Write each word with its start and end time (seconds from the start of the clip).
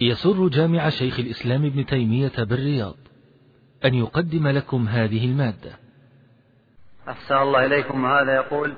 يسر 0.00 0.48
جامع 0.48 0.88
شيخ 0.88 1.18
الإسلام 1.18 1.64
ابن 1.64 1.86
تيمية 1.86 2.32
بالرياض 2.38 2.96
أن 3.84 3.94
يقدم 3.94 4.48
لكم 4.48 4.88
هذه 4.88 5.24
المادة. 5.24 5.70
أحسن 7.08 7.36
الله 7.36 7.66
إليكم. 7.66 8.04
وهذا 8.04 8.34
يقول 8.34 8.74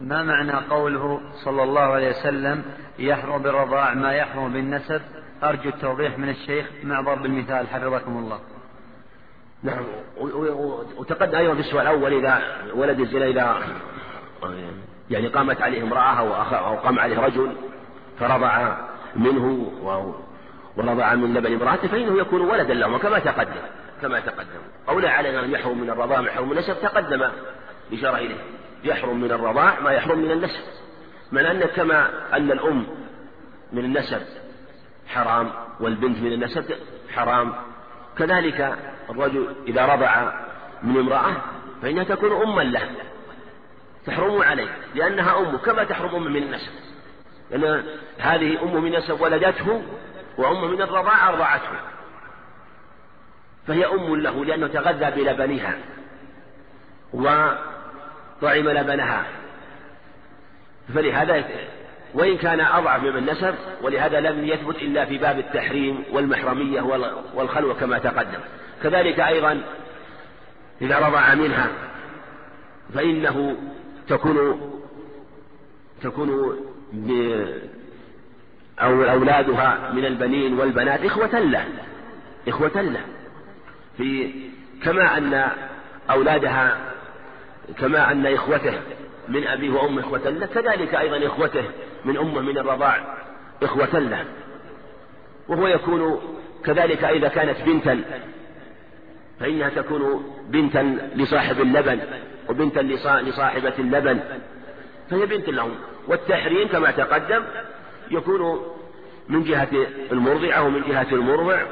ما 0.00 0.22
معنى 0.22 0.52
قوله 0.52 1.20
صلى 1.44 1.62
الله 1.62 1.80
عليه 1.80 2.10
وسلم 2.10 2.64
يحرم 2.98 3.42
بالرضاع 3.42 3.94
ما 3.94 4.12
يحرم 4.12 4.52
بالنسب؟ 4.52 5.00
أرجو 5.42 5.68
التوضيح 5.68 6.18
من 6.18 6.28
الشيخ 6.28 6.66
مع 6.84 7.00
ضرب 7.00 7.26
المثال. 7.26 7.68
حفظكم 7.68 8.18
الله. 8.18 8.40
نعم. 9.62 9.84
وتقدم 10.98 11.38
أيضا 11.38 11.54
في 11.54 11.60
السؤال 11.60 11.86
الأول 11.86 12.12
إذا 12.12 12.42
ولد 12.74 13.00
الزنا 13.00 13.26
إذا 13.26 13.58
يعني 15.10 15.28
قامت 15.28 15.60
عليه 15.62 15.82
امرأة 15.82 16.14
أو 16.58 16.76
قام 16.76 16.98
عليه 16.98 17.18
رجل 17.18 17.52
فرضع 18.18 18.76
منه 19.16 19.72
ورضع 20.76 21.14
من 21.14 21.34
لبن 21.34 21.54
امرأته 21.54 21.88
فإنه 21.88 22.18
يكون 22.18 22.40
ولدا 22.40 22.74
لهما 22.74 22.98
كما 22.98 23.18
تقدم 23.18 23.60
كما 24.02 24.20
تقدم. 24.20 24.60
أو 24.88 25.00
لا 25.00 25.10
علينا 25.10 25.44
أن 25.44 25.50
يحرم 25.50 25.80
من 25.80 25.90
الرضاع 25.90 26.20
ما 26.20 26.28
يحرم 26.28 26.46
من 26.48 26.52
النسب 26.52 26.80
تقدم 26.82 27.30
إشارة 27.92 28.16
إليه. 28.16 28.38
يحرم 28.84 29.20
من 29.20 29.32
الرضاع 29.32 29.80
ما 29.80 29.90
يحرم 29.90 30.18
من 30.18 30.30
النسب 30.30 30.60
من 31.32 31.46
أن 31.46 31.60
كما 31.60 32.08
أن 32.32 32.52
الأم 32.52 32.86
من 33.72 33.84
النسب 33.84 34.22
حرام 35.08 35.50
والبنت 35.80 36.18
من 36.18 36.32
النسب 36.32 36.64
حرام. 37.14 37.52
كذلك 38.18 38.76
الرجل 39.10 39.54
إذا 39.66 39.86
رضع 39.86 40.32
من 40.82 40.98
امرأة 40.98 41.36
فإنها 41.82 42.04
تكون 42.04 42.42
أما 42.42 42.62
له. 42.62 42.90
تحرم 44.06 44.42
عليه 44.42 44.68
لأنها 44.94 45.38
أمه 45.38 45.58
كما 45.58 45.84
تحرم 45.84 46.14
أم 46.14 46.32
من 46.32 46.42
النسب 46.42 46.70
لأن 47.50 47.84
هذه 48.18 48.62
أم 48.62 48.82
من 48.82 48.94
النسب 48.94 49.20
ولدته 49.20 49.82
وأم 50.38 50.70
من 50.70 50.82
الرضاع 50.82 51.28
أرضعته. 51.28 51.80
فهي 53.66 53.86
أم 53.86 54.16
له 54.16 54.44
لأنه 54.44 54.66
تغذى 54.66 55.22
بلبنها 55.22 55.78
وطعم 57.12 58.68
لبنها. 58.68 59.24
فلهذا 60.94 61.44
وإن 62.14 62.36
كان 62.36 62.60
أضعف 62.60 63.02
من 63.02 63.16
النسب 63.16 63.54
ولهذا 63.82 64.20
لم 64.20 64.44
يثبت 64.44 64.76
إلا 64.76 65.04
في 65.04 65.18
باب 65.18 65.38
التحريم 65.38 66.04
والمحرمية 66.12 66.80
والخلوة 67.34 67.74
كما 67.74 67.98
تقدم. 67.98 68.40
كذلك 68.82 69.20
أيضا 69.20 69.62
إذا 70.82 70.98
رضع 70.98 71.34
منها 71.34 71.68
فإنه 72.94 73.56
تكون 74.08 74.60
تكون 76.02 76.56
أو 78.80 79.02
أولادها 79.02 79.90
من 79.92 80.04
البنين 80.04 80.58
والبنات 80.58 81.04
إخوة 81.04 81.38
له 81.38 81.64
إخوة 82.48 82.80
له. 82.80 83.00
في 83.96 84.30
كما 84.84 85.18
أن 85.18 85.48
أولادها 86.10 86.78
كما 87.78 88.12
أن 88.12 88.26
إخوته 88.26 88.80
من 89.28 89.46
أبيه 89.46 89.70
وأمه 89.70 90.00
إخوة 90.00 90.30
له 90.30 90.46
كذلك 90.46 90.94
أيضا 90.94 91.26
إخوته 91.26 91.64
من 92.04 92.16
أمه 92.16 92.40
من 92.40 92.58
الرضاع 92.58 93.16
إخوة 93.62 93.98
له. 93.98 94.24
وهو 95.48 95.66
يكون 95.66 96.20
كذلك 96.64 97.04
إذا 97.04 97.28
كانت 97.28 97.56
بنتا 97.66 98.00
فإنها 99.40 99.68
تكون 99.68 100.32
بنتا 100.48 100.98
لصاحب 101.14 101.60
اللبن 101.60 102.00
وبنتا 102.48 102.80
لصاحبة 103.22 103.72
اللبن. 103.78 104.20
فهي 105.10 105.26
بنت 105.26 105.48
لهم. 105.48 105.74
والتحريم 106.08 106.68
كما 106.68 106.90
تقدم 106.90 107.42
يكون 108.10 108.60
من 109.28 109.44
جهة 109.44 109.68
المرضعة 110.12 110.62
ومن 110.62 110.82
جهة 110.88 111.06
المرضع 111.12 111.62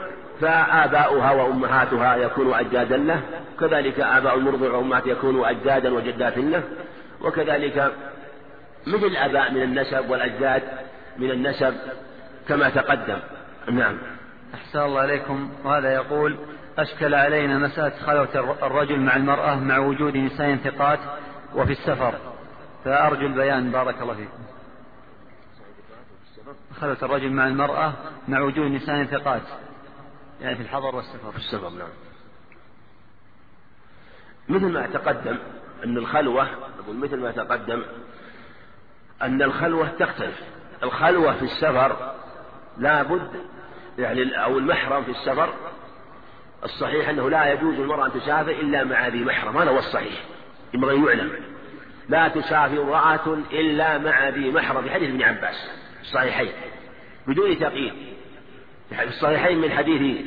فآباؤها 0.41 1.31
وأمهاتها 1.31 2.17
يكونوا 2.17 2.61
أجدادا 2.61 2.97
له 2.97 3.21
كذلك 3.61 4.01
آباء 4.01 4.39
المرضع 4.39 4.71
وأمهات 4.71 5.07
يكونوا 5.07 5.51
أجدادا 5.51 5.95
وجدات 5.95 6.39
له 6.39 6.63
وكذلك 7.21 7.93
مثل 8.87 9.05
الآباء 9.05 9.53
من 9.53 9.63
النسب 9.63 10.11
والأجداد 10.11 10.63
من 11.19 11.31
النسب 11.31 11.75
كما 12.49 12.71
تقدم. 12.71 13.19
نعم. 13.71 13.99
أحسن 14.55 14.79
الله 14.79 15.01
عليكم. 15.01 15.51
وهذا 15.65 15.95
يقول 15.95 16.37
أشكل 16.79 17.15
علينا 17.15 17.59
مسألة 17.59 17.93
خلوة 18.07 18.57
الرجل 18.63 19.01
مع 19.01 19.17
المرأة 19.17 19.55
مع 19.55 19.79
وجود 19.79 20.17
نساء 20.17 20.57
ثقات 20.57 20.99
وفي 21.55 21.73
السفر. 21.73 22.15
فأرجو 22.85 23.27
البيان. 23.27 23.71
بارك 23.71 24.03
الله 24.03 24.15
فيكم 24.15 24.44
خلوة 26.81 26.97
الرجل 27.03 27.33
مع 27.33 27.47
المرأة 27.47 27.93
مع 28.29 28.41
وجود 28.41 28.71
نساء 28.71 29.05
ثقات. 29.05 29.43
يعني 30.41 30.57
في 30.57 30.63
الحضر 30.63 30.97
والسفر. 30.97 31.31
في 31.31 31.39
السفر 31.39 31.69
نعم. 31.69 31.89
مثل 34.49 34.73
ما 34.73 34.87
تقدم 34.87 35.39
أن 35.85 35.97
الخلوة 35.97 36.49
أقول 36.85 36.97
مثل 36.97 37.17
ما 37.17 37.31
تقدم 37.31 37.83
أن 39.23 39.43
الخلوة 39.43 39.89
تختلف. 39.89 40.41
الخلوة 40.83 41.33
في 41.33 41.45
السفر 41.45 42.15
لا 42.79 43.03
بد 43.03 43.31
يعني 43.99 44.45
أو 44.45 44.59
المحرم 44.59 45.05
في 45.05 45.11
السفر 45.11 45.55
الصحيح 46.65 47.09
أنه 47.09 47.31
لا 47.31 47.53
يجوز 47.53 47.75
المرأة 47.75 48.07
أن 48.07 48.13
تسافر 48.13 48.51
إلا 48.51 48.85
مع 48.85 49.09
ذي 49.09 49.25
محرم. 49.25 49.59
هذا 49.59 49.71
هو 49.71 49.79
الصحيح. 49.79 50.25
ينبغي 50.75 51.05
يعلم. 51.05 51.33
لا 52.09 52.29
تسافر 52.29 52.83
امرأة 52.83 53.39
إلا 53.53 53.99
مع 53.99 54.29
ذي 54.29 54.51
محرم. 54.51 54.83
في 54.83 54.91
حديث 54.91 55.09
ابن 55.09 55.23
عباس. 55.23 55.84
الصحيحين 56.05 56.53
بدون 57.27 57.59
تقييد. 57.59 57.93
في 58.91 59.05
الصحيحين 59.05 59.59
من 59.59 59.71
حديث 59.71 60.27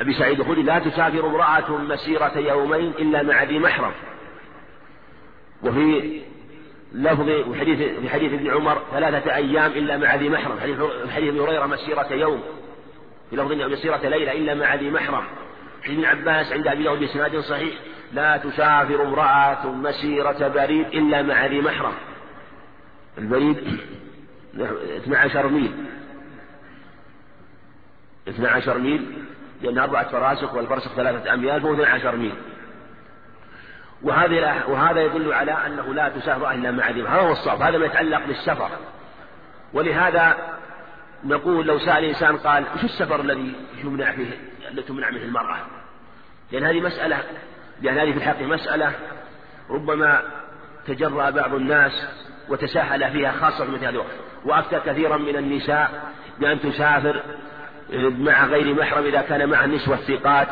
أبي 0.00 0.14
سعيد 0.14 0.40
الخدري 0.40 0.62
لا 0.62 0.78
تسافر 0.78 1.26
امرأة 1.26 1.76
مسيرة 1.76 2.38
يومين 2.38 2.90
إلا 2.98 3.22
مع 3.22 3.42
ذي 3.42 3.58
محرم. 3.58 3.92
وفي 5.62 6.20
لفظ 6.92 7.24
في 7.24 7.60
حديث 7.60 7.78
في 8.00 8.08
حديث 8.08 8.32
ابن 8.32 8.50
عمر 8.50 8.82
ثلاثة 8.90 9.34
أيام 9.34 9.72
إلا 9.72 9.96
مع 9.96 10.14
ذي 10.14 10.28
محرم. 10.28 10.60
حديث 10.60 10.78
حديث 11.10 11.28
ابن 11.28 11.40
هريرة 11.40 11.66
مسيرة 11.66 12.12
يوم. 12.12 12.42
في 13.30 13.36
لفظ 13.36 13.52
مسيرة 13.52 14.08
ليلة 14.08 14.32
إلا 14.32 14.54
مع 14.54 14.74
ذي 14.74 14.90
محرم. 14.90 15.24
حديث 15.82 15.98
ابن 15.98 16.04
عباس 16.04 16.52
عند 16.52 16.66
أبي 16.66 16.82
داود 16.82 17.00
بإسناد 17.00 17.40
صحيح 17.40 17.74
لا 18.12 18.36
تسافر 18.36 19.02
امرأة 19.02 19.72
مسيرة 19.72 20.48
بريد 20.48 20.86
إلا 20.86 21.22
مع 21.22 21.46
ذي 21.46 21.60
محرم. 21.60 21.94
البريد 23.18 23.80
12 24.54 25.48
ميل. 25.48 25.86
12 28.28 28.78
ميل 28.78 29.24
لأن 29.62 29.78
أربعة 29.78 30.08
فراسخ 30.08 30.54
والفرسخ 30.54 30.94
ثلاثة 30.94 31.34
أميال 31.34 31.60
فهو 31.60 31.74
12 31.74 32.16
ميل. 32.16 32.34
وهذا 34.02 34.64
وهذا 34.64 35.04
يدل 35.04 35.32
على 35.32 35.52
أنه 35.52 35.94
لا 35.94 36.08
تسافر 36.08 36.50
إلا 36.50 36.70
مع 36.70 36.90
ذي 36.90 37.02
هذا 37.02 37.20
هو 37.20 37.32
الصواب 37.32 37.62
هذا 37.62 37.78
ما 37.78 37.86
يتعلق 37.86 38.26
بالسفر. 38.26 38.70
ولهذا 39.72 40.36
نقول 41.24 41.66
لو 41.66 41.78
سأل 41.78 42.04
إنسان 42.04 42.36
قال 42.36 42.64
شو 42.80 42.86
السفر 42.86 43.20
الذي 43.20 43.54
يمنع 43.84 44.12
فيه 44.12 44.30
التي 44.70 44.82
تمنع 44.82 45.10
منه 45.10 45.22
المرأة؟ 45.22 45.58
لأن 46.52 46.64
هذه 46.64 46.80
مسألة 46.80 47.18
لأن 47.82 47.98
هذه 47.98 48.12
في 48.12 48.18
الحقيقة 48.18 48.46
مسألة 48.46 48.92
ربما 49.70 50.22
تجرأ 50.86 51.30
بعض 51.30 51.54
الناس 51.54 51.92
وتساهل 52.48 53.10
فيها 53.12 53.32
خاصة 53.32 53.64
في 53.64 53.70
مثل 53.70 53.80
هذا 53.80 53.88
الوقت. 53.88 54.16
وأفتى 54.44 54.80
كثيرا 54.86 55.16
من 55.16 55.36
النساء 55.36 56.12
بأن 56.38 56.60
تسافر 56.60 57.22
مع 58.18 58.46
غير 58.46 58.74
محرم 58.74 59.04
إذا 59.04 59.20
كان 59.20 59.48
مع 59.48 59.64
النسوة 59.64 59.94
الثقات 59.94 60.48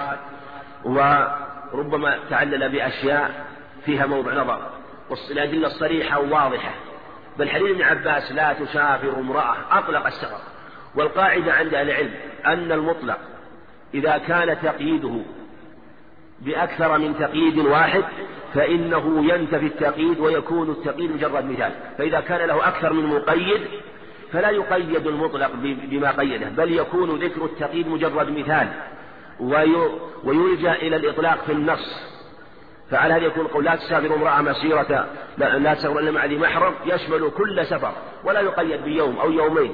وربما 0.84 2.18
تعلل 2.30 2.68
بأشياء 2.68 3.46
فيها 3.84 4.06
موضع 4.06 4.34
نظر. 4.34 4.70
والأدلة 5.10 5.66
الصريحة 5.66 6.20
واضحة 6.20 6.74
بل 7.38 7.50
حديث 7.50 7.70
ابن 7.70 7.82
عباس 7.82 8.32
لا 8.32 8.52
تسافر 8.52 9.18
امرأة 9.20 9.56
أطلق 9.70 10.06
السفر. 10.06 10.40
والقاعدة 10.94 11.52
عند 11.52 11.74
أهل 11.74 11.90
العلم 11.90 12.14
أن 12.46 12.72
المطلق 12.72 13.18
إذا 13.94 14.18
كان 14.18 14.56
تقييده 14.62 15.20
بأكثر 16.40 16.98
من 16.98 17.18
تقييد 17.18 17.58
واحد 17.58 18.04
فإنه 18.56 19.34
ينتفي 19.34 19.66
التقييد 19.66 20.20
ويكون 20.20 20.70
التقييد 20.70 21.10
مجرد 21.10 21.50
مثال. 21.50 21.72
فإذا 21.98 22.20
كان 22.20 22.48
له 22.48 22.68
أكثر 22.68 22.92
من 22.92 23.06
مقيد 23.06 23.60
فلا 24.32 24.50
يقيد 24.50 25.06
المطلق 25.06 25.50
بما 25.62 26.10
قيده 26.10 26.48
بل 26.48 26.72
يكون 26.72 27.10
ذكر 27.18 27.44
التقييد 27.44 27.88
مجرد 27.88 28.30
مثال. 28.30 28.68
ويلجأ 30.24 30.72
إلى 30.72 30.96
الإطلاق 30.96 31.44
في 31.46 31.52
النص. 31.52 32.16
فعلى 32.90 33.14
هذا 33.14 33.26
يكون 33.26 33.46
قول 33.46 33.64
لا 33.64 33.76
تسافر 33.76 34.14
امرأة 34.14 34.42
مسيرة 34.42 35.06
لا, 35.38 35.74
تسافر 35.74 35.98
إلا 35.98 36.10
مع 36.10 36.24
ذي 36.24 36.38
محرم 36.38 36.74
يشمل 36.86 37.30
كل 37.36 37.66
سفر 37.66 37.92
ولا 38.24 38.40
يقيد 38.40 38.84
بيوم 38.84 39.18
أو 39.18 39.32
يومين. 39.32 39.72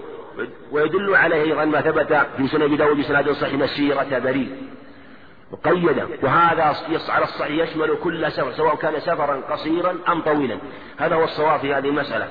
ويدل 0.73 1.15
عليه 1.15 1.43
أيضا 1.43 1.65
ما 1.65 1.81
ثبت 1.81 2.27
في 2.37 2.49
سنة 2.49 2.65
أبي 2.65 2.77
داود 2.77 2.97
بسناد 2.97 3.31
صحيح 3.31 3.55
مسيرة 3.55 4.19
بريد 4.19 4.57
مقيدا 5.53 6.09
وهذا 6.23 6.75
على 7.09 7.25
الصحيح 7.25 7.69
يشمل 7.69 7.97
كل 8.03 8.33
سفر 8.33 8.53
سواء 8.53 8.77
كان 8.77 9.01
سفرا 9.01 9.41
قصيرا 9.51 9.99
أم 10.09 10.21
طويلا. 10.21 10.59
هذا 10.99 11.15
هو 11.15 11.25
الصواب 11.25 11.61
في 11.61 11.75
هذه 11.75 11.89
المسألة. 11.89 12.29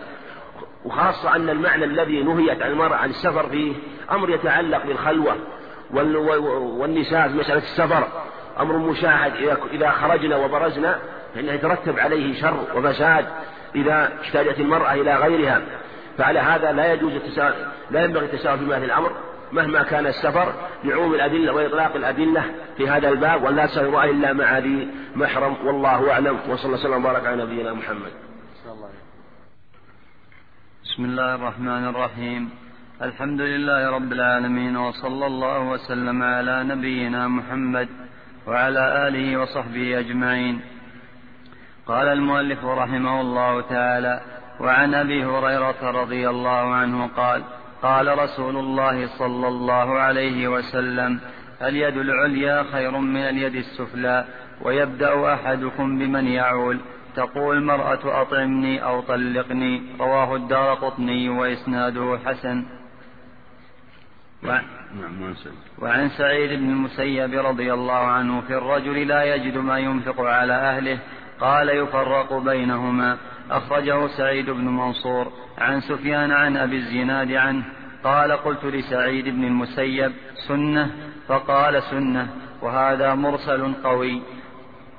وخاصة 0.86 1.36
أن 1.36 1.50
المعنى 1.50 1.86
الذي 1.86 2.24
نهيت 2.24 2.62
عن 2.62 2.72
المرأة 2.72 2.96
عن 2.96 3.10
السفر 3.10 3.50
فيه 3.50 3.74
أمر 4.12 4.30
يتعلق 4.30 4.86
بالخلوة 4.86 5.36
والنساء 6.80 7.28
في 7.28 7.34
مسألة 7.34 7.58
السفر. 7.58 8.08
أمر 8.60 8.78
مشاهد 8.78 9.58
إذا 9.74 9.90
خرجنا 9.90 10.38
وبرزنا 10.38 11.00
فإنه 11.36 11.52
يترتب 11.52 12.00
عليه 12.00 12.42
شر 12.42 12.66
وفساد 12.76 13.26
إذا 13.76 14.10
احتاجت 14.22 14.60
المرأة 14.60 14.94
إلى 14.94 15.16
غيرها. 15.16 15.62
فعلى 16.18 16.40
هذا 16.40 16.72
لا 16.72 16.94
يجوز 16.94 17.14
التساهل 17.14 17.68
لا 17.92 18.04
ينبغي 18.04 18.26
التساهل 18.26 18.60
في 18.60 18.66
مثل 18.66 18.84
الأمر. 18.84 19.12
مهما 19.52 19.84
كان 19.84 20.08
السفر 20.08 20.54
لعموم 20.84 21.14
الأدلة 21.14 21.54
وإطلاق 21.54 21.96
الأدلة 21.96 22.44
في 22.78 22.90
هذا 22.90 23.10
الباب 23.10 23.44
ولا 23.44 23.68
سفر 23.68 24.04
إلا 24.04 24.34
مع 24.34 24.58
ذي 24.58 24.88
محرم 25.16 25.68
والله 25.68 26.12
أعلم 26.12 26.40
وصلى 26.50 26.66
الله 26.66 26.80
وسلم 26.80 27.06
وبارك 27.06 27.26
على 27.26 27.44
نبينا 27.44 27.74
محمد. 27.74 28.12
بسم 30.84 31.06
الله 31.06 31.36
الرحمن 31.36 31.88
الرحيم. 31.88 32.50
الحمد 33.02 33.42
لله 33.42 33.90
رب 33.90 34.12
العالمين 34.14 34.78
وصلى 34.78 35.26
الله 35.28 35.60
وسلم 35.60 36.24
على 36.24 36.64
نبينا 36.64 37.28
محمد 37.28 37.90
وعلى 38.48 39.08
آله 39.08 39.38
وصحبه 39.38 40.00
أجمعين. 40.00 40.62
قال 41.88 42.08
المؤلف 42.08 42.66
رحمه 42.66 43.22
الله 43.22 43.62
تعالى 43.62 44.22
وعن 44.60 44.94
أبي 44.94 45.26
هريرة 45.26 45.92
رضي 46.02 46.30
الله 46.30 46.74
عنه 46.76 47.08
قال 47.08 47.44
قال 47.82 48.20
رسول 48.20 48.58
الله 48.58 49.08
صلى 49.08 49.48
الله 49.48 50.00
عليه 50.00 50.48
وسلم 50.48 51.20
اليد 51.62 51.98
العليا 51.98 52.64
خير 52.72 52.98
من 52.98 53.22
اليد 53.22 53.56
السفلى 53.56 54.26
ويبدأ 54.62 55.34
أحدكم 55.34 56.00
بمن 56.00 56.28
يعول. 56.28 56.80
تقول 57.16 57.58
المرأة 57.58 58.22
أطعمني 58.22 58.84
أو 58.84 59.02
طلقني. 59.02 59.82
رواه 60.00 60.36
الدار 60.36 60.74
قطني 60.74 61.30
وإسناده 61.30 62.20
حسن. 62.26 62.64
وعن, 64.44 64.64
نعم، 65.02 65.34
وعن 65.80 66.10
سعيد. 66.10 66.60
بن 66.60 66.70
المسيب 66.70 67.34
رضي 67.46 67.74
الله 67.74 67.94
عنه 67.94 68.42
في 68.42 68.58
الرجل 68.58 69.08
لا 69.08 69.36
يجد 69.36 69.58
ما 69.58 69.80
ينفق 69.80 70.22
على 70.22 70.54
أهله 70.54 71.00
قال 71.40 71.70
يفرق 71.70 72.34
بينهما. 72.34 73.18
أخرجه 73.52 74.08
سعيد 74.08 74.50
بن 74.50 74.66
منصور 74.66 75.32
عن 75.58 75.82
سفيان 75.82 76.32
عن 76.32 76.58
أبي 76.58 76.76
الزناد 76.76 77.32
عنه 77.32 77.64
قال 78.04 78.32
قلت 78.32 78.66
لسعيد 78.66 79.26
بن 79.26 79.44
المسيب 79.44 80.12
سنة؟ 80.48 80.92
فقال 81.28 81.84
سنة 81.84 82.28
وهذا 82.62 83.16
مرسل 83.16 83.74
قوي. 83.84 84.22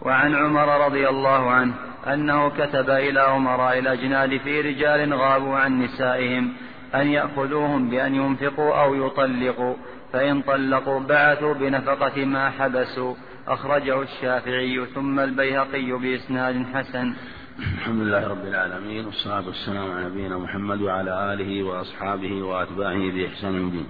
وعن 0.02 0.34
عمر 0.34 0.84
رضي 0.86 1.08
الله 1.08 1.50
عنه 1.50 1.74
أنه 2.06 2.48
كتب 2.48 2.90
إلى 2.90 3.20
أمراء 3.20 3.78
الأجناد 3.78 4.36
في 4.36 4.60
رجال 4.60 5.14
غابوا 5.14 5.56
عن 5.56 5.82
نسائهم 5.82 6.52
أن 6.94 7.06
يأخذوهم 7.06 7.90
بأن 7.90 8.14
ينفقوا 8.14 8.82
أو 8.82 8.94
يطلقوا 8.94 9.74
فإن 10.12 10.42
طلقوا 10.42 11.00
بعثوا 11.00 11.54
بنفقة 11.54 12.24
ما 12.24 12.50
حبسوا. 12.50 13.14
أخرجه 13.48 14.02
الشافعي 14.02 14.86
ثم 14.94 15.20
البيهقي 15.20 15.92
بإسناد 15.92 16.66
حسن. 16.74 17.14
الحمد 17.58 18.02
لله 18.02 18.28
رب 18.28 18.44
العالمين 18.46 19.06
والصلاة 19.06 19.46
والسلام 19.46 19.90
على 19.90 20.04
نبينا 20.04 20.38
محمد 20.38 20.80
وعلى 20.82 21.32
آله 21.34 21.62
وأصحابه 21.62 22.42
وأتباعه 22.42 23.10
بإحسان 23.12 23.54
الدين 23.54 23.86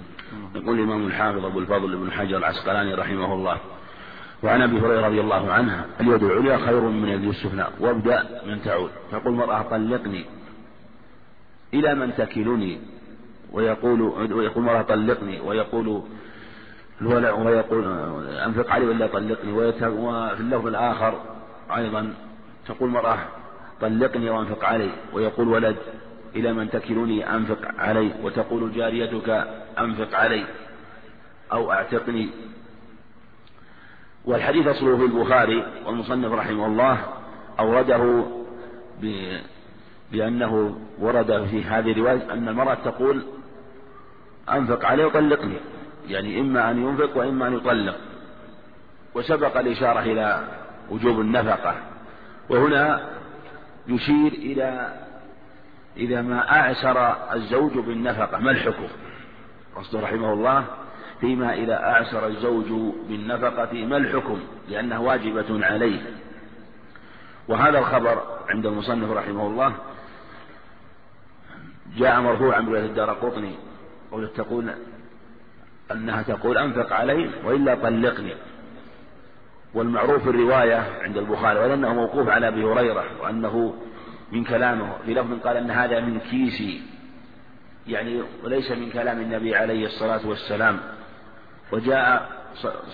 يقول 0.54 0.78
الإمام 0.78 1.06
الحافظ 1.06 1.44
أبو 1.44 1.58
الفضل 1.58 1.96
بن 1.96 2.12
حجر 2.12 2.36
العسقلاني 2.36 2.94
رحمه 2.94 3.34
الله 3.34 3.58
وعن 4.42 4.62
أبي 4.62 4.80
هريرة 4.80 5.06
رضي 5.06 5.20
الله 5.20 5.52
عنه 5.52 5.84
اليد 6.00 6.22
العليا 6.22 6.66
خير 6.66 6.80
من 6.80 7.04
اليد 7.04 7.28
السفلى 7.28 7.68
وابدأ 7.80 8.40
من 8.46 8.62
تعود. 8.62 8.90
تقول 9.12 9.32
المرأة 9.32 9.62
طلقني 9.62 10.24
إلى 11.74 11.94
من 11.94 12.14
تكلني. 12.14 12.80
ويقول 13.52 14.00
ويقول 14.02 14.52
المرأة 14.56 14.82
طلقني. 14.82 15.40
ويقول 15.40 16.02
الولع 17.00 17.30
ويقول 17.32 17.84
أنفق 18.28 18.70
علي 18.70 18.86
ولا 18.86 19.06
طلقني. 19.06 19.52
وفي 19.52 20.40
اللفظ 20.40 20.66
الآخر 20.66 21.20
أيضا 21.76 22.14
تقول 22.66 22.88
المرأة 22.88 23.18
طلقني 23.82 24.30
وانفق 24.30 24.64
علي. 24.64 24.90
ويقول 25.12 25.48
ولد 25.48 25.76
إلى 26.36 26.52
من 26.52 26.70
تكلني 26.70 27.34
أنفق 27.34 27.58
علي؟ 27.78 28.12
وتقول 28.22 28.72
جاريتك 28.72 29.28
أنفق 29.78 30.14
علي 30.14 30.44
أو 31.52 31.72
أعتقني. 31.72 32.28
والحديث 34.24 34.66
أصله 34.66 34.96
في 34.96 35.04
البخاري 35.04 35.66
والمصنف 35.86 36.32
رحمه 36.32 36.66
الله 36.66 36.98
أورده 37.60 38.24
بأنه 40.12 40.78
ورد 40.98 41.46
في 41.50 41.64
هذه 41.64 41.92
الرواية 41.92 42.32
أن 42.32 42.48
المرأة 42.48 42.74
تقول 42.74 43.22
أنفق 44.50 44.84
عليه 44.84 45.04
وطلقني. 45.04 45.56
يعني 46.08 46.40
إما 46.40 46.70
أن 46.70 46.82
ينفق 46.82 47.16
وإما 47.16 47.48
أن 47.48 47.56
يطلق. 47.56 47.96
وسبق 49.14 49.58
الإشارة 49.58 50.00
إلى 50.00 50.40
وجوب 50.90 51.20
النفقة. 51.20 51.74
وهنا 52.48 53.00
يشير 53.88 54.32
إلى 54.32 54.92
إذا 55.96 56.22
ما 56.22 56.50
أعسر 56.50 57.16
الزوج 57.34 57.78
بالنفقة 57.78 58.38
ما 58.38 58.50
الحكم؟ 58.50 58.88
قصده 59.76 60.00
رحمه 60.00 60.32
الله 60.32 60.64
فيما 61.20 61.54
إذا 61.54 61.84
أعسر 61.84 62.26
الزوج 62.26 62.94
بالنفقة 63.08 63.84
ما 63.84 63.96
الحكم؟ 63.96 64.40
لأنها 64.68 64.98
واجبة 64.98 65.66
عليه. 65.66 66.00
وهذا 67.48 67.78
الخبر 67.78 68.22
عند 68.48 68.66
المصنف 68.66 69.10
رحمه 69.10 69.46
الله 69.46 69.74
جاء 71.96 72.20
مرفوعا 72.20 72.60
برواية 72.60 72.86
الدار 72.86 73.10
قطني 73.10 73.54
تقول 74.36 74.70
أنها 75.92 76.22
تقول 76.22 76.58
أنفق 76.58 76.92
علي 76.92 77.30
وإلا 77.44 77.74
طلقني. 77.74 78.34
والمعروف 79.74 80.28
الرواية 80.28 80.84
عند 81.02 81.16
البخاري 81.16 81.58
ولأنه 81.58 81.94
موقوف 81.94 82.28
على 82.28 82.48
أبي 82.48 82.64
هريرة 82.64 83.04
وأنه 83.22 83.74
من 84.32 84.44
كلامه 84.44 84.92
في 85.06 85.14
لفظ 85.14 85.46
قال 85.46 85.56
أن 85.56 85.70
هذا 85.70 86.00
من 86.00 86.20
كيسي 86.20 86.82
يعني 87.86 88.22
وليس 88.44 88.70
من 88.70 88.90
كلام 88.90 89.20
النبي 89.20 89.56
عليه 89.56 89.86
الصلاة 89.86 90.28
والسلام. 90.28 90.78
وجاء 91.72 92.30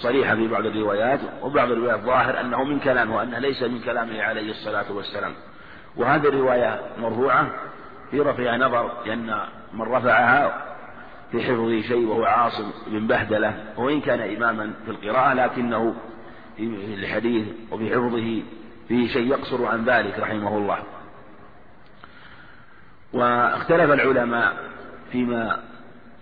صريحا 0.02 0.34
في 0.34 0.48
بعض 0.48 0.66
الروايات 0.66 1.20
وبعض 1.42 1.70
الروايات 1.70 2.00
ظاهر 2.00 2.40
أنه 2.40 2.64
من 2.64 2.78
كلامه 2.78 3.16
وأنه 3.16 3.38
ليس 3.38 3.62
من 3.62 3.80
كلامه 3.80 4.22
عليه 4.22 4.50
الصلاة 4.50 4.92
والسلام. 4.92 5.32
وهذه 5.96 6.28
الرواية 6.28 6.80
مرفوعة 7.00 7.50
في 8.10 8.20
رفعها 8.20 8.56
نظر 8.56 8.92
لأن 9.06 9.40
من 9.74 9.82
رفعها 9.82 10.68
في 11.32 11.42
حفظه 11.42 11.80
شيء 11.80 12.06
وهو 12.06 12.24
عاصم 12.24 12.70
بن 12.86 13.06
بهدلة 13.06 13.54
وإن 13.76 14.00
كان 14.00 14.36
إماما 14.36 14.72
في 14.84 14.90
القراءة 14.90 15.34
لكنه 15.34 15.94
الحديث 16.58 17.46
وفي 17.70 17.90
حفظه 17.90 18.42
فيه 18.88 19.08
شيء 19.08 19.30
يقصر 19.30 19.66
عن 19.66 19.84
ذلك 19.84 20.18
رحمه 20.18 20.58
الله. 20.58 20.78
واختلف 23.12 23.90
العلماء 23.90 24.56
فيما 25.12 25.64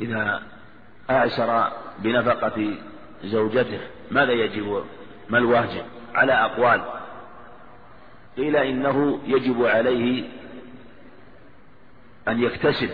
إذا 0.01 0.43
أعسر 1.11 1.73
بنفقة 1.99 2.75
زوجته. 3.25 3.81
ماذا 4.11 4.33
يجب؟ 4.33 4.85
ما 5.29 5.39
الواجب؟ 5.39 5.85
على 6.15 6.33
أقوال. 6.33 6.85
قيل 8.37 8.57
إنه 8.57 9.21
يجب 9.27 9.65
عليه 9.65 10.25
أن 12.29 12.43
يكتسب. 12.43 12.91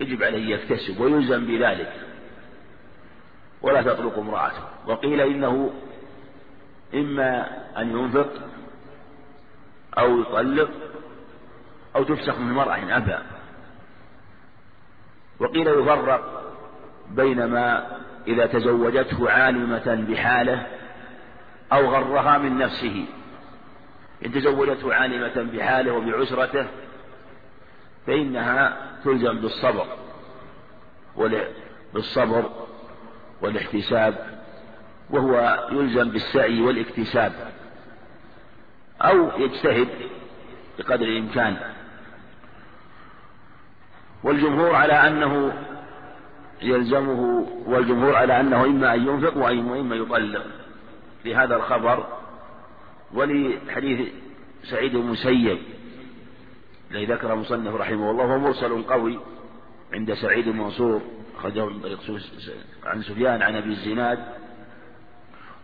يجب 0.00 0.22
عليه 0.22 0.54
يكتسب 0.54 1.00
ويلزم 1.00 1.46
بذلك. 1.46 2.03
ولا 3.64 3.82
تطلق 3.82 4.18
امرأته. 4.18 4.62
وقيل 4.86 5.20
إنه 5.20 5.70
إما 6.94 7.46
أن 7.78 7.90
ينفق 7.90 8.30
أو 9.98 10.20
يطلق 10.20 10.70
أو 11.96 12.04
تفسخ 12.04 12.38
من 12.38 12.48
المرأة 12.48 12.76
إن 12.76 12.90
أبى. 12.90 13.18
وقيل 15.40 15.68
يفرق 15.68 16.52
بينما 17.10 17.98
إذا 18.26 18.46
تزوجته 18.46 19.30
عالمة 19.30 20.04
بحاله 20.08 20.66
أو 21.72 21.86
غرها 21.86 22.38
من 22.38 22.58
نفسه. 22.58 23.06
إن 24.26 24.32
تزوجته 24.32 24.94
عالمة 24.94 25.50
بحاله 25.52 25.92
وبعسرته 25.92 26.66
فإنها 28.06 28.76
تلزم 29.04 29.40
بالصبر. 29.40 29.86
بالصبر 31.94 32.50
والاحتساب 33.42 34.40
وهو 35.10 35.66
يلزم 35.72 36.10
بالسعي 36.10 36.60
والاكتساب 36.60 37.32
أو 39.00 39.40
يجتهد 39.40 39.88
بقدر 40.78 41.06
الإمكان. 41.06 41.56
والجمهور 44.24 44.74
على 44.74 44.92
أنه 44.92 45.52
يلزمه 46.62 47.46
والجمهور 47.66 48.16
على 48.16 48.40
أنه 48.40 48.64
إما 48.64 48.94
أن 48.94 49.08
ينفق 49.08 49.36
وإما 49.36 49.96
يطلق 49.96 50.46
لهذا 51.24 51.56
الخبر 51.56 52.06
ولحديث 53.14 54.08
سعيد 54.70 54.94
المسيب 54.94 55.58
الذي 56.90 57.06
ذكر 57.06 57.34
مصنف 57.34 57.74
رحمه 57.74 58.10
الله 58.10 58.24
هو 58.24 58.38
مرسل 58.38 58.82
قوي 58.82 59.18
عند 59.92 60.14
سعيد 60.14 60.48
المنصور. 60.48 61.02
أخرجه 61.44 61.66
من 61.66 61.80
طريق 61.80 62.00
عن 62.84 63.02
سفيان 63.02 63.42
عن 63.42 63.56
أبي 63.56 63.68
الزناد 63.68 64.18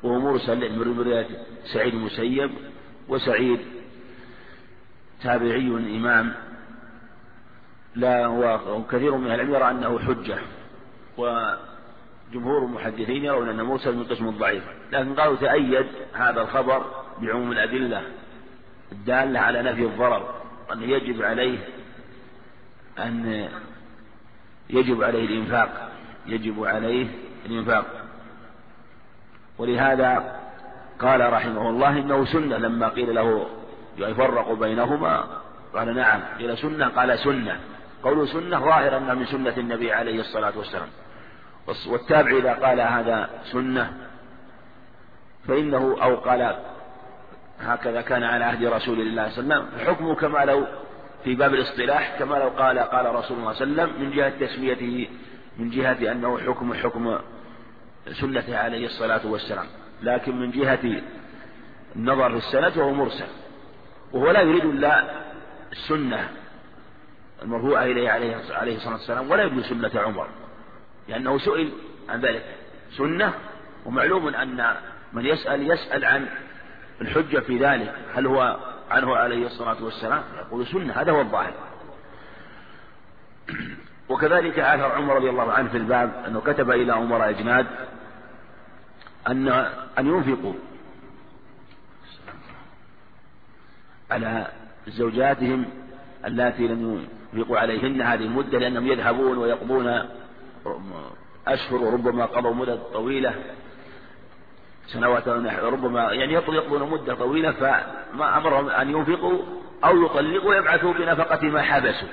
وهو 0.02 0.18
مرسل 0.18 0.78
من 0.78 0.99
رواية 0.99 1.26
سعيد 1.72 1.94
المسيب 1.94 2.50
وسعيد 3.08 3.60
تابعي 5.22 5.68
إمام 5.68 6.34
لا 7.96 8.26
وكثير 8.26 9.16
من 9.16 9.26
العلم 9.26 9.54
يرى 9.54 9.70
أنه 9.70 9.99
حجة 9.99 10.38
وجمهور 11.18 12.64
المحدثين 12.64 13.25
يرون 13.25 13.49
أن 13.49 13.62
مرسل 13.62 13.96
من 13.96 14.04
قسم 14.04 14.28
الضعيف 14.28 14.62
لكن 14.92 15.14
قالوا 15.14 15.37
تأيد 15.37 15.87
هذا 16.12 16.42
الخبر 16.42 17.04
بعموم 17.18 17.52
الأدلة 17.52 18.02
الدالة 18.92 19.40
على 19.40 19.62
نفي 19.62 19.84
الضرر 19.84 20.34
أن 20.72 20.82
يجب 20.82 21.22
عليه 21.22 21.58
أن 22.99 23.49
يجب 24.72 25.02
عليه 25.02 25.26
الإنفاق 25.26 25.90
يجب 26.26 26.64
عليه 26.64 27.06
الإنفاق. 27.46 27.84
ولهذا 29.58 30.40
قال 31.00 31.32
رحمه 31.32 31.70
الله 31.70 31.88
إنه 31.88 32.24
سنة 32.24 32.56
لما 32.56 32.88
قيل 32.88 33.14
له 33.14 33.46
يفرق 33.98 34.52
بينهما 34.52 35.24
قال 35.74 35.96
نعم 35.96 36.20
قيل 36.38 36.58
سنة 36.58 36.88
قال 36.88 37.18
سنة. 37.18 37.60
قول 38.02 38.28
سنة 38.28 38.58
ظاهر 38.58 38.96
أنها 38.96 39.14
من 39.14 39.26
سنة 39.26 39.56
النبي 39.56 39.92
عليه 39.92 40.20
الصلاة 40.20 40.58
والسلام. 40.58 40.88
والتابع 41.86 42.36
إذا 42.36 42.52
قال 42.52 42.80
هذا 42.80 43.30
سنة 43.52 43.92
فإنه 45.48 45.96
أو 46.02 46.16
قال 46.16 46.56
هكذا 47.60 48.00
كان 48.00 48.22
على 48.22 48.44
عهد 48.44 48.64
رسول 48.64 49.00
الله 49.00 49.28
صلى 49.28 49.42
الله 49.42 49.54
عليه 49.54 49.64
وسلم 49.64 49.86
حكمه 49.86 50.14
كما 50.14 50.44
لو 50.44 50.66
في 51.24 51.34
باب 51.34 51.54
الاصطلاح 51.54 52.18
كما 52.18 52.34
لو 52.34 52.48
قال 52.48 52.78
قال 52.78 53.14
رسول 53.14 53.38
الله 53.38 53.52
صلى 53.52 53.64
الله 53.64 53.82
عليه 53.82 53.92
وسلم 53.92 54.02
من 54.02 54.16
جهة 54.16 54.46
تسميته 54.46 55.08
من 55.58 55.70
جهة 55.70 56.12
أنه 56.12 56.38
حكم 56.38 56.74
حكم 56.74 57.18
سنته 58.20 58.58
عليه 58.58 58.86
الصلاة 58.86 59.26
والسلام 59.26 59.66
لكن 60.02 60.40
من 60.40 60.50
جهة 60.50 61.02
النظر 61.96 62.30
في 62.30 62.36
السند 62.36 62.68
فهو 62.68 62.92
مرسل 62.92 63.26
وهو 64.12 64.30
لا 64.30 64.40
يريد 64.40 64.64
إلا 64.64 65.04
السنة 65.72 66.28
المرفوعة 67.42 67.84
إليه 67.84 68.10
عليه 68.10 68.36
عليه 68.50 68.76
الصلاة 68.76 68.92
والسلام 68.92 69.30
ولا 69.30 69.42
يريد 69.42 69.60
سنة 69.60 69.90
عمر 69.94 70.28
لأنه 71.08 71.38
سئل 71.38 71.72
عن 72.08 72.20
ذلك. 72.20 72.44
سنة 72.96 73.34
ومعلوم 73.86 74.28
أن 74.28 74.76
من 75.12 75.26
يسأل 75.26 75.70
يسأل 75.70 76.04
عن 76.04 76.28
الحجة 77.00 77.38
في 77.38 77.58
ذلك 77.58 77.94
هل 78.14 78.26
هو 78.26 78.56
عنه 78.90 79.16
عليه 79.16 79.47
الصلاة 79.47 79.85
والسلام. 79.85 80.23
يقول 80.38 80.66
سنة 80.66 80.92
هذا 80.92 81.12
هو 81.12 81.20
الظاهر. 81.20 81.52
وكذلك 84.11 84.59
آثر 84.59 84.92
عمر 84.92 85.16
رضي 85.16 85.30
الله 85.30 85.52
عنه 85.52 85.68
في 85.68 85.76
الباب 85.76 86.25
أنه 86.26 86.40
كتب 86.40 86.70
إلى 86.70 86.92
أمراء 86.92 87.30
أجناد 87.30 87.66
أن 89.28 89.49
أن 89.99 90.06
ينفقوا 90.06 90.54
على 94.11 94.47
زوجاتهم 94.88 95.64
اللاتي 96.26 96.68
لم 96.68 97.06
ينفقوا 97.32 97.59
عليهن 97.59 98.02
هذه 98.02 98.25
المدة 98.25 98.59
لأنهم 98.59 98.87
يذهبون 98.87 99.38
ويقضون 99.38 100.09
أشهر 101.47 101.82
وربما 101.82 102.25
قضوا 102.25 102.54
مدة 102.54 102.78
طويلة. 102.92 103.35
سنوات 104.92 105.28
ربما 105.62 106.12
يعني 106.12 106.32
يقضون 106.32 106.90
مدة 106.90 107.14
طويلة 107.14 107.52
فما 107.52 108.38
أمرهم 108.38 108.68
أن 108.68 108.90
ينفقوا 108.90 109.38
أو 109.85 110.04
يطلقوا 110.04 110.50
ويبعثوا 110.50 110.92
بنفقة 110.92 111.49
ما 111.49 111.62
حبسوا. 111.62 112.09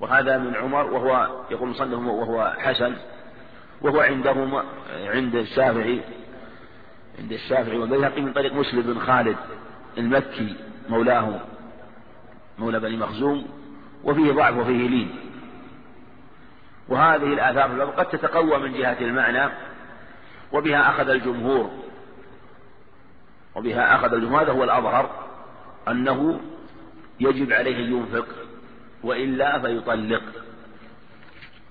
وهذا 0.00 0.38
من 0.38 0.54
عمر 0.54 0.86
وهو 0.86 1.28
يقول 1.50 1.68
مصنف 1.68 1.98
وهو 1.98 2.52
حسن 2.58 2.94
وهو 3.80 4.00
عندهم 4.00 4.62
عند 5.06 5.34
الشافعي 5.34 6.00
عند 7.18 7.32
الشافعي 7.32 7.78
والبيهقي 7.78 8.20
من 8.20 8.32
طريق 8.32 8.54
مسلم 8.54 8.82
بن 8.82 8.98
خالد 8.98 9.36
المكي 9.98 10.56
مولاه 10.88 11.40
مولى 12.58 12.80
بني 12.80 12.96
مخزوم 12.96 13.48
وفيه 14.04 14.32
ضعف 14.32 14.56
وفيه 14.56 14.88
لين. 14.88 15.14
وهذه 16.88 17.22
الآثار 17.22 17.84
قد 17.84 18.06
تتقوى 18.06 18.58
من 18.58 18.72
جهة 18.72 18.96
المعنى 19.00 19.52
وبها 20.52 20.90
أخذ 20.90 21.08
الجمهور. 21.08 21.70
وبها 23.54 23.94
أخذ 23.94 24.12
الجمهور. 24.12 24.42
هذا 24.42 24.52
هو 24.52 24.64
الأظهر 24.64 25.28
أنه 25.88 26.40
يجب 27.20 27.52
عليه 27.52 27.76
أن 27.76 27.92
ينفق 27.92 28.26
وإلا 29.02 29.58
فيطلق 29.60 30.22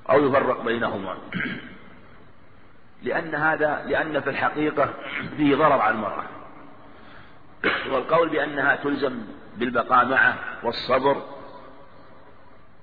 أو 0.10 0.28
يفرق 0.28 0.62
بينهما. 0.66 1.18
لأن 3.04 3.36
هذا 3.36 3.86
لأن 3.88 4.22
في 4.22 4.30
الحقيقة 4.30 4.94
فيه 5.38 5.56
ضرر 5.56 5.82
على 5.82 5.96
المرأة. 5.96 6.24
والقول 7.92 8.30
بأنها 8.30 8.76
تلزم 8.76 9.22
بالبقاء 9.58 10.06
معه 10.06 10.36
والصبر 10.64 11.24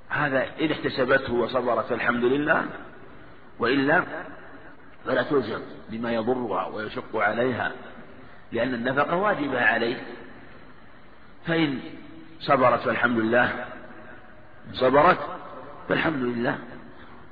هذا 0.08 0.46
إن 0.60 0.70
احتسبته 0.70 1.32
وصبرت 1.32 1.84
فالحمد 1.86 2.24
لله 2.24 2.66
وإلا 3.58 4.04
فلا 5.06 5.22
تلزم 5.22 5.60
بما 5.88 6.12
يضرها 6.12 6.66
ويشق 6.66 7.16
عليها 7.16 7.72
لأن 8.52 8.74
النفقة 8.74 9.16
واجبة 9.16 9.60
عليه 9.60 10.02
فإن 11.46 11.80
صبرت 12.40 12.80
فالحمد 12.80 13.18
لله 13.18 13.64
صبرت 14.72 15.18
فالحمد 15.88 16.22
لله. 16.22 16.58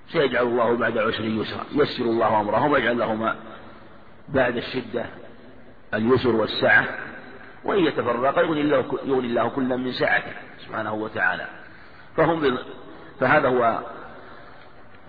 سيجعل 0.08 0.46
الله 0.46 0.76
بعد 0.76 0.98
عسر 0.98 1.24
يسرا 1.24 1.64
يسر 1.72 2.04
الله 2.04 2.40
أمرهم 2.40 2.72
ويجعل 2.72 2.98
لهما 2.98 3.36
بعد 4.28 4.56
الشدة 4.56 5.04
اليسر 5.94 6.36
والسعة. 6.36 6.88
وإن 7.64 7.84
يتفرقا 7.84 8.40
يغني 8.40 8.60
الله, 8.60 8.98
يغني 9.04 9.26
الله 9.26 9.48
كلا 9.48 9.76
من 9.76 9.92
سعته 9.92 10.32
سبحانه 10.66 10.92
وتعالى. 10.92 11.46
فهم 12.16 12.58
فهذا 13.20 13.48
هو 13.48 13.80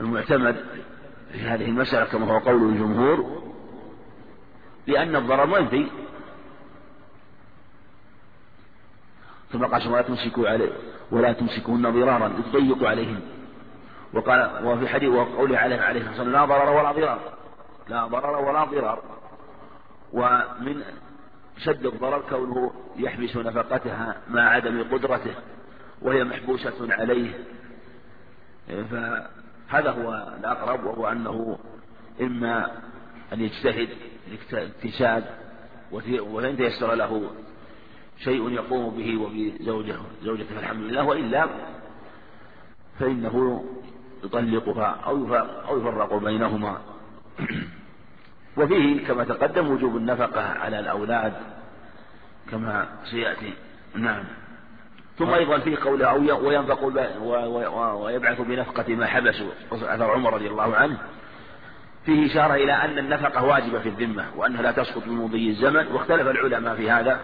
المعتمد 0.02 0.66
في 1.34 1.42
هذه 1.42 1.66
المسألة 1.66 2.06
كما 2.06 2.32
هو 2.32 2.38
قول 2.38 2.70
الجمهور 2.70 3.44
لأن 4.88 5.16
الضرر 5.16 5.46
منفي 5.46 5.88
ثم 9.52 9.66
قال 9.66 9.88
ولا 9.88 10.02
تمسكوا 10.02 10.50
عليه 10.50 10.70
ولا 11.12 11.34
تمسكوهن 11.34 11.92
ضرارا 11.92 12.28
لتضيقوا 12.28 12.90
عليهن 12.90 13.22
وقال 14.14 14.66
وفي 14.66 14.88
حديث 14.88 15.10
وقوله 15.10 15.58
عليه 15.58 15.82
عليه 15.82 16.00
الصلاة 16.00 16.20
والسلام 16.20 16.32
لا 16.32 16.46
ضرر 16.46 16.70
ولا 16.70 16.92
ضرار. 16.92 17.20
لا 17.88 18.08
ضرر 18.08 18.42
ولا 18.42 18.64
ضرار. 18.64 19.04
ومن 20.14 20.84
شد 21.58 21.86
الضرر 21.86 22.22
كونه 22.30 22.74
يحبس 22.98 23.38
نفقتها 23.38 24.16
مع 24.30 24.42
عدم 24.42 24.84
قدرته 24.92 25.36
وهي 26.02 26.24
محبوسة 26.24 26.94
عليه. 26.94 27.46
فهذا 29.74 29.92
هو 29.92 30.34
الأقرب 30.40 30.86
وهو 30.86 31.08
أنه 31.08 31.58
إما 32.22 32.72
أن 33.34 33.42
يجتهد 33.42 33.90
لاكتساب 34.52 35.24
وإن 35.92 36.58
تيسر 36.58 36.94
له 36.96 37.32
شيء 38.18 38.50
يقوم 38.50 38.98
به 38.98 39.18
وبزوجته 39.18 40.02
زوجته 40.24 40.60
الحمد 40.60 40.82
لله 40.82 41.04
وإلا 41.04 41.48
فإنه 43.00 43.66
يطلقها 44.24 45.00
أو 45.06 45.36
أو 45.36 45.80
يفرق 45.80 46.16
بينهما. 46.16 46.78
وفيه 48.58 49.08
كما 49.08 49.24
تقدم 49.24 49.72
وجوب 49.72 49.98
النفقة 49.98 50.42
على 50.42 50.80
الأولاد 50.80 51.34
كما 52.52 52.88
سيأتي. 53.12 53.54
نعم. 53.96 54.24
ثم 55.18 55.34
أيضا 55.34 55.58
في 55.58 55.76
قوله 55.76 56.06
أو 56.06 56.48
وينفق 56.48 56.84
ويبعث 57.96 58.42
بنفقة 58.42 58.96
ما 58.96 59.06
حبسوا 59.06 59.52
أثر 59.72 60.12
عمر 60.12 60.34
رضي 60.34 60.48
الله 60.48 60.76
عنه. 60.76 60.98
فيه 62.06 62.32
إشارة 62.32 62.54
إلى 62.54 62.74
أن 62.74 62.98
النفقة 62.98 63.44
واجبة 63.44 63.80
في 63.80 63.90
الذمة 63.90 64.26
وأنها 64.36 64.62
لا 64.62 64.72
تسقط 64.72 65.04
بمضي 65.06 65.50
الزمن 65.50 65.88
واختلف 65.88 66.28
العلماء 66.28 66.76
في 66.76 66.92
هذا. 66.92 67.20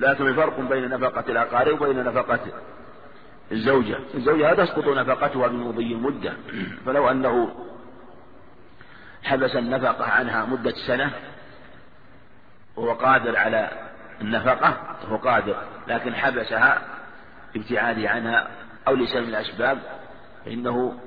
لكن 0.00 0.34
فرق 0.34 0.60
بين 0.60 0.88
نفقة 0.88 1.24
الأقارب 1.28 1.80
وبين 1.80 2.04
نفقة 2.04 2.40
الزوجة. 3.52 3.98
الزوجة 4.14 4.54
لا 4.54 4.64
تسقط 4.64 4.88
نفقتها 4.88 5.46
بمضي 5.46 5.94
مدة 5.94 6.32
فلو 6.86 7.10
أنه 7.10 7.54
حبس 9.24 9.56
النفقة 9.56 10.04
عنها 10.04 10.44
مدة 10.44 10.74
سنة 10.86 11.12
وهو 12.76 12.92
قادر 12.92 13.36
على 13.36 13.83
النفقة 14.20 14.76
فهو 15.02 15.16
قادر 15.16 15.56
لكن 15.88 16.14
حبسها 16.14 16.82
ابتعاده 17.56 18.10
عنها 18.10 18.48
أو 18.88 18.94
لسبب 18.94 19.28
الأسباب 19.28 19.78
فإنه 20.44 20.98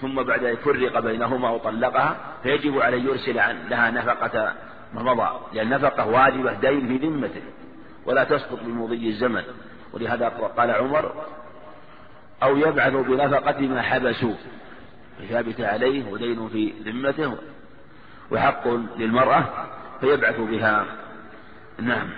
ثم 0.00 0.22
بعد 0.22 0.44
ذلك 0.44 0.58
فرق 0.58 1.00
بينهما 1.00 1.50
وطلقها 1.50 2.16
فيجب 2.42 2.78
عليه 2.80 3.02
يرسل 3.02 3.38
عن 3.38 3.68
لها 3.68 3.90
نفقة 3.90 4.54
ما 4.94 5.02
مضى 5.02 5.28
لأن 5.52 5.66
النفقة 5.66 6.06
واجبة 6.06 6.52
دين 6.52 6.88
في 6.88 7.06
ذمته 7.06 7.42
ولا 8.06 8.24
تسقط 8.24 8.58
بمضي 8.62 9.08
الزمن. 9.08 9.42
ولهذا 9.92 10.28
قال 10.28 10.70
عمر 10.70 11.12
أو 12.42 12.56
يبعث 12.56 12.92
بنفقة 12.92 13.60
ما 13.60 13.82
حبسوا 13.82 14.34
ثابت 15.28 15.60
عليه 15.60 16.12
ودين 16.12 16.48
في 16.48 16.72
ذمته 16.84 17.38
وحق 18.30 18.68
للمرأة 18.98 19.44
فيبعث 20.00 20.40
بها 20.40 20.86
نعم. 21.80 22.08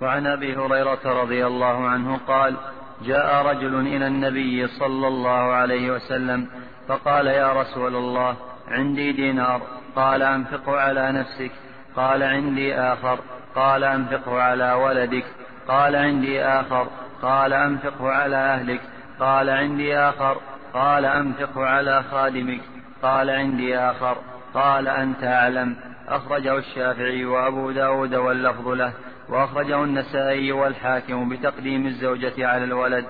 وعن 0.00 0.26
أبي 0.26 0.56
هريرة 0.56 1.22
رضي 1.22 1.46
الله 1.46 1.88
عنه 1.88 2.20
قال 2.28 2.56
جاء 3.02 3.46
رجل 3.46 3.80
إلى 3.80 4.06
النبي 4.06 4.66
صلى 4.66 5.08
الله 5.08 5.52
عليه 5.52 5.90
وسلم 5.90 6.46
فقال 6.88 7.26
يا 7.26 7.52
رسول 7.52 7.96
الله 7.96 8.36
عندي 8.68 9.12
دينار. 9.12 9.62
قال 9.96 10.22
انفقه 10.22 10.80
على 10.80 11.12
نفسك. 11.12 11.50
قال 11.96 12.22
عندي 12.22 12.74
آخر. 12.74 13.18
قال 13.54 13.84
انفقه 13.84 14.42
على 14.42 14.72
ولدك. 14.72 15.24
قال 15.68 15.96
عندي 15.96 16.44
آخر. 16.44 16.86
قال 17.22 17.52
انفقه 17.52 18.10
على 18.10 18.36
أهلك. 18.36 18.80
قال 19.20 19.50
عندي 19.50 19.98
آخر. 19.98 20.36
قال 20.74 21.04
انفقه 21.04 21.66
على 21.66 22.02
خادمك. 22.02 22.60
قال 23.02 23.30
عندي 23.30 23.78
آخر. 23.78 24.16
قال 24.54 24.88
أنت 24.88 25.24
أعلم. 25.24 25.76
أخرجه 26.08 26.58
الشافعي 26.58 27.24
وأبو 27.24 27.70
داود 27.70 28.14
واللفظ 28.14 28.68
له 28.68 28.92
وأخرجه 29.28 29.84
النسائي 29.84 30.52
والحاكم 30.52 31.28
بتقديم 31.28 31.86
الزوجة 31.86 32.48
على 32.48 32.64
الولد. 32.64 33.04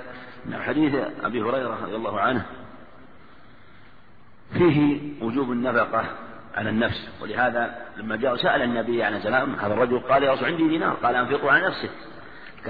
حديث 0.53 0.95
أبي 1.25 1.43
هريرة 1.43 1.79
رضي 1.83 1.97
الله 1.97 2.21
عنه 2.21 2.45
فيه 4.53 5.01
وجوب 5.23 5.53
النفقة 5.53 6.05
على 6.55 6.71
النفس 6.71 7.09
ولهذا 7.23 7.75
لما 7.97 8.17
جاء 8.17 8.37
سأل 8.37 8.63
النبي 8.63 9.05
عليه 9.05 9.17
السلام 9.17 9.55
هذا 9.55 9.75
الرجل 9.75 9.99
قال 9.99 10.23
يا 10.23 10.33
رسول 10.33 10.49
عندي 10.49 10.69
دينار 10.69 10.95
قال 10.95 11.17
أنفقه 11.17 11.51
على 11.53 11.67
نفسك. 11.67 11.91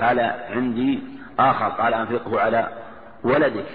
قال 0.00 0.20
عندي 0.50 1.02
آخر 1.38 1.68
قال 1.68 1.94
أنفقه 1.94 2.40
على 2.40 2.68
ولدك. 3.24 3.66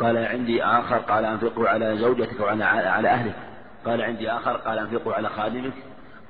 قال 0.00 0.16
عندي 0.16 0.64
آخر 0.64 0.96
قال 0.96 1.24
أنفقه 1.24 1.68
على 1.68 1.96
زوجتك 1.98 2.40
وعلى 2.40 2.64
على 2.64 3.08
أهلك. 3.08 3.47
قال 3.86 4.02
عندي 4.02 4.30
آخر 4.30 4.56
قال 4.56 4.78
أنفقه 4.78 5.14
على 5.14 5.28
خادمك 5.28 5.72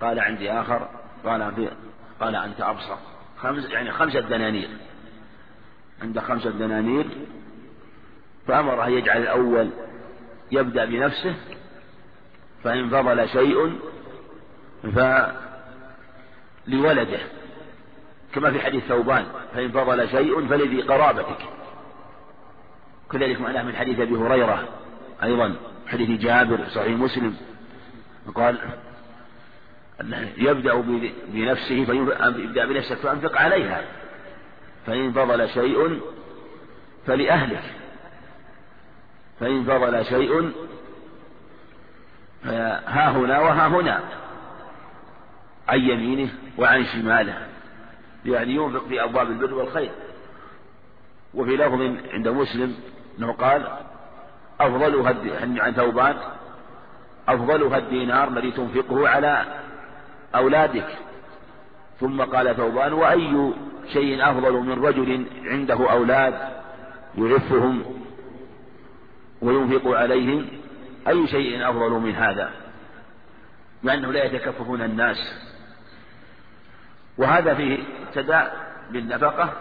قال 0.01 0.21
عندي 0.21 0.53
آخر 0.53 0.89
قال 1.25 1.71
قال 2.21 2.37
أنت 2.37 2.61
أبصر. 2.61 2.97
خمس 3.39 3.71
يعني 3.71 3.93
خمسة 3.93 4.21
دنانير. 4.21 4.69
عند 6.03 6.19
خمسة 6.19 6.51
دنانير 6.51 7.07
فأمره 8.47 8.89
يجعل 8.89 9.23
الأول 9.23 9.71
يبدأ 10.53 10.85
بنفسه 10.85 11.35
فإن 12.65 12.91
فضل 12.91 13.29
شيء 13.29 13.79
فلولده 16.67 17.19
كما 18.35 18.51
في 18.51 18.61
حديث 18.61 18.85
ثوبان 18.85 19.27
فإن 19.55 19.73
فضل 19.73 20.09
شيء 20.09 20.49
فلذي 20.49 20.83
قرابتك. 20.83 21.39
كذلك 23.13 23.41
معناه 23.41 23.63
من 23.63 23.77
حديث 23.77 24.01
أبي 24.01 24.15
هريرة 24.15 24.69
أيضا. 25.23 25.57
حديث 25.89 26.21
جابر 26.21 26.69
صحيح 26.69 26.99
مسلم 26.99 27.37
قال 28.35 28.59
يبدأ 30.37 30.75
بنفسه 31.29 31.85
فيبدأ 31.85 32.67
بنفسك 32.67 32.97
فأنفق 32.97 33.37
عليها. 33.37 33.85
فإن 34.87 35.13
فضل 35.13 35.49
شيء 35.49 36.01
فلأهلك 37.07 37.63
فإن 39.41 39.65
فضل 39.65 40.05
شيء 40.05 40.53
ها 42.45 43.11
هنا 43.11 43.41
وها 43.41 43.67
هنا 43.67 44.01
عن 45.69 45.81
يمينه 45.81 46.31
وعن 46.59 46.85
شماله. 46.85 47.47
يعني 48.27 48.55
ينفق 48.55 48.87
في 48.89 49.05
أبواب 49.05 49.31
البر 49.31 49.55
والخير. 49.55 49.91
وفي 51.35 51.57
لفظ 51.57 51.81
عند 52.13 52.29
مسلم 52.29 52.77
أنه 53.19 53.33
قال 53.33 53.79
أفضلها 54.61 55.15
عن 55.63 55.73
ثوبان 55.73 56.17
أفضلها 57.29 57.79
الدينار 57.79 58.29
الذي 58.29 58.51
تنفقه 58.51 59.09
على 59.09 59.45
أولادك. 60.35 60.87
ثم 62.01 62.23
قال 62.23 62.57
ثوبان 62.57 62.93
وأي 62.93 63.53
شيء 63.93 64.31
أفضل 64.31 64.53
من 64.53 64.85
رجل 64.85 65.27
عنده 65.45 65.91
أولاد 65.93 66.35
يعفهم 67.19 67.85
وينفق 69.43 69.97
عليهم 69.97 70.47
أي 71.09 71.27
شيء 71.27 71.71
أفضل 71.71 71.91
من 71.91 72.15
هذا؟ 72.15 72.51
مع 73.83 73.95
أنه 73.95 74.13
لا 74.13 74.25
يتكففون 74.25 74.83
الناس. 74.83 75.35
وهذا 77.19 77.55
فيه 77.55 77.79
ابتداء 78.07 78.73
بالنفقة 78.91 79.53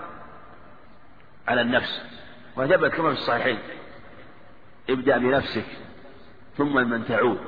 على 1.47 1.61
النفس 1.61 2.01
وثبت 2.55 2.93
كما 2.93 3.13
في 3.13 3.19
الصحيحين. 3.19 3.59
ابدأ 4.89 5.17
بنفسك 5.17 5.65
ثم 6.57 6.89
من 6.89 7.05
تعود. 7.07 7.39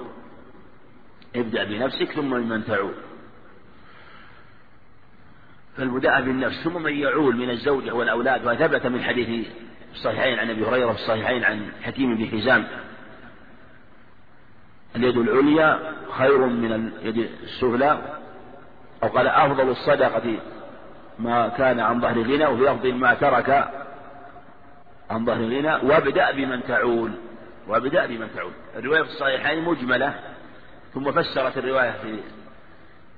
ابدأ 1.36 1.64
بنفسك 1.64 2.12
ثم 2.12 2.30
من 2.30 2.66
تعود. 2.66 2.96
فالبداء 5.78 6.22
بالنفس 6.22 6.64
ثم 6.64 6.84
من 6.84 6.94
يعول 6.94 7.36
من 7.36 7.50
الزوجة 7.50 7.92
والأولاد 7.92 8.48
وثبت 8.48 8.86
من 8.86 9.04
حديث 9.04 9.48
الصحيحين 9.94 10.40
عن 10.40 10.50
أبي 10.50 10.66
هريرة 10.66 10.94
في 10.94 11.00
الصحيحين 11.00 11.44
عن 11.44 11.72
حكيم 11.82 12.16
بن 12.16 12.28
حزام. 12.28 12.68
اليد 14.96 15.18
العليا 15.18 15.94
خير 16.18 16.46
من 16.46 16.92
اليد 17.02 17.30
السفلى 17.44 18.20
أو 19.04 19.08
قال 19.08 19.28
أفضل 19.28 19.70
الصدقة 19.70 20.40
ما 21.20 21.48
كان 21.48 21.80
عن 21.80 22.02
ظهر 22.02 22.22
غنى 22.22 22.46
وفي 22.46 22.64
لفظ 22.64 22.86
ما 22.86 23.14
ترك 23.14 23.70
عن 25.10 25.26
ظهر 25.26 25.44
غنى 25.44 25.76
وابدأ 25.76 26.32
بمن 26.32 26.64
تعول. 26.64 27.12
وابدأ 27.70 28.06
بمن 28.06 28.30
تعول 28.36 28.52
الرواية 28.76 29.02
في 29.02 29.10
الصحيحين 29.10 29.64
مجملة 29.64 30.20
ثم 30.94 31.12
فسرت 31.12 31.58
الرواية 31.58 31.92
في 31.92 32.20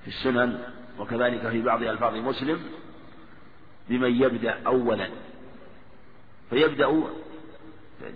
في 0.02 0.08
السنن 0.08 0.60
وكذلك 1.00 1.48
في 1.48 1.62
بعض 1.62 1.84
ألفاظ 1.84 2.16
مسلم 2.16 2.60
بمن 3.90 4.22
يبدأ 4.22 4.58
أولا. 4.68 5.10
فيبدأ 6.50 7.04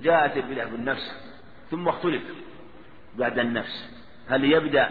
جاءت 0.03 0.37
البدع 0.37 0.65
بالنفس 0.65 1.11
ثم 1.71 1.87
اختلف 1.87 2.23
بعد 3.15 3.39
النفس. 3.39 3.89
هل 4.29 4.43
يبدأ 4.43 4.89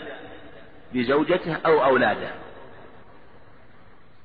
بزوجته 0.95 1.55
أو 1.55 1.85
أولاده؟ 1.85 2.31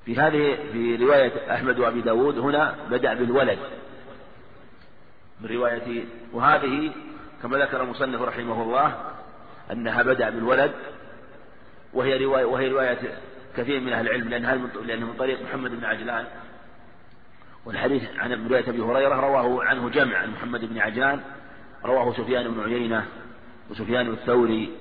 في 0.06 0.16
هذه 0.16 0.58
في 0.72 0.96
رواية 0.96 1.54
أحمد 1.54 1.80
وأبي 1.80 2.02
داود 2.02 2.40
هنا 2.40 2.76
بدأ 2.90 3.14
بالولد. 3.14 3.60
من 5.42 5.50
رواية 5.50 6.06
وهذه 6.34 6.92
كما 7.44 7.58
ذكر 7.58 7.84
المصنف 7.84 8.22
رحمه 8.22 8.64
الله 8.64 8.96
أنها 9.72 10.04
بدأ 10.04 10.30
بالولد 10.30 10.72
وهي 11.94 12.26
رواية 12.26 12.46
وهي 12.46 12.68
رواية 12.68 12.98
كثير 13.58 13.80
من 13.80 13.94
أهل 13.94 14.08
العلم 14.08 14.30
لأنها 14.30 14.56
لأنه 14.56 15.06
من 15.06 15.14
طريق 15.14 15.42
محمد 15.42 15.72
بن 15.72 15.86
عجلان. 15.86 16.26
والحديث 17.66 18.04
عن 18.18 18.48
رواية 18.48 18.70
أبي 18.70 18.82
هريرة 18.82 19.16
رواه 19.16 19.64
عنه 19.64 19.90
جمع 19.90 20.18
عن 20.18 20.32
محمد 20.32 20.66
بن 20.66 20.80
عجلان 20.80 21.22
رواه 21.86 22.14
سفيان 22.14 22.52
بن 22.52 22.64
عيينة 22.64 23.06
وسفيان 23.70 24.08
الثوري 24.08 24.72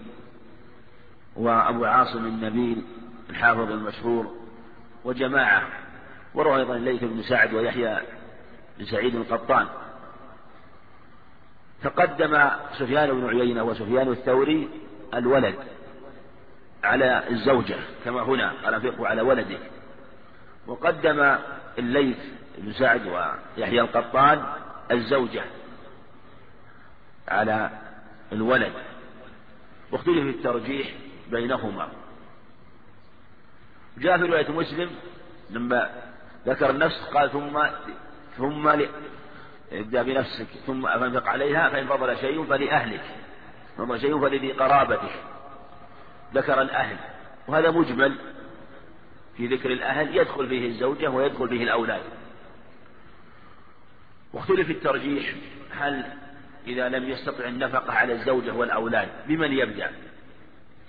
وأبو 1.37 1.85
عاصم 1.85 2.27
النبيل 2.27 2.83
الحافظ 3.31 3.71
المشهور 3.73 4.35
وجماعة 5.05 5.69
وروى 6.35 6.57
أيضا 6.57 6.77
الليث 6.77 7.05
بن 7.05 7.23
سعد 7.23 7.55
ويحيى 7.55 7.99
بن 8.79 8.85
سعيد 8.85 9.15
القطان. 9.15 9.67
تقدم 11.83 12.51
سفيان 12.79 13.21
بن 13.21 13.29
عيينة 13.29 13.63
وسفيان 13.63 14.13
الثوري 14.13 14.69
الولد 15.15 15.55
على 16.85 17.29
الزوجة 17.31 17.77
كما 18.05 18.23
هنا 18.23 18.53
قال 18.65 18.75
انفقوا 18.75 19.09
على 19.09 19.23
ولده. 19.23 19.59
وقدم 20.67 21.37
الليث 21.79 22.17
بن 22.59 22.73
سعد 22.73 23.07
ويحيى 23.07 23.81
القطان 23.81 24.43
الزوجة 24.91 25.45
على 27.29 27.71
الولد. 28.33 28.73
واختلف 29.93 30.37
الترجيح 30.37 30.89
بينهما. 31.31 31.89
جاء 33.99 34.19
في 34.19 34.25
رواية 34.25 34.51
مسلم 34.51 34.91
لما 35.51 35.91
ذكر 36.47 36.71
النفس 36.71 37.05
قال 37.15 37.33
ثم 37.33 37.67
ثم 38.37 38.69
ابدأ 39.73 40.03
بنفسك 40.03 40.47
ثم 40.67 40.83
فانفق 40.83 41.29
عليها 41.29 41.69
فإن 41.69 41.87
فضل 41.87 42.17
شيء 42.17 42.45
فلأهلك. 42.45 43.05
فضل 43.79 44.01
شيء 44.01 44.21
فلذي 44.21 44.53
قرابتك. 44.53 45.13
ذكر 46.35 46.63
الأهل 46.63 46.97
وهذا 47.49 47.71
مجمل. 47.71 48.19
في 49.37 49.47
ذكر 49.47 49.73
الأهل 49.73 50.17
يدخل 50.17 50.49
فيه 50.49 50.67
الزوجة 50.67 51.11
ويدخل 51.11 51.49
فيه 51.49 51.63
الأولاد. 51.63 52.03
واختلف 54.33 54.71
الترجيح 54.71 55.35
هل 55.71 56.05
إذا 56.67 56.89
لم 56.89 57.09
يستطع 57.09 57.45
النفقة 57.45 57.93
على 57.93 58.13
الزوجة 58.13 58.55
والأولاد 58.55 59.09
بمن 59.27 59.53
يبدأ؟ 59.53 59.93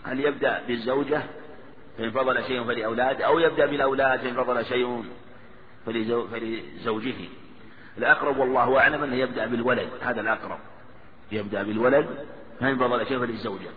هل 0.03 0.19
يبدأ 0.19 0.61
بالزوجة 0.67 1.23
فإن 1.97 2.11
فضل 2.11 2.43
شيء 2.43 2.63
فلأولاد 2.63 3.21
أو 3.21 3.39
يبدأ 3.39 3.65
بالأولاد 3.65 4.19
فإن 4.19 4.33
فضل 4.33 4.65
شيء 4.65 5.03
فلزوجه؟ 5.85 7.15
الأقرب 7.99 8.37
والله 8.37 8.79
أعلم 8.79 9.03
أنه 9.03 9.15
يبدأ 9.15 9.45
بالولد 9.45 9.89
هذا 10.01 10.21
الأقرب. 10.21 10.59
يبدأ 11.31 11.63
بالولد 11.63 12.07
فإن 12.59 12.77
فضل 12.77 13.07
شيء 13.07 13.19
فللزوجة 13.19 13.69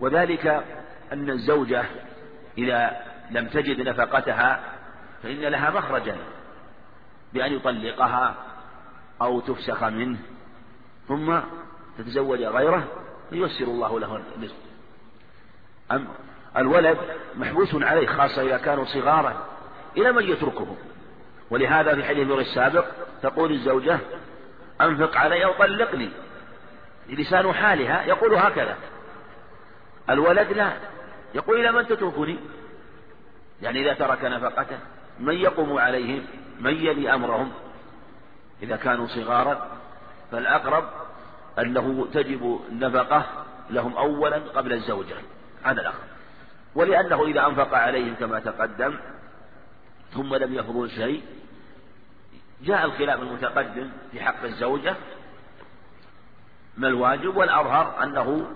وذلك 0.00 0.64
أن 1.12 1.30
الزوجة 1.30 1.84
إذا 2.58 2.96
لم 3.30 3.46
تجد 3.46 3.88
نفقتها 3.88 4.60
فإن 5.22 5.40
لها 5.40 5.70
مخرجا 5.70 6.16
بأن 7.32 7.52
يطلقها 7.52 8.34
أو 9.22 9.40
تفسخ 9.40 9.84
منه 9.84 10.18
ثم 11.08 11.38
تتزوج 11.98 12.42
غيره 12.42 12.84
فييسر 13.30 13.64
الله 13.64 14.00
له 14.00 14.20
الرزق. 14.36 14.54
أم 15.92 16.08
الولد 16.56 16.98
محبوس 17.36 17.74
عليه 17.74 18.06
خاصة 18.06 18.42
إذا 18.42 18.56
كانوا 18.56 18.84
صغارا 18.84 19.46
إلى 19.96 20.12
من 20.12 20.24
يتركهم 20.24 20.76
ولهذا 21.50 21.94
في 21.94 22.04
حديث 22.04 22.30
السابق 22.30 22.84
تقول 23.22 23.52
الزوجة 23.52 23.98
أنفق 24.80 25.16
علي 25.16 25.44
أو 25.44 25.52
طلقني 25.52 26.10
لسان 27.08 27.52
حالها 27.52 28.02
يقول 28.02 28.34
هكذا. 28.34 28.76
الولد 30.10 30.52
لا 30.52 30.72
يقول 31.34 31.60
إلى 31.60 31.72
من 31.72 31.86
تتركني؟ 31.86 32.38
يعني 33.62 33.80
إذا 33.80 33.94
ترك 33.94 34.24
نفقته 34.24 34.78
من 35.20 35.34
يقوم 35.34 35.78
عليهم؟ 35.78 36.26
من 36.60 36.74
يلي 36.74 37.14
أمرهم؟ 37.14 37.52
إذا 38.62 38.76
كانوا 38.76 39.06
صغارا 39.06 39.68
فالأقرب 40.32 40.84
أنه 41.58 42.08
تجب 42.12 42.60
النفقة 42.68 43.26
لهم 43.70 43.96
أولا 43.96 44.36
قبل 44.36 44.72
الزوجة. 44.72 45.14
هذا 45.62 45.80
الأقرب. 45.80 46.10
ولأنه 46.74 47.26
إذا 47.26 47.46
أنفق 47.46 47.74
عليهم 47.74 48.14
كما 48.14 48.40
تقدم 48.40 48.96
ثم 50.14 50.34
لم 50.34 50.54
يفضل 50.54 50.90
شيء 50.90 51.22
جاء 52.64 52.84
الخلاف 52.84 53.20
المتقدم 53.20 53.90
في 54.12 54.20
حق 54.20 54.44
الزوجة 54.44 54.94
ما 56.76 56.88
الواجب؟ 56.88 57.36
والأظهر 57.36 58.02
أنه 58.02 58.46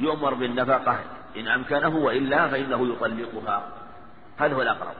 يؤمر 0.00 0.34
بالنفقة 0.34 0.98
إن 1.36 1.48
أمكنه 1.48 1.96
وإلا 1.96 2.48
فإنه 2.48 2.92
يطلقها. 2.92 3.68
هذا 4.38 4.54
هو 4.54 4.62
الأقرب. 4.62 4.94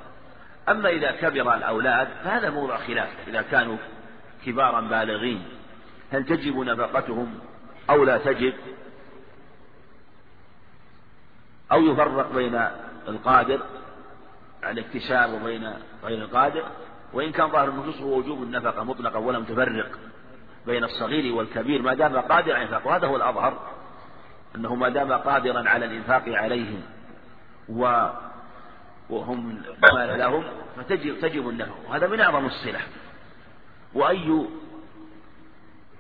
أما 0.69 0.89
إذا 0.89 1.11
كبر 1.11 1.55
الأولاد 1.55 2.09
فهذا 2.25 2.51
موضع 2.51 2.77
خلاف. 2.77 3.09
إذا 3.29 3.43
كانوا 3.43 3.77
كبارا 4.47 4.81
بالغين 4.81 5.45
هل 6.13 6.25
تجب 6.25 6.59
نفقتهم 6.59 7.39
أو 7.91 8.05
لا 8.05 8.19
تجب؟ 8.19 8.55
أو 11.73 11.83
يفرق 11.83 12.33
بين 12.33 12.69
القادر 13.09 13.61
على 14.63 14.81
الاكتساب 14.81 15.33
وبين 15.33 15.73
غير 16.05 16.19
القادر؟ 16.19 16.65
وإن 17.17 17.33
كان 17.33 17.49
ظاهر 17.49 17.69
النصوص 17.69 18.01
هو 18.01 18.19
وجوب 18.19 18.43
النفقة 18.43 18.85
مطلقا 18.85 19.19
ولم 19.19 19.45
تفرق 19.45 19.91
بين 20.67 20.85
الصغير 20.85 21.35
والكبير 21.35 21.83
ما 21.83 21.95
دام 21.95 22.17
قادرا 22.17 22.55
على 22.55 22.65
الإنفاق 22.65 22.87
وهذا 22.87 23.07
هو 23.07 23.17
الأظهر 23.17 23.59
أنه 24.57 24.75
ما 24.75 24.89
دام 24.89 25.13
قادرا 25.13 25.69
على 25.69 25.85
الإنفاق 25.87 26.23
عليهم 26.29 26.83
و 27.69 28.09
وهم 29.11 29.63
مال 29.95 30.19
لهم 30.19 30.45
فتجب 30.77 31.21
تجب 31.21 31.49
النفقة. 31.49 31.75
وهذا 31.89 32.07
من 32.07 32.21
أعظم 32.21 32.47
الصلة. 32.47 32.81
وأي 33.95 34.47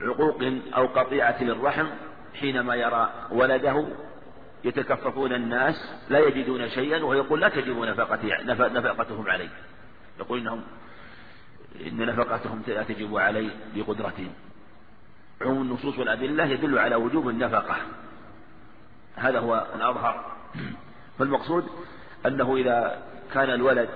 عقوق 0.00 0.42
أو 0.76 0.87
قطيعة 0.87 1.42
للرحم 1.42 1.87
حينما 2.40 2.74
يرى 2.74 3.12
ولده 3.31 3.87
يتكففون 4.64 5.33
الناس 5.33 5.92
لا 6.09 6.18
يجدون 6.18 6.68
شيئا 6.68 7.05
ويقول 7.05 7.40
لا 7.40 7.48
تجب 7.48 7.79
نفقتهم 8.48 9.29
علي. 9.29 9.48
يقول 10.18 10.38
إنهم 10.38 10.62
إن 11.86 12.06
نفقتهم 12.06 12.62
لا 12.66 12.82
تجب 12.82 13.16
علي 13.16 13.50
بقدرتهم 13.74 14.32
عموم 15.42 15.62
النصوص 15.62 15.98
والأدلة 15.98 16.44
يدل 16.44 16.78
على 16.78 16.94
وجوب 16.94 17.28
النفقة. 17.28 17.76
هذا 19.16 19.38
هو 19.38 19.66
الأظهر. 19.74 20.36
فالمقصود 21.18 21.66
أنه 22.26 22.56
إذا 22.56 23.02
كان 23.34 23.50
الولد 23.50 23.88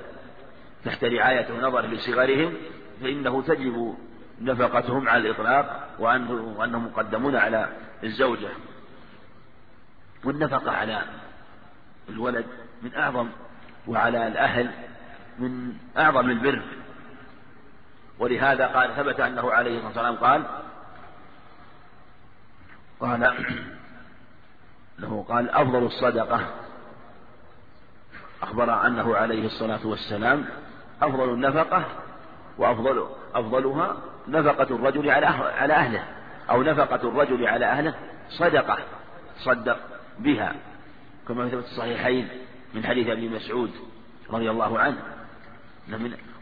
تحت 0.84 1.04
رعاية 1.04 1.52
ونظر 1.52 1.86
لصغرهم 1.86 2.54
فإنه 3.02 3.42
تجب 3.42 3.96
نفقتهم 4.40 5.08
على 5.08 5.28
الإطلاق 5.28 5.96
وأنهم 5.98 6.86
مقدمون 6.86 7.36
على 7.36 7.68
الزوجة. 8.04 8.48
والنفقة 10.24 10.70
على 10.70 11.02
الولد 12.08 12.46
من 12.82 12.94
أعظم 12.94 13.28
وعلى 13.86 14.26
الأهل 14.26 14.70
من 15.38 15.74
أعظم 15.98 16.30
البر. 16.30 16.62
ولهذا 18.20 18.66
قال 18.66 18.96
ثبت 18.96 19.20
أنه 19.20 19.52
عليه 19.52 19.78
الصلاة 19.78 20.11
والسلام 20.11 20.16
قال 20.16 20.44
قال 23.00 23.35
له 24.98 25.24
قال 25.28 25.50
أفضل 25.50 25.83
الصدقة. 25.87 26.46
أخبر 28.42 28.87
أنه 28.87 29.16
عليه 29.16 29.46
الصلاة 29.46 29.87
والسلام 29.87 30.44
أفضل 31.02 31.28
النفقة 31.28 31.85
وأفضل 32.59 33.06
أفضلها 33.35 33.96
نفقة 34.28 34.76
الرجل 34.76 35.11
على 35.11 35.26
على 35.26 35.74
أهله 35.74 36.04
أو 36.50 36.62
نفقة 36.62 37.09
الرجل 37.09 37.46
على 37.46 37.66
أهله 37.66 37.94
صدقة 38.28 38.78
صدق 39.38 39.78
بها. 40.18 40.54
كما 41.28 41.48
في 41.48 41.54
الصحيحين 41.54 42.28
من 42.74 42.85
حديث 42.85 43.09
أبي 43.09 43.28
مسعود 43.28 43.70
رضي 44.30 44.50
الله 44.50 44.78
عنه 44.78 45.02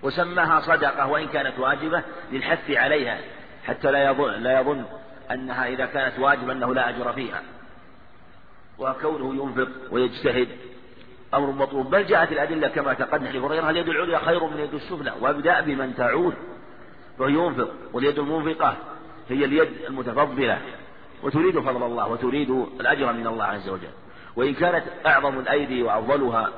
وسماها 0.03 0.61
صدقة 0.61 1.07
وإن 1.07 1.29
كانت 1.29 1.59
واجبة 1.59 2.03
للحث 2.33 2.71
عليها 2.71 3.19
حتى 3.65 3.91
لا 3.91 4.11
يظن 4.11 4.33
لا 4.33 4.61
يظن 4.61 4.85
أنها 5.31 5.69
إذا 5.69 5.87
كانت 5.87 6.19
واجبة 6.19 6.53
أنه 6.53 6.75
لا 6.75 6.89
أجر 6.89 7.13
فيها. 7.13 7.43
وكونه 8.79 9.45
ينفق 9.45 9.69
ويجتهد 9.91 10.49
أمر 11.35 11.51
مطلوب. 11.51 11.91
بل 11.91 12.07
جاءت 12.07 12.33
الأدلة 12.33 12.69
كما 12.69 12.95
تقدم 12.95 13.27
حديث 13.27 13.43
هريرة 13.43 13.71
اليد 13.71 13.89
العليا 13.89 14.19
خير 14.19 14.45
من 14.45 14.53
اليد 14.53 14.75
السفلى؟ 14.75 15.13
وابدأ 15.21 15.61
بمن 15.61 15.95
تعود 15.97 16.35
وهو 17.19 17.29
ينفق 17.29 17.71
واليد 17.93 18.19
المنفقة 18.19 18.77
هي 19.29 19.45
اليد 19.45 19.69
المتفضلة 19.89 20.59
وتريد 21.23 21.61
فضل 21.61 21.83
الله 21.83 22.09
وتريد 22.09 22.51
الأجر 22.81 23.13
من 23.13 23.27
الله 23.27 23.45
عز 23.45 23.69
وجل. 23.69 23.91
وإن 24.37 24.55
كانت 24.55 24.85
أعظم 25.07 25.39
الأيدي 25.39 25.83
وأفضلها 25.83 26.51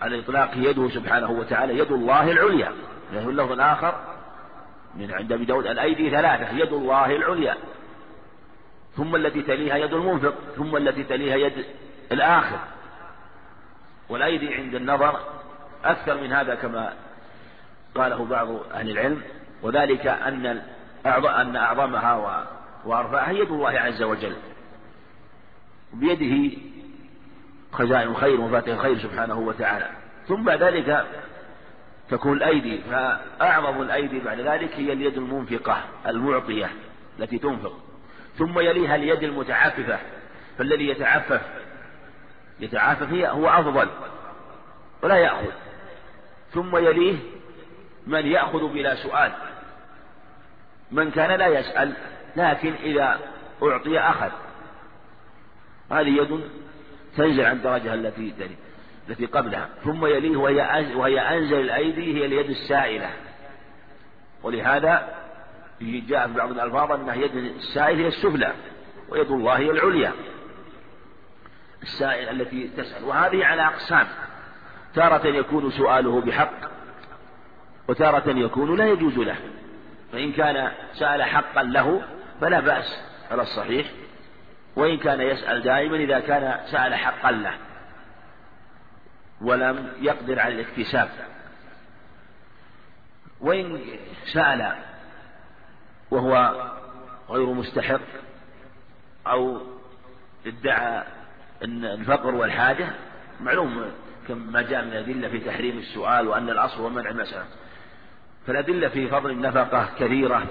على 0.00 0.16
الإطلاق 0.16 0.50
يده 0.56 0.88
سبحانه 0.88 1.30
وتعالى 1.30 1.78
يد 1.78 1.92
الله 1.92 2.30
العليا. 2.30 2.72
له 3.12 3.28
اللفظ 3.28 3.52
الآخر 3.52 4.00
من 4.94 5.12
عند 5.12 5.32
أبي 5.32 5.44
داود 5.44 5.66
الأيدي 5.66 6.10
ثلاثة 6.10 6.50
يد 6.50 6.72
الله 6.72 7.16
العليا. 7.16 7.56
ثم 8.96 9.16
التي 9.16 9.42
تليها 9.42 9.76
يد 9.76 9.94
المنفق 9.94 10.34
ثم 10.56 10.76
التي 10.76 11.04
تليها 11.04 11.36
يد 11.36 11.64
الآخر. 12.12 12.58
والأيدي 14.08 14.54
عند 14.54 14.74
النظر 14.74 15.20
أكثر 15.84 16.20
من 16.20 16.32
هذا 16.32 16.54
كما 16.54 16.92
قاله 17.94 18.24
بعض 18.24 18.48
أهل 18.74 18.90
العلم 18.90 19.22
وذلك 19.62 20.06
أن 20.06 20.62
أن 21.06 21.56
أعظمها 21.56 22.42
وأرفعها 22.84 23.30
يد 23.30 23.50
الله 23.50 23.70
عز 23.70 24.02
وجل. 24.02 24.36
بيده 25.92 26.56
خزائن 27.72 28.08
الخير 28.08 28.40
وفاتح 28.40 28.68
الخير 28.68 28.98
سبحانه 28.98 29.38
وتعالى. 29.38 29.90
ثم 30.28 30.44
بعد 30.44 30.62
ذلك 30.62 31.06
تكون 32.10 32.36
الأيدي 32.36 32.78
فأعظم 32.78 33.82
الأيدي 33.82 34.20
بعد 34.20 34.40
ذلك 34.40 34.74
هي 34.74 34.92
اليد 34.92 35.16
المنفقة 35.16 35.84
المعطية 36.06 36.70
التي 37.18 37.38
تنفق. 37.38 37.72
ثم 38.38 38.58
يليها 38.58 38.96
اليد 38.96 39.22
المتعففة 39.22 39.98
فالذي 40.58 40.88
يتعفف 40.88 41.40
يتعافف 42.60 43.12
هي 43.12 43.28
هو 43.28 43.48
أفضل 43.48 43.88
ولا 45.02 45.16
يأخذ. 45.16 45.52
ثم 46.52 46.76
يليه 46.76 47.16
من 48.06 48.26
يأخذ 48.26 48.68
بلا 48.68 48.94
سؤال. 48.94 49.32
من 50.92 51.10
كان 51.10 51.38
لا 51.38 51.46
يسأل 51.46 51.92
لكن 52.36 52.74
إذا 52.82 53.18
أعطي 53.62 53.98
أخذ. 53.98 54.30
هذه 55.90 56.08
يد 56.08 56.50
تنزل 57.16 57.44
عن 57.44 57.56
الدرجة 57.56 57.94
التي 57.94 58.34
التي 59.08 59.26
قبلها. 59.26 59.68
ثم 59.84 60.06
يليه 60.06 60.36
وهي 60.36 60.86
وهي 60.94 61.20
أنزل 61.20 61.60
الأيدي 61.60 62.18
هي 62.18 62.26
اليد 62.26 62.50
السائلة. 62.50 63.10
ولهذا 64.42 65.14
جاء 65.80 66.26
في 66.26 66.34
بعض 66.34 66.50
الألفاظ 66.50 66.92
أنها 66.92 67.14
يد 67.14 67.36
السائل 67.36 67.98
هي 67.98 68.08
السفلى 68.08 68.52
ويد 69.08 69.30
الله 69.30 69.58
هي 69.58 69.70
العليا. 69.70 70.12
السائل 71.82 72.40
التي 72.40 72.70
تسأل. 72.76 73.04
وهذه 73.04 73.44
على 73.44 73.66
أقسام. 73.66 74.06
تارة 74.94 75.26
يكون 75.26 75.70
سؤاله 75.70 76.20
بحق 76.20 76.60
وتارة 77.88 78.30
يكون 78.30 78.76
لا 78.76 78.86
يجوز 78.86 79.18
له. 79.18 79.36
فإن 80.12 80.32
كان 80.32 80.72
سأل 80.92 81.22
حقا 81.22 81.62
له 81.62 82.02
فلا 82.40 82.60
بأس 82.60 83.02
على 83.30 83.42
الصحيح. 83.42 83.86
وإن 84.78 84.98
كان 84.98 85.20
يسأل 85.20 85.62
دائما 85.62 85.96
إذا 85.96 86.20
كان 86.20 86.60
سأل 86.66 86.94
حقا 86.94 87.30
له 87.30 87.54
ولم 89.40 89.92
يقدر 90.00 90.40
على 90.40 90.54
الاكتساب. 90.54 91.08
وإن 93.40 93.80
سأل 94.32 94.74
وهو 96.10 96.54
غير 97.30 97.46
مستحق 97.46 98.00
أو 99.26 99.60
ادعى 100.46 101.02
الفقر 101.62 102.34
والحاجة 102.34 102.88
معلوم 103.40 103.90
كما 104.28 104.62
جاء 104.62 104.84
من 104.84 104.92
الأدلة 104.92 105.28
في 105.28 105.38
تحريم 105.38 105.78
السؤال 105.78 106.28
وأن 106.28 106.50
الأصل 106.50 106.80
هو 106.80 106.88
منع 106.88 107.10
المسألة. 107.10 107.44
فالأدلة 108.46 108.88
في 108.88 109.08
فضل 109.08 109.30
النفقة 109.30 109.88
كثيرة 109.98 110.46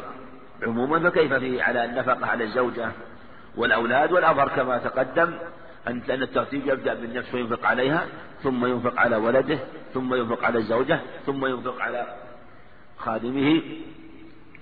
عموما 0.64 1.10
فكيف 1.10 1.34
في 1.34 1.62
على 1.62 1.86
النفقة 1.86 2.26
على 2.26 2.44
الزوجة؟ 2.44 2.92
والأولاد 3.58 4.12
والأظهر 4.12 4.50
كما 4.50 4.78
تقدم 4.78 5.34
أن 5.88 6.02
الترتيب 6.10 6.68
يبدأ 6.68 6.94
بالنفس 6.94 7.34
وينفق 7.34 7.66
عليها 7.66 8.06
ثم 8.44 8.66
ينفق 8.66 9.00
على 9.00 9.16
ولده 9.16 9.60
ثم 9.94 10.14
ينفق 10.14 10.46
على 10.46 10.60
الزوجة 10.60 11.00
ثم 11.26 11.46
ينفق 11.46 11.82
على 11.82 12.16
خادمه 12.98 13.62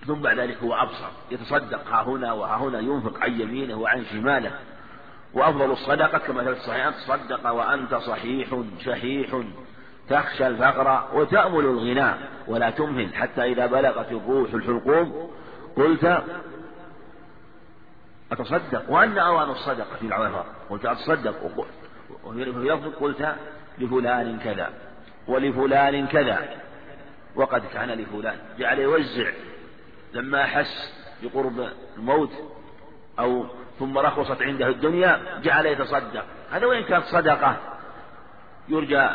ثم 0.07 0.13
بعد 0.13 0.39
ذلك 0.39 0.57
هو 0.63 0.73
أبصر 0.73 1.07
يتصدق 1.31 1.87
ها 1.87 2.03
هنا 2.03 2.33
وها 2.33 2.57
هنا 2.57 2.79
ينفق 2.79 3.23
عن 3.23 3.41
يمينه 3.41 3.75
وعن 3.75 4.05
شماله. 4.05 4.51
وأفضل 5.33 5.71
الصدقة 5.71 6.17
كما 6.17 6.43
في 6.43 6.49
الصحيح 6.49 6.89
تصدق 6.89 7.51
وأنت 7.51 7.95
صحيح 7.95 8.61
شحيح 8.85 9.41
تخشى 10.09 10.47
الفقر 10.47 11.07
وتأمل 11.13 11.59
الغنى 11.59 12.13
ولا 12.47 12.69
تمهل 12.69 13.15
حتى 13.15 13.43
إذا 13.43 13.65
بلغت 13.65 14.11
الروح 14.11 14.53
الحلقوم. 14.53 15.31
قلت 15.75 16.23
أتصدق؟ 18.41 18.83
وأن 18.89 19.17
أوان 19.17 19.49
الصدقة 19.49 19.95
في 19.99 20.07
العوافر 20.07 20.45
قلت 20.69 20.85
أتصدق. 20.85 21.35
وفي 22.23 22.43
لفظ 22.43 22.87
قلت 22.87 23.35
لفلان 23.77 24.39
كذا. 24.39 24.69
ولفلان 25.27 26.07
كذا. 26.07 26.49
وقد 27.35 27.63
كان 27.73 27.89
لفلان. 27.89 28.37
جعل 28.59 28.79
يوزع. 28.79 29.31
لما 30.13 30.43
أحس 30.43 30.93
بقرب 31.23 31.69
الموت 31.97 32.31
أو 33.19 33.45
ثم 33.79 33.97
رخصت 33.97 34.41
عنده 34.41 34.67
الدنيا 34.67 35.19
جعل 35.43 35.65
يتصدق. 35.65 36.25
هذا 36.51 36.65
وإن 36.65 36.83
كانت 36.83 37.05
صدقة 37.05 37.57
يرجى 38.69 39.09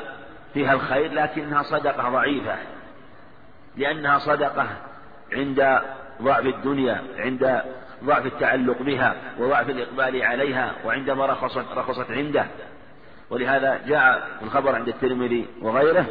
فيها 0.55 0.73
الخير 0.73 1.13
لكنها 1.13 1.63
صدقة 1.63 2.11
ضعيفة. 2.11 2.57
لأنها 3.77 4.19
صدقة 4.19 4.69
عند 5.33 5.81
ضعف 6.23 6.47
الدنيا 6.47 7.03
عند 7.19 7.63
ضعف 8.05 8.27
التعلق 8.27 8.83
بها 8.83 9.17
وضعف 9.39 9.71
الإقبال 9.71 10.23
عليها 10.23 10.75
وعندما 10.85 11.27
رخصت 11.27 11.65
رخصت 11.77 12.11
عنده. 12.11 12.47
ولهذا 13.31 13.81
جاء 13.87 14.29
الخبر 14.43 14.75
عند 14.75 14.89
الترمذي 14.89 15.47
وغيره 15.63 16.07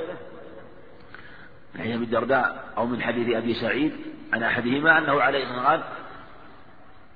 من 1.76 1.82
أبي 1.82 2.04
الدرداء 2.04 2.74
أو 2.78 2.86
من 2.86 3.02
حديث 3.02 3.36
أبي 3.36 3.54
سعيد 3.54 3.92
عن 4.34 4.44
أحدهما 4.44 4.98
أنه 4.98 5.22
عليه 5.22 5.44
الصلاة 5.44 5.70
قال 5.70 5.84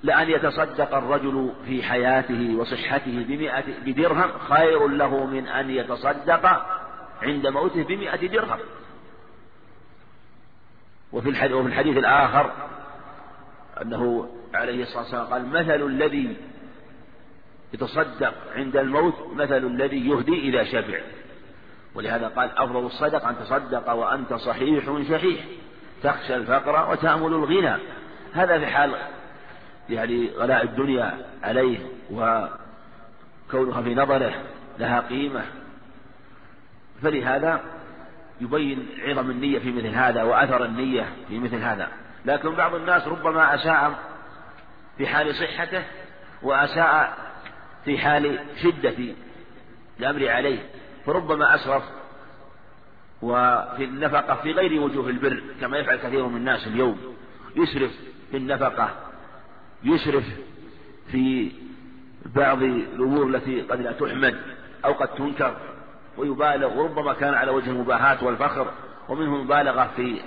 لأن 0.04 0.30
يتصدق 0.30 0.96
الرجل 0.96 1.54
في 1.66 1.84
حياته 1.84 2.56
وصحته 2.58 3.26
بمئة 3.28 3.64
بدرهم 3.86 4.32
خير 4.50 4.88
له 4.88 5.26
من 5.26 5.48
أن 5.48 5.70
يتصدق 5.70 6.66
عند 7.22 7.48
موته 7.48 7.84
بمئة 7.84 8.28
درهم. 8.28 8.60
وفي 11.12 11.30
الحديث, 11.30 11.56
وفي 11.56 11.68
الحديث 11.68 11.98
الآخر 11.98 12.52
أنه 13.82 14.30
عليه 14.54 14.84
الصلاة 14.84 15.02
والسلام 15.02 15.26
قال 15.26 15.48
مثل 15.48 15.86
الذي 15.86 16.38
يتصدق 17.74 18.34
عند 18.56 18.78
الموت 18.78 19.16
مثل 19.36 19.58
الذي 19.58 20.10
يهدي 20.10 20.40
إذا 20.40 20.64
شبع. 20.64 21.00
ولهذا 21.96 22.28
قال 22.28 22.58
أفضل 22.58 22.86
الصدق 22.86 23.28
أن 23.28 23.36
تصدق 23.40 23.92
وأنت 23.92 24.34
صحيح 24.34 24.86
شحيح 25.10 25.46
تخشى 26.04 26.36
الفقر 26.36 26.92
وتأمل 26.92 27.34
الغنى. 27.34 27.78
هذا 28.34 28.60
في 28.60 28.68
حال 28.68 28.96
يعني 29.90 30.30
غلاء 30.38 30.64
الدنيا 30.64 31.18
عليه 31.44 31.78
وكونها 32.12 33.82
في 33.82 33.96
نظره 33.96 34.34
لها 34.80 35.00
قيمة. 35.00 35.44
فلهذا 37.04 37.62
يبين 38.42 38.88
عظم 39.00 39.30
النية 39.30 39.60
في 39.60 39.72
مثل 39.72 39.88
هذا 39.88 40.24
وأثر 40.24 40.66
النية 40.66 41.06
في 41.28 41.40
مثل 41.40 41.56
هذا. 41.56 41.88
لكن 42.26 42.56
بعض 42.56 42.76
الناس 42.76 43.08
ربما 43.08 43.56
أساء 43.56 44.13
في 44.98 45.08
حال 45.08 45.36
صحته 45.36 45.84
وأساء 46.44 47.18
في 47.86 47.98
حال 47.98 48.40
شدة 48.64 48.96
الأمر 50.00 50.30
عليه 50.30 50.60
فربما 51.06 51.56
أسرف 51.56 51.84
وفي 53.22 53.84
النفقة 53.84 54.36
في 54.36 54.52
غير 54.52 54.82
وجوه 54.82 55.10
البر 55.10 55.44
كما 55.62 55.78
يفعل 55.78 55.96
كثير 55.96 56.28
من 56.28 56.38
الناس 56.38 56.68
اليوم 56.68 57.16
يسرف 57.56 57.92
في 58.32 58.38
النفقة 58.38 58.90
يسرف 59.84 60.24
في 61.12 61.52
بعض 62.26 62.64
الأمور 62.64 63.28
التي 63.28 63.62
قد 63.62 63.82
لا 63.82 63.92
تحمد 63.92 64.36
أو 64.86 64.94
قد 64.94 65.08
تنكر 65.08 65.58
ويبالغ 66.18 66.78
وربما 66.78 67.14
كان 67.14 67.34
على 67.34 67.52
وجه 67.52 67.70
المباهاة 67.70 68.24
والفخر 68.24 68.72
ومنه 69.10 69.38
مبالغة 69.44 69.92
في 69.96 70.22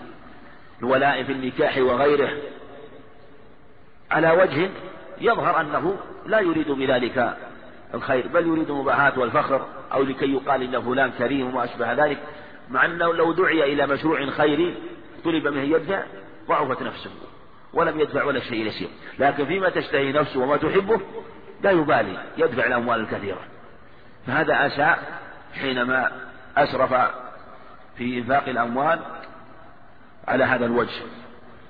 الولاء 0.81 1.23
في 1.23 1.33
النكاح 1.33 1.79
وغيره. 1.79 2.31
على 4.11 4.31
وجه 4.31 4.71
يظهر 5.21 5.61
أنه 5.61 5.97
لا 6.27 6.41
يريد 6.41 6.71
بذلك 6.71 7.37
الخير 7.95 8.29
بل 8.29 8.47
يريد 8.47 8.71
المباهاة 8.71 9.19
والفخر 9.19 9.67
أو 9.93 10.03
لكي 10.03 10.33
يقال 10.33 10.63
إن 10.63 10.83
فلان 10.83 11.11
كريم 11.11 11.47
وما 11.47 11.65
أشبه 11.65 11.93
ذلك 11.93 12.19
مع 12.71 12.85
أنه 12.85 13.15
لو 13.15 13.33
دعي 13.33 13.73
إلى 13.73 13.87
مشروع 13.87 14.27
خيري 14.27 14.75
طلب 15.25 15.49
منه 15.49 15.61
يدفع 15.61 16.03
ضعفت 16.49 16.83
نفسه 16.83 17.11
ولم 17.73 18.01
يدفع 18.01 18.25
ولا 18.25 18.41
شيء 18.41 18.67
يسير. 18.67 18.89
لكن 19.19 19.47
فيما 19.47 19.69
تشتهي 19.69 20.13
نفسه 20.13 20.41
وما 20.41 20.57
تحبه 20.57 21.01
لا 21.63 21.71
يبالي 21.71 22.19
يدفع 22.37 22.67
الأموال 22.67 23.01
الكثيرة. 23.01 23.41
فهذا 24.27 24.67
أساء 24.67 25.21
حينما 25.61 26.11
أسرف 26.57 26.95
في 27.97 28.19
إنفاق 28.19 28.49
الأموال 28.49 29.01
على 30.29 30.45
هذا 30.45 30.67
الوجه. 30.67 31.03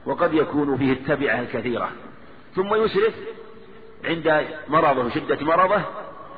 وقد 0.07 0.35
يكون 0.35 0.79
فيه 0.79 0.92
التبعة 0.92 1.40
الكثيرة. 1.40 1.90
ثم 2.57 2.75
يسرف 2.75 3.14
عند 4.05 4.47
مرضه 4.69 5.11
شدة 5.11 5.47
مرضه 5.47 5.83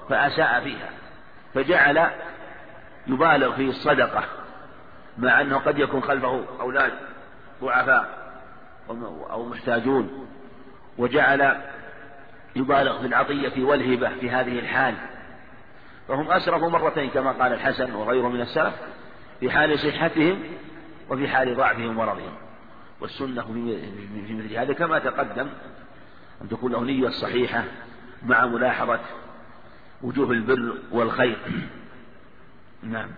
فأساء 0.09 0.61
فيها 0.61 0.91
فجعل 1.55 2.11
يبالغ 3.07 3.57
في 3.57 3.69
الصدقة 3.69 4.25
مع 5.19 5.41
أنه 5.41 5.59
قد 5.59 5.79
يكون 5.79 6.03
خلفه 6.03 6.45
أولاد 6.61 6.93
ضعفاء 7.63 8.19
أو 9.31 9.45
محتاجون 9.45 10.29
وجعل 10.99 11.57
يبالغ 12.57 13.01
في 13.01 13.07
العطية 13.07 13.65
والهبة 13.65 14.09
في 14.21 14.31
هذه 14.31 14.59
الحال. 14.59 14.95
فهم 16.09 16.31
أسرفوا 16.31 16.69
مرتين 16.69 17.11
كما 17.11 17.33
قال 17.33 17.53
الحسن 17.53 17.95
وغيره 17.95 18.29
من 18.29 18.41
السلف 18.41 18.75
في 19.41 19.51
حال 19.51 19.79
صحتهم 19.79 20.43
وفي 21.11 21.29
حال 21.29 21.57
ضعفهم 21.57 21.89
ومرضهم. 21.89 22.35
والسنة 23.01 23.43
في 23.43 24.35
مثل 24.35 24.55
هذا 24.55 24.73
كما 24.73 24.99
تقدم 24.99 25.49
أن 26.43 26.49
تكون 26.49 26.73
له 26.73 26.85
نية 26.85 27.09
صحيحة 27.09 27.65
مع 28.27 28.47
ملاحظة 28.47 29.01
وجوه 30.03 30.31
البر 30.31 30.73
والخير. 30.93 31.39
نعم. 32.83 33.09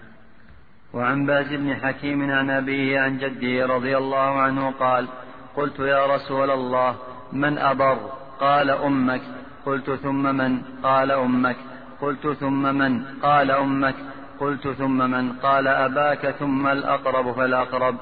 وعن 0.93 1.27
باز 1.27 1.55
بن 1.55 1.77
حكيم 1.77 2.31
عن 2.31 2.51
أبيه 2.51 3.01
عن 3.01 3.19
جده 3.19 3.67
رضي 3.67 3.97
الله 3.97 4.41
عنه 4.41 4.71
قال 4.71 5.09
قلت 5.57 5.79
يا 5.79 6.07
رسول 6.07 6.51
الله 6.51 6.97
من 7.33 7.59
أبر 7.59 8.13
قال 8.41 8.71
أمك. 8.71 9.23
قلت 9.67 9.91
ثم 9.91 10.37
من؟ 10.37 10.63
قال 10.83 11.11
أمك. 11.11 11.57
قلت 12.01 12.29
ثم 12.29 12.75
من؟ 12.75 13.05
قال 13.23 13.51
أمك. 13.51 13.95
قلت 14.41 14.69
ثم 14.69 15.11
من؟ 15.11 15.33
قال 15.33 15.69
أباك 15.69 16.31
ثم 16.31 16.67
الأقرب 16.67 17.33
فالأقرب 17.33 17.97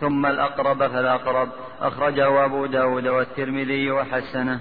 ثم 0.00 0.26
الأقرب 0.26 0.86
فالأقرب 0.86 1.48
أخرجه 1.80 2.44
أبو 2.44 2.66
داود 2.66 3.06
والترمذي 3.06 3.90
وحسنه. 3.90 4.60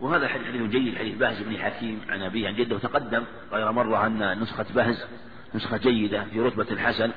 وهذا 0.00 0.28
حديث 0.28 0.70
جيد 0.70 0.98
حديث 0.98 1.16
بهز 1.16 1.42
بن 1.42 1.56
حكيم 1.58 2.00
عن 2.08 2.22
أبيه 2.22 2.48
عن 2.48 2.54
جده 2.54 2.76
وتقدم 2.76 3.24
غير 3.52 3.72
مرة 3.72 4.06
أن 4.06 4.40
نسخة 4.40 4.66
بهز 4.74 5.06
نسخة 5.54 5.76
جيدة 5.76 6.24
في 6.24 6.40
رتبة 6.40 6.66
الحسن. 6.70 7.10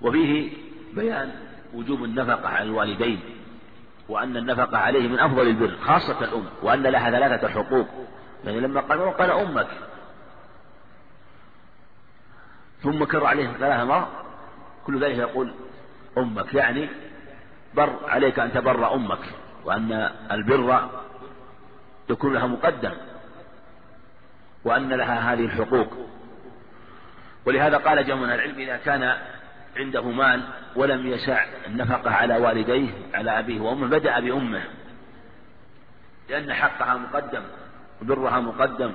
وفيه 0.00 0.52
بيان 0.94 1.32
وجوب 1.74 2.04
النفقة 2.04 2.48
على 2.48 2.64
الوالدين 2.64 3.20
وأن 4.08 4.36
النفقة 4.36 4.78
عليه 4.78 5.08
من 5.08 5.18
أفضل 5.18 5.48
البر 5.48 5.76
خاصة 5.82 6.24
الأم 6.24 6.44
وأن 6.62 6.82
لها 6.82 7.10
ثلاثة 7.10 7.48
حقوق. 7.48 7.88
يعني 8.44 8.60
لما 8.60 8.80
قال 8.80 9.16
قال 9.16 9.30
أمك 9.30 9.68
ثم 12.82 13.04
كر 13.04 13.26
عليه 13.26 13.52
ثلاثة 13.52 13.84
مرات 13.84 14.08
كل 14.86 15.04
ذلك 15.04 15.16
يقول 15.18 15.52
أمك 16.18 16.54
يعني 16.54 16.88
بر 17.74 17.98
عليك 18.08 18.38
أن 18.38 18.52
تبر 18.52 18.94
أمك 18.94 19.18
وأن 19.64 20.10
البر 20.30 20.88
يكون 22.10 22.34
لها 22.34 22.46
مقدم 22.46 22.92
وأن 24.64 24.88
لها 24.88 25.32
هذه 25.32 25.44
الحقوق. 25.44 26.08
ولهذا 27.46 27.76
قال 27.76 28.06
جمع 28.06 28.34
العلم 28.34 28.58
إذا 28.58 28.76
كان 28.76 29.16
عنده 29.76 30.02
مال 30.02 30.42
ولم 30.76 31.06
يسع 31.06 31.44
النفقة 31.66 32.10
على 32.10 32.36
والديه 32.36 32.90
على 33.14 33.38
أبيه 33.38 33.60
وأمه 33.60 33.86
بدأ 33.86 34.20
بأمه. 34.20 34.62
لأن 36.28 36.54
حقها 36.54 36.94
مقدم 36.94 37.42
وبرها 38.02 38.40
مقدم. 38.40 38.94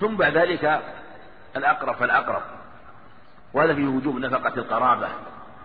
ثم 0.00 0.16
بعد 0.16 0.36
ذلك 0.36 0.82
الأقرب 1.56 1.94
فالأقرب. 1.94 2.42
وهذا 3.54 3.74
في 3.74 3.86
وجوب 3.86 4.18
نفقة 4.18 4.54
القرابة 4.54 5.08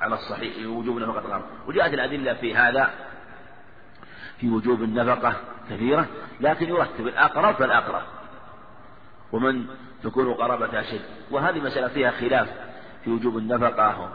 على 0.02 0.15
الصحيح 0.15 0.67
وجوب 0.67 1.00
نفقة 1.00 1.19
القرابة. 1.19 1.45
وجاءت 1.67 1.93
الأدلة 1.93 2.34
في 2.34 2.56
هذا 2.56 2.89
في 4.38 4.50
وجوب 4.50 4.84
النفقة 4.84 5.36
كثيرة 5.69 6.08
لكن 6.41 6.69
يرتب 6.69 7.08
الأقرب 7.08 7.56
فالأقرب. 7.56 8.02
ومن 9.32 9.65
تكون 10.04 10.34
قرابة 10.34 10.80
أشد 10.80 11.02
وهذه 11.32 11.60
مسألة 11.60 11.88
فيها 11.88 12.12
خلاف 12.12 12.50
في 13.04 13.12
وجوب 13.12 13.38
النفقة 13.38 14.10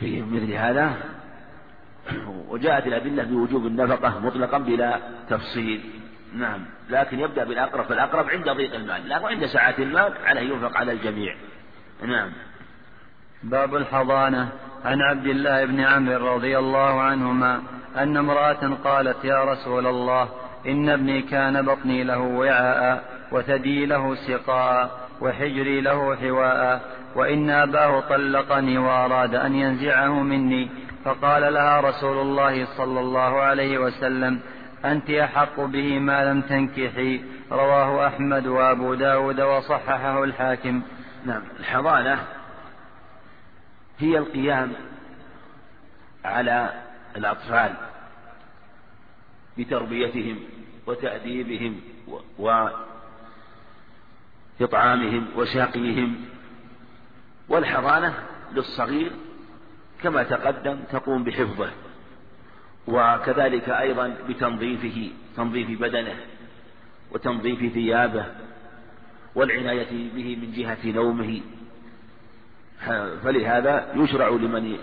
في 0.00 0.22
مثل 0.22 0.52
هذا. 0.52 0.96
وجاءت 2.48 2.86
الأدلة 2.86 3.24
بوجوب 3.24 3.66
النفقة 3.66 4.18
مطلقا 4.18 4.58
بلا 4.58 5.00
تفصيل. 5.30 5.90
نعم. 6.34 6.64
لكن 6.90 7.20
يبدأ 7.20 7.44
بالأقرب 7.44 7.84
فالأقرب 7.84 8.30
عند 8.30 8.50
ضيق 8.50 8.74
المال 8.74 9.08
لكن 9.08 9.24
عند 9.24 9.46
سعة 9.46 9.74
المال 9.78 10.14
عليه 10.24 10.54
ينفق 10.54 10.76
على 10.76 10.92
الجميع. 10.92 11.36
نعم. 12.04 12.30
باب 13.42 13.74
الحضانة. 13.74 14.48
عن 14.84 15.00
عبد 15.00 15.26
الله 15.26 15.64
بن 15.64 15.80
عمرو 15.80 16.34
رضي 16.34 16.58
الله 16.58 17.00
عنهما 17.00 17.62
أن 17.96 18.16
امرأة 18.16 18.74
قالت 18.84 19.24
يا 19.24 19.44
رسول 19.44 19.86
الله 19.86 20.28
إن 20.66 20.88
ابني 20.88 21.22
كان 21.22 21.62
بطني 21.66 22.04
له 22.04 22.18
وعاء 22.18 23.04
وثدي 23.32 23.86
له 23.86 24.14
سقاء 24.14 24.90
وحجري 25.20 25.80
له 25.80 26.16
حواء 26.16 26.80
وإن 27.16 27.50
أباه 27.50 28.00
طلقني 28.00 28.78
وأراد 28.78 29.34
أن 29.34 29.54
ينزعه 29.54 30.22
مني 30.22 30.70
فقال 31.04 31.54
لها 31.54 31.80
رسول 31.80 32.18
الله 32.18 32.64
صلى 32.64 33.00
الله 33.00 33.40
عليه 33.40 33.78
وسلم 33.78 34.40
أنت 34.84 35.10
أحق 35.10 35.60
به 35.60 35.98
ما 35.98 36.24
لم 36.24 36.40
تنكحي. 36.40 37.20
رواه 37.52 38.06
أحمد 38.06 38.46
وأبو 38.46 38.94
داود 38.94 39.40
وصححه 39.40 40.24
الحاكم. 40.24 40.82
نعم. 41.24 41.42
الحضانة 41.60 42.26
هي 43.98 44.18
القيام 44.18 44.72
على 46.24 46.82
الأطفال 47.16 47.74
بتربيتهم 49.58 50.38
وتأديبهم 50.86 51.80
وإطعامهم 54.60 55.26
وساقيهم 55.36 56.24
والحضانة 57.48 58.14
للصغير 58.52 59.12
كما 60.02 60.22
تقدم 60.22 60.78
تقوم 60.92 61.24
بحفظه 61.24 61.70
وكذلك 62.86 63.68
أيضا 63.68 64.16
بتنظيفه 64.28 65.10
تنظيف 65.36 65.80
بدنه 65.80 66.16
وتنظيف 67.12 67.72
ثيابه 67.72 68.26
والعناية 69.34 70.10
به 70.14 70.36
من 70.36 70.52
جهة 70.52 70.78
نومه. 70.84 71.40
فلهذا 73.24 73.92
يشرع 73.96 74.28
لمن 74.28 74.78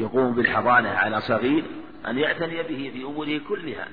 يقوم 0.00 0.34
بالحضانة 0.34 0.88
على 0.88 1.20
صغير 1.20 1.64
أن 2.06 2.18
يعتني 2.18 2.62
به 2.62 2.90
في 2.94 3.02
أموره 3.02 3.40
كلها 3.48 3.88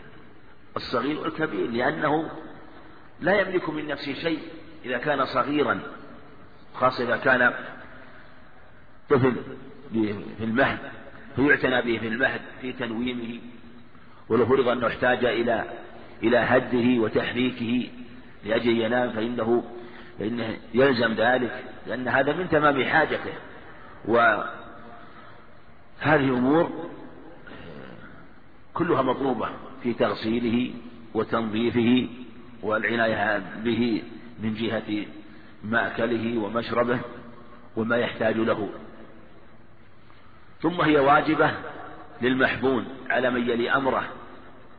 الصغير 0.75 1.19
والكبير 1.19 1.71
لأنه 1.71 2.29
لا 3.19 3.39
يملك 3.39 3.69
من 3.69 3.87
نفسه 3.87 4.13
شيء 4.13 4.39
إذا 4.85 4.97
كان 4.97 5.25
صغيرا 5.25 5.79
خاصة 6.73 7.03
إذا 7.03 7.17
كان 7.17 7.53
طفل 9.09 9.35
في 10.37 10.43
المهد 10.43 10.79
فيعتنى 11.35 11.81
به 11.81 11.97
في 11.97 12.07
المهد 12.07 12.41
في 12.61 12.73
تنويمه 12.73 13.39
ولو 14.29 14.45
فرض 14.45 14.67
أنه 14.67 14.87
احتاج 14.87 15.25
إلى 15.25 15.65
إلى 16.23 16.37
هده 16.37 17.01
وتحريكه. 17.01 17.89
لأجل 18.45 18.81
ينام 18.81 19.09
فإنه 19.09 19.63
فإنه 20.19 20.57
يلزم 20.73 21.13
ذلك 21.13 21.63
لأن 21.87 22.07
هذا 22.07 22.33
من 22.33 22.49
تمام 22.49 22.83
حاجته. 22.83 23.33
وهذه 24.05 24.47
أمور 26.05 26.69
كلها 28.73 29.01
مطلوبة 29.01 29.49
في 29.83 29.93
تغسيله 29.93 30.73
وتنظيفه 31.13 32.09
والعناية 32.63 33.43
به 33.63 34.03
من 34.43 34.53
جهة 34.53 35.05
مأكله 35.63 36.37
ومشربه 36.37 36.99
وما 37.75 37.97
يحتاج 37.97 38.37
له. 38.37 38.69
ثم 40.61 40.81
هي 40.81 40.99
واجبة 40.99 41.51
للمحبون 42.21 42.85
على 43.09 43.31
من 43.31 43.49
يلي 43.49 43.71
أمره 43.71 44.03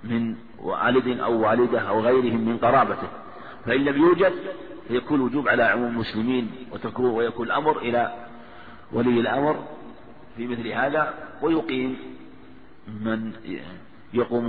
من 0.04 0.36
والد 0.58 1.08
أو 1.18 1.40
والدة 1.40 1.80
أو 1.80 2.00
غيرهم 2.00 2.48
من 2.48 2.58
قرابته. 2.58 3.23
فإن 3.66 3.84
لم 3.84 3.96
يوجد 3.96 4.32
فيكون 4.88 5.20
وجوب 5.20 5.48
على 5.48 5.62
عموم 5.62 5.92
المسلمين 5.92 6.50
وتكون 6.72 7.10
ويكون 7.10 7.46
الأمر 7.46 7.78
إلى 7.78 8.26
ولي 8.92 9.20
الأمر 9.20 9.66
في 10.36 10.46
مثل 10.46 10.68
هذا 10.68 11.14
ويقيم 11.42 11.96
من 12.88 13.32
يقوم 14.14 14.48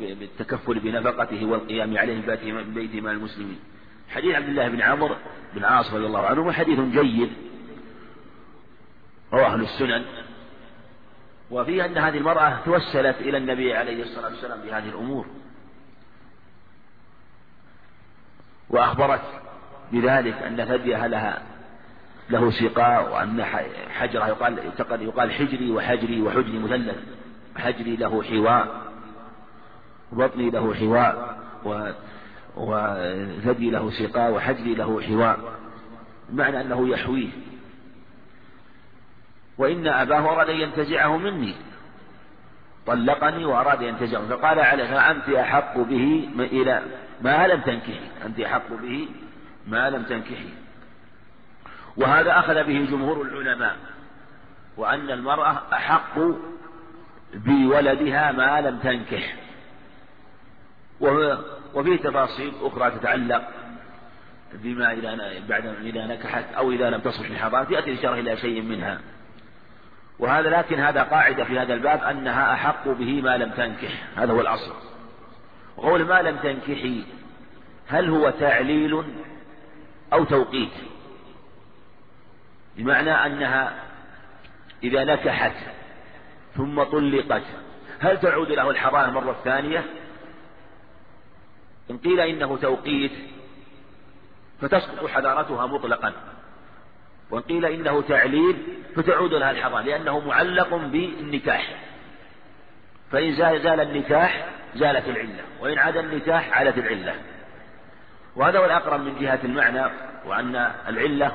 بالتكفل 0.00 0.78
بنفقته 0.78 1.46
والقيام 1.46 1.98
عليه 1.98 2.14
من 2.52 2.74
بيت 2.74 2.94
مال 2.94 3.12
المسلمين. 3.12 3.58
حديث 4.08 4.34
عبد 4.34 4.48
الله 4.48 4.68
بن 4.68 4.80
عمرو 4.80 5.16
بن 5.54 5.64
عاص 5.64 5.94
رضي 5.94 6.06
الله 6.06 6.26
عنه 6.26 6.52
حديث 6.52 6.80
جيد 6.80 7.30
رواه 9.32 9.46
أهل 9.46 9.60
السنن. 9.60 10.04
وفيه 11.50 11.84
أن 11.84 11.98
هذه 11.98 12.18
المرأة 12.18 12.58
توسلت 12.64 13.20
إلى 13.20 13.38
النبي 13.38 13.74
عليه 13.74 14.02
الصلاة 14.02 14.30
والسلام 14.30 14.60
بهذه 14.60 14.88
الأمور. 14.88 15.26
وأخبرت 18.70 19.22
بذلك 19.92 20.34
أن 20.34 20.64
ثديها 20.64 21.08
لها 21.08 21.42
له 22.30 22.50
سقاء 22.50 23.12
وأن 23.12 23.44
حجرة 23.90 24.28
يقال 24.28 24.58
يقال 25.02 25.32
حجري 25.32 25.70
وحجري 25.70 26.22
وحجري 26.22 26.58
مثلث 26.58 26.96
حجري 27.56 27.96
له 27.96 28.22
حواء 28.22 28.80
وبطني 30.12 30.50
له 30.50 30.74
حواء 30.74 31.38
وثدي 32.56 33.70
له 33.70 33.90
سقاء 33.90 34.32
وحجري 34.32 34.74
له 34.74 35.02
حواء 35.02 35.38
بمعنى 36.28 36.60
أنه 36.60 36.88
يحويه. 36.88 37.28
وإن 39.58 39.86
أباه 39.86 40.32
أراد 40.32 40.50
أن 40.50 40.56
ينتزعه 40.56 41.16
مني. 41.16 41.54
طلقني 42.86 43.44
وأراد 43.44 43.82
أن 43.82 43.88
ينتزعه. 43.88 44.28
فقال 44.28 44.60
عليه 44.60 45.10
أنت 45.10 45.28
أحق 45.28 45.78
به 45.78 46.28
إلى 46.38 46.82
ما 47.22 47.46
لم 47.46 47.60
تنكحي 47.60 48.00
أنت 48.26 48.40
أحق 48.40 48.72
به 48.72 49.08
ما 49.66 49.90
لم 49.90 50.02
تنكحي. 50.02 50.48
وهذا 51.96 52.38
أخذ 52.38 52.54
به 52.54 52.86
جمهور 52.90 53.22
العلماء 53.22 53.76
وأن 54.76 55.10
المرأة 55.10 55.62
أحق 55.72 56.18
بولدها 57.34 58.32
ما 58.32 58.60
لم 58.60 58.78
تنكح. 58.78 59.34
وفيه 61.74 61.96
تفاصيل 61.96 62.52
أخرى 62.62 62.90
تتعلق 62.90 63.48
بما 64.52 64.92
إذا 64.92 65.40
بعد 65.48 65.66
إذا 65.66 66.06
نكحت 66.06 66.44
أو 66.56 66.70
إذا 66.70 66.90
لم 66.90 67.00
تصلح 67.00 67.30
الحضانة 67.30 67.72
يأتي 67.72 67.92
الإشارة 67.92 68.14
إلى 68.14 68.36
شيء 68.36 68.62
منها. 68.62 69.00
وهذا 70.18 70.50
لكن 70.50 70.80
هذا 70.80 71.02
قاعدة 71.02 71.44
في 71.44 71.58
هذا 71.58 71.74
الباب 71.74 72.02
أنها 72.02 72.52
أحق 72.52 72.88
به 72.88 73.22
ما 73.22 73.36
لم 73.36 73.50
تنكح. 73.50 73.92
هذا 74.16 74.32
هو 74.32 74.40
الأصل. 74.40 74.89
وقول 75.76 76.04
ما 76.04 76.22
لم 76.22 76.36
تنكحي 76.36 77.04
هل 77.88 78.08
هو 78.08 78.30
تعليل 78.30 79.02
أو 80.12 80.24
توقيت؟ 80.24 80.72
بمعنى 82.76 83.10
أنها 83.10 83.84
إذا 84.82 85.04
نكحت 85.04 85.56
ثم 86.56 86.82
طلقت 86.82 87.42
هل 88.00 88.20
تعود 88.20 88.50
له 88.52 88.70
الحضانة 88.70 89.12
مرة 89.12 89.36
ثانية؟ 89.44 89.84
إن 91.90 91.98
قيل 91.98 92.20
إنه 92.20 92.56
توقيت 92.56 93.12
فتسقط 94.60 95.06
حضانتها 95.06 95.66
مطلقا 95.66 96.12
وإن 97.30 97.42
قيل 97.42 97.64
إنه 97.64 98.02
تعليل 98.02 98.56
فتعود 98.96 99.34
لها 99.34 99.50
الحضانة 99.50 99.86
لأنه 99.86 100.20
معلق 100.20 100.74
بالنكاح. 100.74 101.89
فإن 103.12 103.32
زال 103.34 103.80
النكاح 103.80 104.46
زالت 104.74 105.08
العلة 105.08 105.42
وإن 105.60 105.78
عاد 105.78 105.96
النكاح 105.96 106.58
عادت 106.58 106.78
العلة. 106.78 107.14
وهذا 108.36 108.58
هو 108.58 108.64
الأقرب 108.64 109.00
من 109.00 109.18
جهة 109.20 109.40
المعنى 109.44 109.92
وأن 110.26 110.56
العلة 110.88 111.32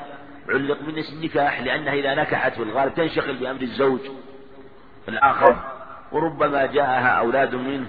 علق 0.50 0.82
من 0.82 0.98
اسم 0.98 1.18
النكاح 1.18 1.62
لأنها 1.62 1.94
إذا 1.94 2.16
نكحت 2.16 2.54
في 2.54 2.64
الغالب 2.64 2.94
تنشغل 2.94 3.36
بأمر 3.36 3.62
الزوج 3.62 4.00
الآخر. 5.08 5.56
وربما 6.12 6.66
جاءها 6.66 7.08
أولاد 7.08 7.56
منه 7.56 7.88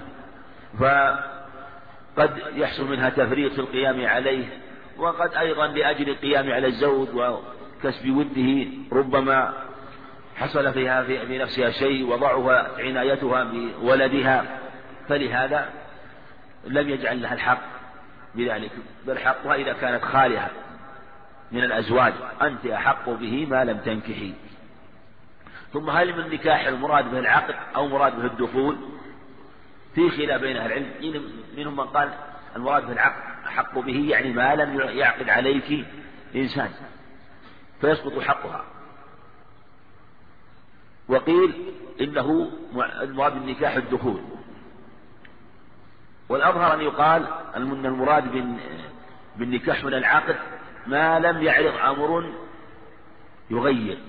فقد 0.79 2.31
يحصل 2.55 2.89
منها 2.89 3.09
تفريط 3.09 3.53
في 3.53 3.59
القيام 3.59 4.05
عليه 4.05 4.45
وقد 4.97 5.33
أيضا 5.33 5.67
لأجل 5.67 6.09
القيام 6.09 6.51
على 6.51 6.67
الزوج 6.67 7.07
وكسب 7.15 8.09
وده 8.09 8.67
ربما 8.91 9.53
حصل 10.37 10.73
فيها 10.73 11.03
في 11.03 11.37
نفسها 11.37 11.71
شيء 11.71 12.05
وضعها 12.05 12.71
عنايتها 12.77 13.43
بولدها. 13.43 14.59
فلهذا 15.09 15.69
لم 16.67 16.89
يجعل 16.89 17.21
لها 17.21 17.33
الحق 17.33 17.61
بذلك 18.35 18.71
بل 19.07 19.17
حقها 19.19 19.55
إذا 19.55 19.73
كانت 19.73 20.03
خالها 20.03 20.49
من 21.51 21.63
الأزواج. 21.63 22.13
أنت 22.41 22.65
أحق 22.65 23.09
به 23.09 23.45
ما 23.45 23.63
لم 23.63 23.77
تنكحي. 23.77 24.33
ثم 25.73 25.89
هل 25.89 26.17
من 26.17 26.33
نكاح 26.33 26.67
المراد 26.67 27.11
به 27.11 27.19
العقد 27.19 27.55
أو 27.75 27.87
مراد 27.87 28.15
به 28.15 28.25
الدخول؟ 28.25 28.77
في 29.95 30.09
خلاف 30.09 30.41
بين 30.41 30.57
أهل 30.57 30.71
العلم. 30.71 30.91
منهم 31.57 31.75
من 31.75 31.83
قال 31.83 32.09
المراد 32.55 32.85
به 32.85 32.91
العقد 32.91 33.21
أحق 33.47 33.79
به 33.79 34.07
يعني 34.09 34.33
ما 34.33 34.55
لم 34.55 34.79
يعقد 34.79 35.29
عليك 35.29 35.85
إنسان 36.35 36.69
فيسقط 37.81 38.19
حقها. 38.19 38.65
وقيل 41.07 41.73
إنه 42.01 42.51
المراد 43.01 43.33
بالنكاح 43.33 43.75
الدخول. 43.75 44.21
والأظهر 46.29 46.73
أن 46.73 46.81
يقال 46.81 47.27
أن 47.55 47.85
المراد 47.85 48.53
بالنكاح 49.37 49.83
من 49.83 49.93
العقد 49.93 50.35
ما 50.87 51.19
لم 51.19 51.41
يعرض 51.41 51.75
أمر 51.75 52.33
يغير 53.49 53.99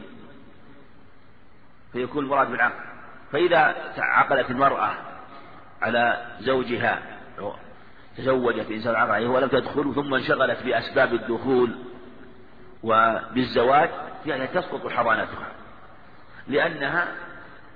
فيكون 1.92 2.24
المراد 2.24 2.50
بالعقد 2.50 2.88
فإذا 3.32 3.74
عقدت 3.98 4.50
المرأة 4.50 4.90
على 5.82 6.26
زوجها 6.40 7.02
تزوجت 8.16 8.70
إنسان 8.70 8.94
عقد 8.94 9.10
عليه 9.10 9.28
ولم 9.28 9.48
تدخل 9.48 9.94
ثم 9.94 10.14
انشغلت 10.14 10.62
بأسباب 10.62 11.14
الدخول 11.14 11.70
وبالزواج 12.82 13.90
يعني 14.26 14.46
تسقط 14.46 14.88
حضانتها. 14.88 15.48
لأنها 16.48 17.08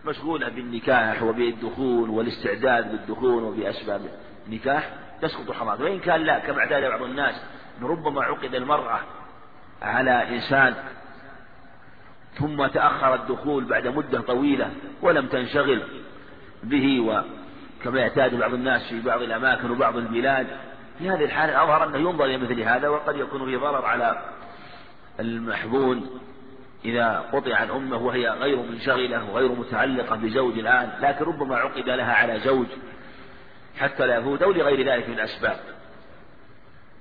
مشغولة 0.05 0.49
بالنكاح 0.49 1.23
وبالدخول 1.23 2.11
والاستعداد 2.11 2.93
للدخول 2.93 3.43
وبأسباب 3.43 4.01
النكاح 4.47 4.91
تسقط 5.23 5.53
حضانتها 5.53 5.85
وإن 5.85 6.01
كان 6.01 6.21
لا 6.21 6.39
كما 6.39 6.59
اعتاد 6.59 6.85
بعض 6.85 7.03
الناس 7.03 7.43
ربما 7.83 8.23
عقد 8.23 8.55
المرأة 8.55 9.01
على 9.83 10.29
إنسان 10.29 10.75
ثم 12.35 12.67
تأخر 12.67 13.15
الدخول 13.15 13.65
بعد 13.65 13.87
مدة 13.87 14.21
طويلة 14.21 14.71
ولم 15.03 15.27
تنشغل 15.27 15.83
به 16.63 17.01
وكما 17.01 18.01
يعتاد 18.01 18.35
بعض 18.35 18.55
الناس 18.55 18.89
في 18.89 19.01
بعض 19.01 19.23
الأماكن 19.23 19.71
وبعض 19.71 19.97
البلاد 19.97 20.47
في 20.99 21.11
هذه 21.11 21.25
الحالة 21.25 21.63
أظهر 21.63 21.85
أنه 21.85 21.99
ينظر 21.99 22.25
إلى 22.25 22.39
مثل 22.39 22.61
هذا 22.61 22.89
وقد 22.89 23.17
يكون 23.17 23.45
في 23.45 23.57
ضرر 23.57 23.87
على 23.87 24.23
المحبون 25.21 26.21
إذا 26.85 27.25
قطع 27.33 27.57
عن 27.57 27.71
أمه 27.71 27.97
وهي 27.97 28.29
غير 28.29 28.57
منشغلة 28.57 29.31
وغير 29.31 29.53
متعلقة 29.53 30.17
بزوج 30.17 30.59
الآن 30.59 30.93
لكن 31.01 31.25
ربما 31.25 31.57
عقد 31.57 31.89
لها 31.89 32.15
على 32.15 32.41
زوج 32.41 32.67
حتى 33.79 34.07
لا 34.07 34.17
يفوت 34.17 34.43
أو 34.43 34.53
لغير 34.53 34.93
ذلك 34.93 35.09
من 35.09 35.15
الأسباب. 35.15 35.57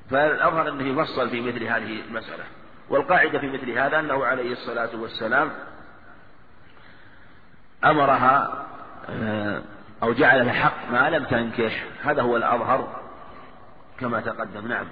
فالأظهر 0.10 0.70
أنه 0.70 1.02
يفصل 1.02 1.30
في 1.30 1.42
مثل 1.42 1.64
هذه 1.64 2.02
المسألة. 2.10 2.44
والقاعدة 2.90 3.40
في 3.40 3.50
مثل 3.50 3.70
هذا 3.70 4.00
أنه 4.00 4.26
عليه 4.26 4.52
الصلاة 4.52 4.90
والسلام 4.96 5.52
أمرها 7.86 8.66
آه، 9.10 9.62
أو 10.04 10.14
جعل 10.14 10.46
لها 10.46 10.54
حق 10.54 10.92
ما 10.92 11.10
لم 11.10 11.24
تنكح. 11.24 11.86
هذا 12.04 12.22
هو 12.22 12.38
الأظهر 12.38 13.02
كما 14.00 14.22
تقدم. 14.22 14.68
نعم. 14.68 14.86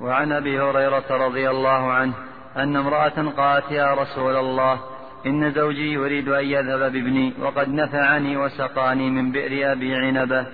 وعن 0.00 0.32
أبي 0.32 0.60
هريرة 0.60 1.26
رضي 1.26 1.50
الله 1.50 1.92
عنه 1.92 2.14
أن 2.56 2.76
امرأة 2.76 3.30
قالت 3.36 3.70
يا 3.70 3.94
رسول 3.94 4.36
الله 4.36 4.80
إن 5.26 5.52
زوجي 5.52 5.92
يريد 5.92 6.28
أن 6.28 6.44
يذهب 6.44 6.92
بابني 6.92 7.32
وقد 7.40 7.68
نفعني 7.68 8.36
وسقاني 8.36 9.10
من 9.10 9.32
بئر 9.32 9.72
أبي 9.72 9.94
عنبة. 9.94 10.46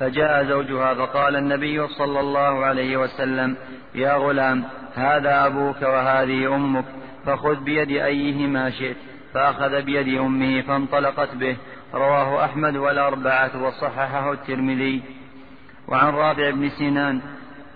فجاء 0.00 0.44
زوجها 0.44 0.94
فقال 0.94 1.36
النبي 1.36 1.88
صلى 1.88 2.20
الله 2.20 2.64
عليه 2.64 2.96
وسلم 2.96 3.56
يا 3.94 4.14
غلام 4.14 4.64
هذا 4.94 5.46
أبوك 5.46 5.82
وهذه 5.82 6.54
أمك 6.54 6.84
فخذ 7.26 7.54
بيد 7.54 7.90
أيهما 7.90 8.70
شئت. 8.70 8.96
فأخذ 9.34 9.82
بيد 9.82 10.18
أمه 10.18 10.60
فانطلقت 10.60 11.34
به. 11.34 11.56
رواه 11.94 12.44
أحمد 12.44 12.76
والأربعة 12.76 13.62
وصححه 13.62 14.32
الترمذي. 14.32 15.02
وعن 15.88 16.14
رافع 16.14 16.50
بن 16.50 16.68
سنان 16.68 17.20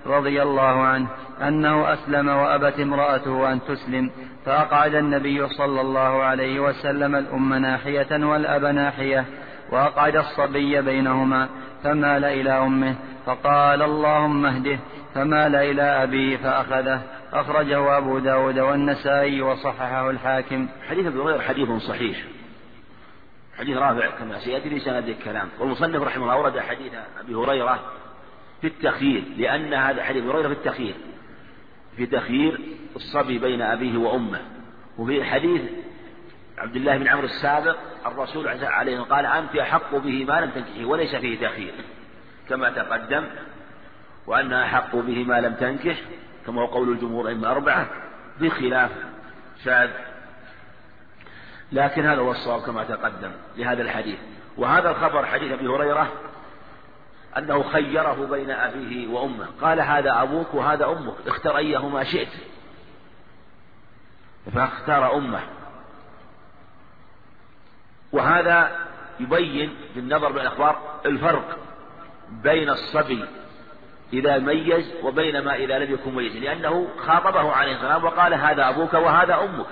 رضي 0.07 0.43
الله 0.43 0.83
عنه 0.83 1.09
أنه 1.43 1.93
أسلم 1.93 2.29
وأبت 2.29 2.81
امرأته 2.81 3.53
أن 3.53 3.61
تسلم 3.69 4.11
فأقعد 4.47 4.95
النبي 4.95 5.49
صلى 5.49 5.81
الله 5.81 6.23
عليه 6.23 6.61
وسلم 6.61 7.17
الأم 7.17 7.55
ناحية 7.55 8.25
والأب 8.25 8.65
ناحية 8.65 9.25
وأقعد 9.71 10.17
الصبي 10.17 10.83
بينهما 10.83 11.49
فمال 11.85 12.25
إلى 12.25 12.51
أمه 12.51 12.95
فقال 13.27 13.83
اللهم 13.83 14.47
اهده 14.47 14.79
فمال 15.15 15.55
إلى 15.55 15.83
أبيه 15.83 16.37
فأخذه. 16.37 17.03
أخرجه 17.33 17.99
أبو 17.99 18.19
داود 18.19 18.59
والنسائي 18.59 19.43
وصححه 19.43 20.11
الحاكم. 20.11 20.69
حديث 20.89 21.07
ابن 21.07 21.21
هريرة 21.21 21.41
حديث 21.41 21.69
صحيح. 21.71 22.25
حديث 23.59 23.77
رافع 23.77 24.11
كما 24.11 24.39
سيأتي 24.39 24.71
في 24.71 24.81
سند 24.81 25.09
الكلام 25.09 25.49
والمصنف 25.61 26.03
رحمه 26.03 26.23
الله 26.23 26.37
ورد 26.37 26.59
حديث 26.59 26.93
أبي 27.21 27.35
هريرة 27.35 27.81
في 28.61 28.67
التخيير 28.67 29.25
لأن 29.37 29.75
هذا 29.75 30.03
حديث 30.03 30.23
أبي 30.23 30.33
هريرة 30.33 30.49
في 30.49 30.55
التخيير 30.55 30.95
في 31.99 32.07
تخيير 32.07 32.61
الصبي 32.97 33.39
بين 33.39 33.63
أبيه 33.63 33.99
وأمه. 33.99 34.41
وفي 34.99 35.25
حديث 35.25 35.63
عبد 36.59 36.77
الله 36.77 36.97
بن 36.97 37.09
عمرو 37.09 37.25
السابق 37.25 37.77
الرسول 38.07 38.49
عليه 38.49 39.01
قال 39.01 39.27
أنت 39.27 39.57
أحق 39.57 39.95
به 39.97 40.25
ما 40.25 40.41
لم 40.41 40.51
تنكحه 40.51 40.85
وليس 40.85 41.17
فيه 41.17 41.49
تخيير 41.49 41.75
كما 42.49 42.71
تقدم 42.71 43.25
وأنها 44.27 44.65
أحق 44.65 44.97
به 44.97 45.25
ما 45.25 45.41
لم 45.41 45.55
تنكح 45.55 45.97
كما 46.47 46.63
هو 46.63 46.67
قول 46.67 46.89
الجمهور 46.89 47.33
إما 47.33 47.51
أربعة 47.51 47.87
بخلاف 48.41 48.91
شاذ. 49.65 49.91
لكن 51.73 52.07
هذا 52.07 52.21
هو 52.21 52.31
الصواب 52.31 52.63
كما 52.63 52.85
تقدم 52.85 53.31
لهذا 53.57 53.83
الحديث. 53.83 54.19
وهذا 54.57 54.91
الخبر 54.91 55.27
حديث 55.27 55.53
أبي 55.53 55.67
هريرة 55.67 56.13
أنه 57.37 57.63
خيره 57.63 58.27
بين 58.31 58.51
أبيه 58.51 59.09
وأمه. 59.09 59.47
قال 59.63 59.81
هذا 59.81 60.23
أبوك 60.23 60.55
وهذا 60.55 60.87
أمك 60.87 61.15
اختر 61.27 61.57
أيهما 61.57 62.05
شئت. 62.05 62.33
فاختار 64.55 65.17
أمه. 65.17 65.41
وهذا 68.13 68.77
يبين 69.21 69.75
بالنظر 69.95 70.33
بالأخبار 70.33 71.01
الفرق 71.07 71.59
بين 72.31 72.71
الصبي 72.71 73.25
إذا 74.13 74.39
ميز 74.39 74.95
وبين 75.03 75.45
ما 75.45 75.55
إذا 75.55 75.79
لم 75.79 75.95
يكن 75.95 76.15
ميز 76.15 76.37
لأنه 76.37 76.89
خاطبه 76.99 77.53
عليه 77.53 77.73
السلام 77.73 78.05
وقال 78.05 78.35
هذا 78.35 78.69
أبوك 78.69 78.95
وهذا 78.95 79.35
أمك. 79.35 79.67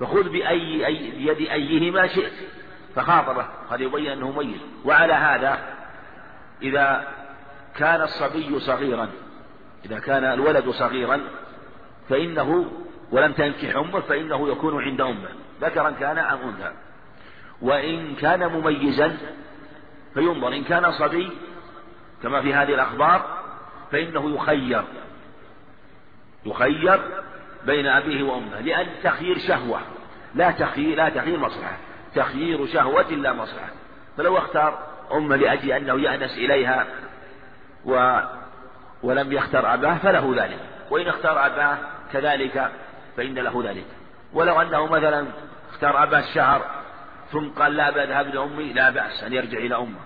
فخذ 0.00 0.28
بأي 0.28 0.86
أي 0.86 1.10
بيد 1.10 1.50
أيهما 1.50 2.06
شئت. 2.06 2.32
فخاطبه 2.96 3.46
هذا 3.70 3.82
يبين 3.82 4.10
أنه 4.10 4.30
ميز. 4.30 4.60
وعلى 4.84 5.12
هذا 5.12 5.58
إذا 6.62 7.08
كان 7.76 8.02
الصبي 8.02 8.60
صغيرا 8.60 9.08
إذا 9.84 9.98
كان 9.98 10.24
الولد 10.24 10.68
صغيرا 10.70 11.20
فإنه 12.08 12.70
ولم 13.12 13.32
تنكح 13.32 13.76
أمه 13.76 14.00
فإنه 14.00 14.48
يكون 14.48 14.82
عند 14.82 15.00
أمه. 15.00 15.28
ذكرا 15.60 15.90
كان 15.90 16.18
أم 16.18 16.38
أنثى. 16.38 16.72
وإن 17.62 18.14
كان 18.14 18.46
مميزا 18.46 19.16
فينظر. 20.14 20.48
إن 20.48 20.64
كان 20.64 20.92
صبي 20.92 21.30
كما 22.22 22.42
في 22.42 22.54
هذه 22.54 22.74
الأخبار 22.74 23.38
فإنه 23.92 24.34
يخير. 24.34 24.82
يخير 26.46 27.00
بين 27.66 27.86
أبيه 27.86 28.22
وأمه 28.22 28.60
لأن 28.60 28.86
تخيير 29.04 29.38
شهوة. 29.38 29.80
لا 30.34 30.50
تخيير 30.50 30.96
لا 30.96 31.08
تخيير 31.08 31.38
مصلحة. 31.38 31.76
تخيير 32.14 32.66
شهوة 32.66 33.10
لا 33.10 33.32
مصلحة. 33.32 33.70
فلو 34.16 34.38
اختار 34.38 34.89
أمه 35.12 35.36
لأجل 35.36 35.72
أنه 35.72 36.00
يأنس 36.00 36.30
إليها 36.38 36.86
و 37.84 38.20
ولم 39.02 39.32
يختر 39.32 39.74
أباه 39.74 39.94
فله 39.94 40.44
ذلك. 40.44 40.58
وإن 40.90 41.08
اختار 41.08 41.46
أباه 41.46 41.78
كذلك 42.12 42.70
فإن 43.16 43.34
له 43.34 43.62
ذلك. 43.64 43.86
ولو 44.32 44.60
أنه 44.60 44.86
مثلا 44.86 45.26
اختار 45.72 46.02
أباه 46.02 46.18
الشهر 46.18 46.62
ثم 47.32 47.48
قال 47.48 47.76
لا 47.76 47.90
بذهب 47.90 48.34
لأمي 48.34 48.72
لا 48.72 48.90
بأس 48.90 49.24
أن 49.24 49.32
يرجع 49.32 49.58
إلى 49.58 49.76
أمه. 49.76 50.00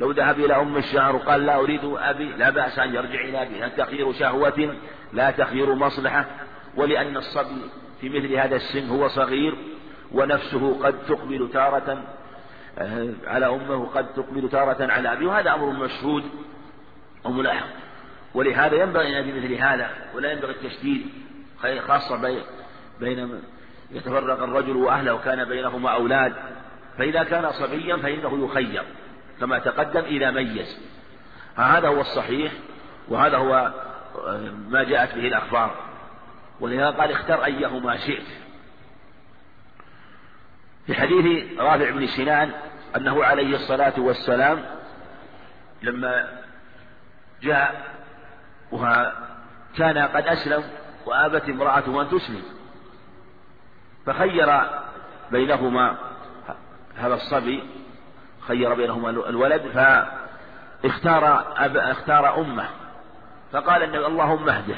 لو 0.00 0.10
ذهب 0.10 0.38
إلى 0.38 0.56
أم 0.56 0.76
الشهر 0.76 1.16
وقال 1.16 1.46
لا 1.46 1.56
أريد 1.56 1.80
أبي 1.84 2.24
لا 2.24 2.50
بأس 2.50 2.78
أن 2.78 2.94
يرجع 2.94 3.20
إلى 3.20 3.42
أبي 3.42 3.70
تخيير 3.76 4.12
شهوة 4.12 4.76
لا 5.12 5.30
تخيير 5.30 5.74
مصلحة. 5.74 6.24
ولأن 6.76 7.16
الصبي 7.16 7.70
في 8.00 8.08
مثل 8.08 8.34
هذا 8.34 8.56
السن 8.56 8.88
هو 8.88 9.08
صغير 9.08 9.54
ونفسه 10.12 10.78
قد 10.82 10.94
تقبل 11.08 11.50
تارة 11.52 12.02
على 13.26 13.46
أمه 13.46 13.86
قد 13.86 14.14
تقبل 14.14 14.48
تارة 14.48 14.92
على 14.92 15.12
أبيه 15.12 15.26
وهذا 15.26 15.54
أمر 15.54 15.70
مشهود 15.70 16.24
وملاحظ. 17.24 17.66
ولهذا 18.34 18.74
ينبغي 18.74 19.18
أن 19.18 19.36
مثل 19.36 19.54
هذا 19.54 19.90
ولا 20.14 20.32
ينبغي 20.32 20.52
التشديد 20.52 21.06
خاصة 21.86 22.40
بين 23.00 23.42
يتفرق 23.90 24.42
الرجل 24.42 24.76
وأهله 24.76 25.14
وكان 25.14 25.44
بينهما 25.44 25.90
أولاد. 25.90 26.34
فإذا 26.98 27.22
كان 27.22 27.52
صبيا 27.52 27.96
فإنه 27.96 28.44
يخير 28.44 28.84
كما 29.40 29.58
تقدم 29.58 30.04
إذا 30.04 30.30
ميز. 30.30 30.80
هذا 31.56 31.88
هو 31.88 32.00
الصحيح 32.00 32.52
وهذا 33.08 33.36
هو 33.36 33.72
ما 34.68 34.82
جاءت 34.82 35.14
به 35.14 35.26
الأخبار. 35.28 35.74
ولهذا 36.60 36.90
قال 36.90 37.10
اختر 37.10 37.44
أيهما 37.44 37.96
شئت. 37.96 38.43
في 40.86 40.94
حديث 40.94 41.58
رافع 41.60 41.90
بن 41.90 42.06
سنان 42.06 42.50
أنه 42.96 43.24
عليه 43.24 43.54
الصلاة 43.56 43.92
والسلام 43.98 44.64
لما 45.82 46.28
جاء 47.42 47.94
وكان 48.72 49.98
قد 49.98 50.26
أسلم 50.26 50.64
وآبت 51.06 51.48
امرأته 51.48 52.02
أن 52.02 52.08
تسلم 52.10 52.42
فخير 54.06 54.60
بينهما 55.30 55.96
هذا 56.96 57.14
الصبي 57.14 57.62
خير 58.48 58.74
بينهما 58.74 59.10
الولد 59.10 59.62
فاختار 60.82 61.54
أب... 61.56 61.76
اختار 61.76 62.40
أمه 62.40 62.68
فقال 63.52 63.82
النبي 63.82 64.06
اللهم 64.06 64.48
اهده 64.48 64.76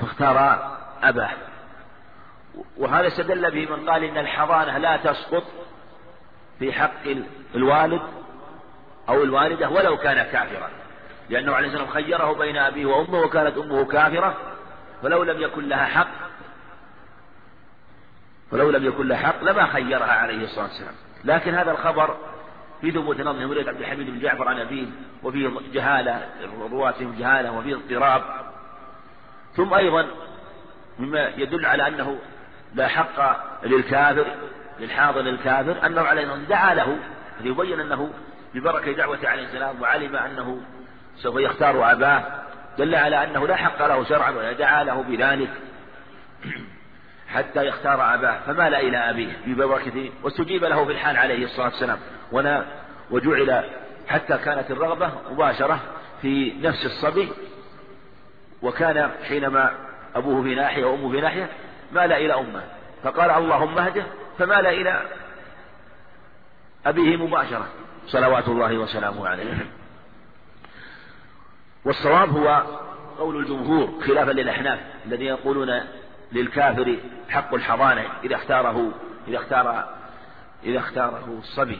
فاختار 0.00 0.68
أباه. 1.02 1.30
وهذا 2.76 3.06
استدل 3.06 3.50
به 3.50 3.76
من 3.76 3.90
قال 3.90 4.04
إن 4.04 4.18
الحضانة 4.18 4.78
لا 4.78 4.96
تسقط 4.96 5.44
في 6.58 6.72
حق 6.72 7.02
الوالد 7.54 8.02
أو 9.08 9.22
الوالدة 9.22 9.68
ولو 9.68 9.96
كان 9.96 10.22
كافرا. 10.22 10.70
لأنه 11.30 11.54
عليه 11.54 11.68
السلام 11.68 11.86
خيره 11.86 12.32
بين 12.32 12.56
أبيه 12.56 12.86
وأمه 12.86 13.20
وكانت 13.20 13.58
أمه 13.58 13.84
كافرة 13.84 14.36
فلو 15.02 15.22
لم 15.22 15.40
يكن 15.40 15.68
لها 15.68 15.84
حق 15.84 16.08
ولو 18.52 18.70
لم 18.70 18.84
يكن 18.84 19.08
لها 19.08 19.18
حق 19.18 19.42
لما 19.42 19.66
خيرها 19.66 20.12
عليه 20.12 20.44
الصلاة 20.44 20.64
والسلام. 20.64 20.94
لكن 21.24 21.54
هذا 21.54 21.70
الخبر 21.70 22.16
في 22.80 22.90
ثبوت 22.90 23.20
نظم 23.20 23.44
مريد 23.44 23.68
عبد 23.68 23.80
الحميد 23.80 24.10
بن 24.10 24.20
جعفر 24.20 24.48
عن 24.48 24.58
أبيه 24.58 24.86
وفيه 25.22 25.50
جهالة 25.72 26.28
رواتهم 26.72 27.14
جهالة 27.18 27.52
وفيه 27.52 27.74
اضطراب. 27.74 28.22
ثم 29.56 29.74
أيضا 29.74 30.06
مما 30.98 31.28
يدل 31.28 31.66
على 31.66 31.88
أنه 31.88 32.18
لا 32.74 32.88
حق 32.88 33.36
للكافر 33.66 34.26
للحاضر 34.80 35.20
للكافر 35.20 35.86
أنه 35.86 36.02
عليه 36.02 36.34
دعا 36.34 36.74
له 36.74 36.98
ليبين 37.40 37.80
أنه 37.80 38.10
ببركة 38.54 38.92
دعوة 38.92 39.18
عليه 39.24 39.44
السلام 39.44 39.82
وعلم 39.82 40.16
أنه 40.16 40.60
سوف 41.16 41.36
يختار 41.36 41.92
أباه 41.92 42.24
دل 42.78 42.94
على 42.94 43.24
أنه 43.24 43.46
لا 43.46 43.56
حق 43.56 43.86
له 43.86 44.04
شرعا 44.04 44.30
ولا 44.30 44.52
دعا 44.52 44.84
له 44.84 45.02
بذلك 45.02 45.50
حتى 47.34 47.66
يختار 47.66 48.14
أباه 48.14 48.38
فمال 48.46 48.74
إلى 48.74 48.96
أبيه 48.96 49.36
ببركته 49.46 50.10
واستجيب 50.22 50.64
له 50.64 50.84
في 50.84 50.92
الحال 50.92 51.16
عليه 51.16 51.44
الصلاة 51.44 51.66
والسلام 51.66 51.98
ونا 52.32 52.64
وجعل 53.10 53.64
حتى 54.08 54.38
كانت 54.38 54.70
الرغبة 54.70 55.10
مباشرة 55.30 55.80
في 56.22 56.52
نفس 56.62 56.86
الصبي 56.86 57.28
وكان 58.62 59.10
حينما 59.28 59.70
أبوه 60.14 60.42
في 60.42 60.54
ناحية 60.54 60.84
وأمه 60.84 61.10
في 61.10 61.20
ناحية 61.20 61.48
مال 61.92 62.12
إلى 62.12 62.34
أمة. 62.34 62.62
فقال 63.02 63.30
اللهم 63.30 63.78
اهده 63.78 64.06
فمال 64.38 64.66
إلى 64.66 65.02
أبيه 66.86 67.16
مباشرة. 67.16 67.68
صلوات 68.06 68.48
الله 68.48 68.78
وسلامه 68.78 69.28
عليه. 69.28 69.66
والصواب 71.84 72.28
هو 72.28 72.62
قول 73.18 73.36
الجمهور 73.36 74.00
خلافا 74.06 74.30
للأحناف 74.30 74.80
الذين 75.06 75.26
يقولون 75.26 75.80
للكافر 76.32 76.96
حق 77.28 77.54
الحضانة 77.54 78.04
إذا 78.24 78.34
اختاره 78.34 78.92
إذا 79.28 79.36
اختار 79.36 79.88
إذا 80.64 80.78
اختاره 80.78 81.38
الصبي. 81.38 81.78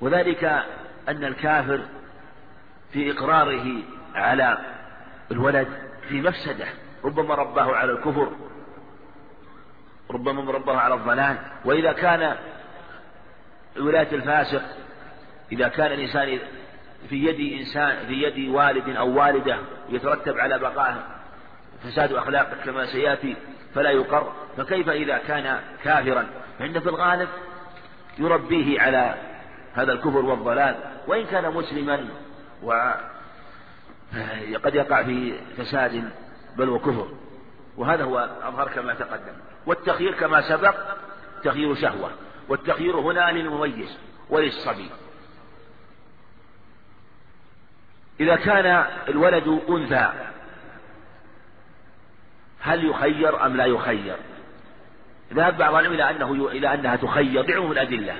وذلك 0.00 0.44
أن 1.08 1.24
الكافر 1.24 1.80
في 2.92 3.10
إقراره 3.10 3.82
على 4.14 4.58
الولد 5.30 5.68
في 6.08 6.20
مفسدة 6.20 6.66
ربما 7.04 7.34
رباه 7.34 7.76
على 7.76 7.92
الكفر. 7.92 8.32
ربما 10.14 10.52
رباه 10.52 10.76
على 10.76 10.94
الضلال. 10.94 11.36
وإذا 11.64 11.92
كان 11.92 12.36
ولاية 13.76 14.12
الفاسق 14.12 14.62
إذا 15.52 15.68
كان 15.68 15.92
الإنسان 15.92 16.38
في 17.08 17.24
يد 17.24 17.60
إنسان 17.60 18.06
في 18.06 18.22
يد 18.22 18.48
والد 18.48 18.96
أو 18.96 19.18
والدة 19.18 19.58
يترتب 19.88 20.38
على 20.38 20.58
بقائه 20.58 21.06
فساد 21.84 22.12
أخلاقه 22.12 22.56
كما 22.64 22.86
سيأتي 22.86 23.36
فلا 23.74 23.90
يقر. 23.90 24.32
فكيف 24.56 24.88
إذا 24.88 25.18
كان 25.18 25.60
كافرا؟ 25.84 26.26
فإن 26.58 26.80
في 26.80 26.88
الغالب 26.88 27.28
يربيه 28.18 28.80
على 28.80 29.14
هذا 29.74 29.92
الكفر 29.92 30.24
والضلال. 30.24 30.76
وإن 31.06 31.26
كان 31.26 31.54
مسلما 31.54 32.08
وقد 32.62 33.00
يقع 34.74 35.02
في 35.02 35.34
فساد 35.56 36.10
بل 36.56 36.68
وكفر 36.68 37.08
وهذا 37.76 38.04
هو 38.04 38.30
أظهر 38.42 38.68
كما 38.68 38.94
تقدم. 38.94 39.34
والتخيير 39.66 40.14
كما 40.14 40.40
سبق 40.40 40.74
تخيير 41.44 41.74
شهوة 41.74 42.10
والتخيير 42.48 42.96
هنا 42.96 43.32
للمميز 43.32 43.98
وللصبي. 44.30 44.90
إذا 48.20 48.36
كان 48.36 48.86
الولد 49.08 49.62
أنثى 49.68 50.12
هل 52.60 52.90
يخير 52.90 53.46
أم 53.46 53.56
لا 53.56 53.64
يخير؟ 53.64 54.16
ذهب 55.34 55.58
بعض 55.58 55.74
العلم 55.74 55.92
إلى 55.92 56.10
أنه 56.10 56.48
إلى 56.48 56.74
أنها 56.74 56.96
تخير 56.96 57.42
بعموم 57.42 57.72
الأدلة. 57.72 58.16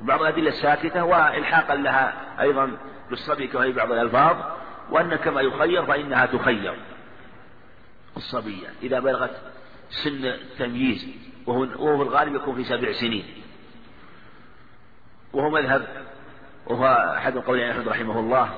بعض 0.00 0.20
الأدلة 0.20 0.48
الساكتة 0.48 1.04
وإلحاقا 1.04 1.74
لها 1.74 2.14
أيضا 2.40 2.76
بالصبي 3.10 3.46
كما 3.46 3.70
بعض 3.70 3.92
الألفاظ 3.92 4.36
وأن 4.90 5.16
كما 5.16 5.40
يخير 5.40 5.86
فإنها 5.86 6.26
تخير 6.26 6.74
الصبية. 8.16 8.68
إذا 8.82 9.00
بلغت 9.00 9.53
سن 9.90 10.24
التمييز 10.24 11.06
وهو, 11.46 11.60
وهو 11.60 11.96
في 11.96 12.02
الغالب 12.02 12.34
يكون 12.34 12.54
في 12.54 12.64
سبع 12.64 12.92
سنين. 12.92 13.24
وهو 15.32 15.50
مذهب 15.50 15.86
وهو 16.66 17.14
أحد 17.16 17.36
القولين 17.36 17.70
أحمد 17.70 17.88
رحمه 17.88 18.20
الله. 18.20 18.54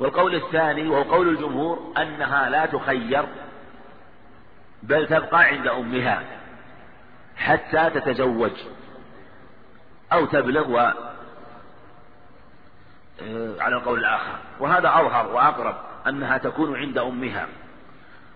والقول 0.00 0.34
الثاني 0.34 0.88
وهو 0.88 1.02
قول 1.02 1.28
الجمهور 1.28 1.92
أنها 1.96 2.50
لا 2.50 2.66
تخير 2.66 3.26
بل 4.82 5.06
تبقى 5.06 5.44
عند 5.44 5.66
أمها 5.66 6.22
حتى 7.36 7.90
تتزوج 7.90 8.52
أو 10.12 10.26
تبلغ 10.26 10.70
و 10.70 10.92
آه، 13.22 13.54
على 13.60 13.76
القول 13.76 13.98
الآخر. 13.98 14.38
وهذا 14.60 14.88
أظهر 14.88 15.26
وأقرب 15.26 15.76
أنها 16.06 16.38
تكون 16.38 16.76
عند 16.76 16.98
أمها. 16.98 17.48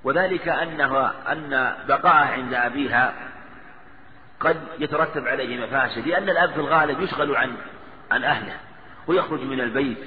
وذلك 0.05 0.49
أنها 0.49 1.33
أن 1.33 1.77
بقاءها 1.89 2.33
عند 2.33 2.55
أبيها 2.55 3.15
قد 4.41 4.57
يترتب 4.79 5.29
عليه 5.29 5.67
مفاسد 5.67 6.07
لأن 6.07 6.31
الأب 6.31 6.51
في 6.51 6.61
الغالب 6.61 7.01
يشغل 7.01 7.37
عن 7.37 7.57
عن 8.11 8.25
أهله 8.25 8.57
ويخرج 9.07 9.41
من 9.41 9.61
البيت. 9.61 9.99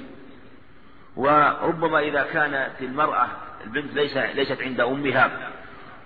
وربما 1.16 1.98
إذا 1.98 2.22
كانت 2.32 2.70
المرأة 2.80 3.26
البنت 3.64 3.94
ليس 3.94 4.16
ليست 4.16 4.62
عند 4.62 4.80
أمها 4.80 5.30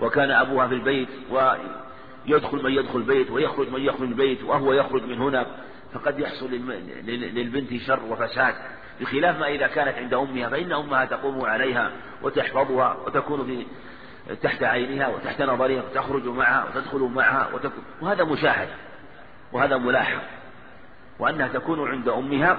وكان 0.00 0.30
أبوها 0.30 0.68
في 0.68 0.74
البيت 0.74 1.08
ويدخل 1.30 2.62
من 2.62 2.72
يدخل 2.72 2.98
البيت 2.98 3.30
ويخرج 3.30 3.68
من 3.68 3.80
يخرج 3.80 4.08
البيت 4.08 4.42
وهو 4.44 4.72
يخرج 4.72 5.02
من 5.02 5.18
هنا 5.18 5.46
فقد 5.94 6.18
يحصل 6.18 6.50
للبنت 7.06 7.82
شر 7.86 8.00
وفساد. 8.08 8.54
بخلاف 9.00 9.38
ما 9.38 9.48
إذا 9.48 9.66
كانت 9.66 9.98
عند 9.98 10.14
أمها 10.14 10.48
فإن 10.48 10.72
أمها 10.72 11.04
تقوم 11.04 11.44
عليها 11.44 11.90
وتحفظها 12.22 12.96
وتكون 13.06 13.46
في 13.46 13.66
تحت 14.42 14.62
عينها 14.62 15.08
وتحت 15.08 15.42
نظرها 15.42 15.82
وتخرج 15.82 16.24
معها 16.24 16.64
وتدخل 16.64 16.98
معها 16.98 17.48
وتكون 17.54 17.84
وهذا 18.00 18.24
مشاهد 18.24 18.68
وهذا 19.52 19.76
ملاحظ. 19.76 20.20
وأنها 21.18 21.48
تكون 21.48 21.90
عند 21.90 22.08
أمها 22.08 22.58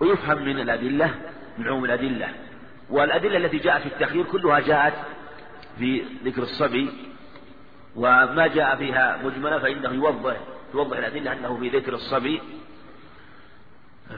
ويفهم 0.00 0.44
من 0.44 0.60
الأدلة 0.60 1.14
من 1.58 1.68
عموم 1.68 1.84
الأدلة. 1.84 2.28
والأدلة 2.90 3.36
التي 3.36 3.58
جاءت 3.58 3.82
في 3.82 3.88
التخيير 3.88 4.24
كلها 4.24 4.60
جاءت 4.60 4.94
في 5.78 6.04
ذكر 6.24 6.42
الصبي. 6.42 6.90
وما 7.96 8.46
جاء 8.46 8.76
فيها 8.76 9.20
مجملة 9.24 9.58
فإنه 9.58 9.90
يوضح 9.90 10.36
توضح 10.72 10.96
الأدلة 10.98 11.32
أنه 11.32 11.58
في 11.60 11.68
ذكر 11.68 11.94
الصبي. 11.94 12.40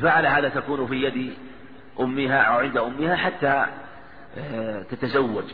فعل 0.02 0.26
هذا 0.26 0.48
تكون 0.48 0.86
في 0.86 1.02
يد 1.02 1.34
أمها 2.00 2.38
أو 2.40 2.58
عند 2.58 2.76
أمها 2.76 3.16
حتى 3.16 3.66
آه، 4.38 4.82
تتزوج 4.82 5.44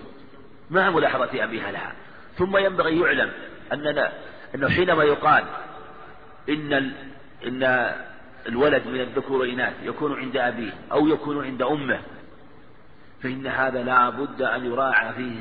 مع 0.71 0.91
ملاحظة 0.91 1.45
أبيها 1.45 1.73
لها 1.73 1.93
ثم 2.39 2.57
ينبغي 2.57 3.01
يعلم 3.01 3.33
أننا 3.73 4.13
أنه 4.55 4.69
حينما 4.69 5.05
يقال 5.05 5.45
إن. 6.49 6.93
إن 7.47 7.93
الولد 8.49 8.87
من 8.87 9.01
الذكور 9.01 9.41
والإناث 9.41 9.73
يكون 9.83 10.19
عند 10.19 10.37
أبيه 10.37 10.73
أو 10.93 11.09
يكون 11.09 11.45
عند 11.45 11.63
أمه 11.63 12.01
فإن 13.23 13.47
هذا 13.47 13.83
لا 13.83 14.11
بد 14.11 14.43
أن 14.43 14.67
يراعى 14.67 15.13
فيه 15.13 15.41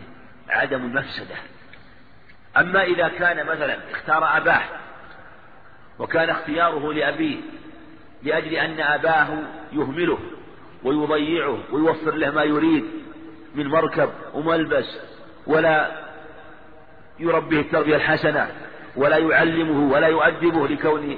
عدم 0.49 0.85
المفسدة 0.85 1.35
أما 2.57 2.83
إذا 2.83 3.07
كان 3.07 3.45
مثلا 3.45 3.77
اختار 3.91 4.37
أباه 4.37 4.61
وكان 5.99 6.29
اختياره 6.29 6.93
لأبيه 6.93 7.37
لأجل 8.25 8.53
أن 8.53 8.79
أباه 8.79 9.27
يهمله 9.73 10.17
ويضيعه 10.83 11.57
ويوفر 11.71 12.15
له 12.15 12.31
ما 12.31 12.43
يريد 12.43 12.85
من 13.55 13.67
مركب 13.67 14.09
وملبس 14.33 14.99
ولا 15.47 15.91
يربيه 17.19 17.59
التربية 17.59 17.95
الحسنة 17.95 18.47
ولا 18.95 19.17
يعلمه 19.17 19.93
ولا 19.93 20.07
يؤدبه 20.07 20.67
لكونه 20.67 21.17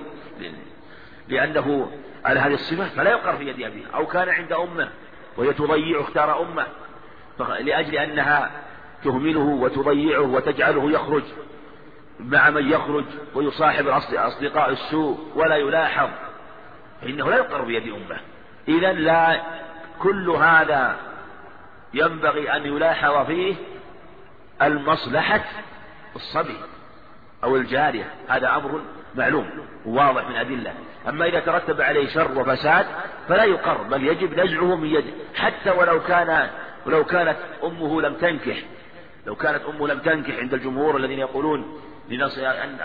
لأنه 1.30 1.92
على 2.26 2.40
هذه 2.40 2.54
الصفة 2.54 2.86
فلا 2.90 3.12
يقر 3.12 3.38
في 3.38 3.44
يد 3.48 3.62
أبيه 3.62 3.86
أو 3.96 4.06
كان 4.06 4.30
عند 4.30 4.54
أمه 4.54 4.90
وهي 5.38 5.54
تضيع 5.54 6.02
اختار 6.02 6.42
أمه 6.42 6.66
لأجل 7.60 7.96
أنها 7.98 8.52
تهمله 9.04 9.40
وتضيعه 9.40 10.22
وتجعله 10.22 10.92
يخرج 10.92 11.24
مع 12.20 12.50
من 12.50 12.72
يخرج 12.72 13.06
ويصاحب 13.36 13.88
أصدقاء 13.88 14.70
السوء 14.72 15.18
ولا 15.36 15.56
يلاحظ 15.56 16.10
فإنه 17.02 17.30
لا 17.30 17.36
يقر 17.36 17.62
بيد 17.62 17.94
أمة. 17.94 18.18
إذا 18.68 18.94
لا 18.94 19.42
كل 20.00 20.30
هذا 20.30 20.96
ينبغي 21.94 22.52
أن 22.52 22.66
يلاحظ 22.66 23.26
فيه 23.26 23.56
المصلحة 24.62 25.46
الصبي 26.16 26.58
أو 27.44 27.56
الجارية. 27.56 28.12
هذا 28.28 28.56
أمر 28.56 28.82
معلوم 29.16 29.50
وواضح 29.86 30.30
من 30.30 30.36
أدلة. 30.36 30.74
أما 31.10 31.26
إذا 31.26 31.40
ترتب 31.40 31.82
عليه 31.82 32.08
شر 32.08 32.40
وفساد 32.40 32.86
فلا 33.28 33.44
يقر 33.44 33.84
بل 33.84 34.08
يجب 34.08 34.40
نزعه 34.40 34.76
من 34.76 34.88
يده. 34.88 35.14
حتى 35.36 35.70
ولو 35.70 36.04
كان 36.04 36.50
ولو 36.86 37.06
كانت 37.06 37.38
أمه 37.64 38.02
لم 38.02 38.14
تنكح 38.14 38.58
لو 39.26 39.36
كانت 39.36 39.62
أمه 39.64 39.88
لم 39.88 40.00
تنكح 40.00 40.40
عند 40.40 40.54
الجمهور 40.54 40.98
الذين 40.98 41.20
يقولون 41.20 41.82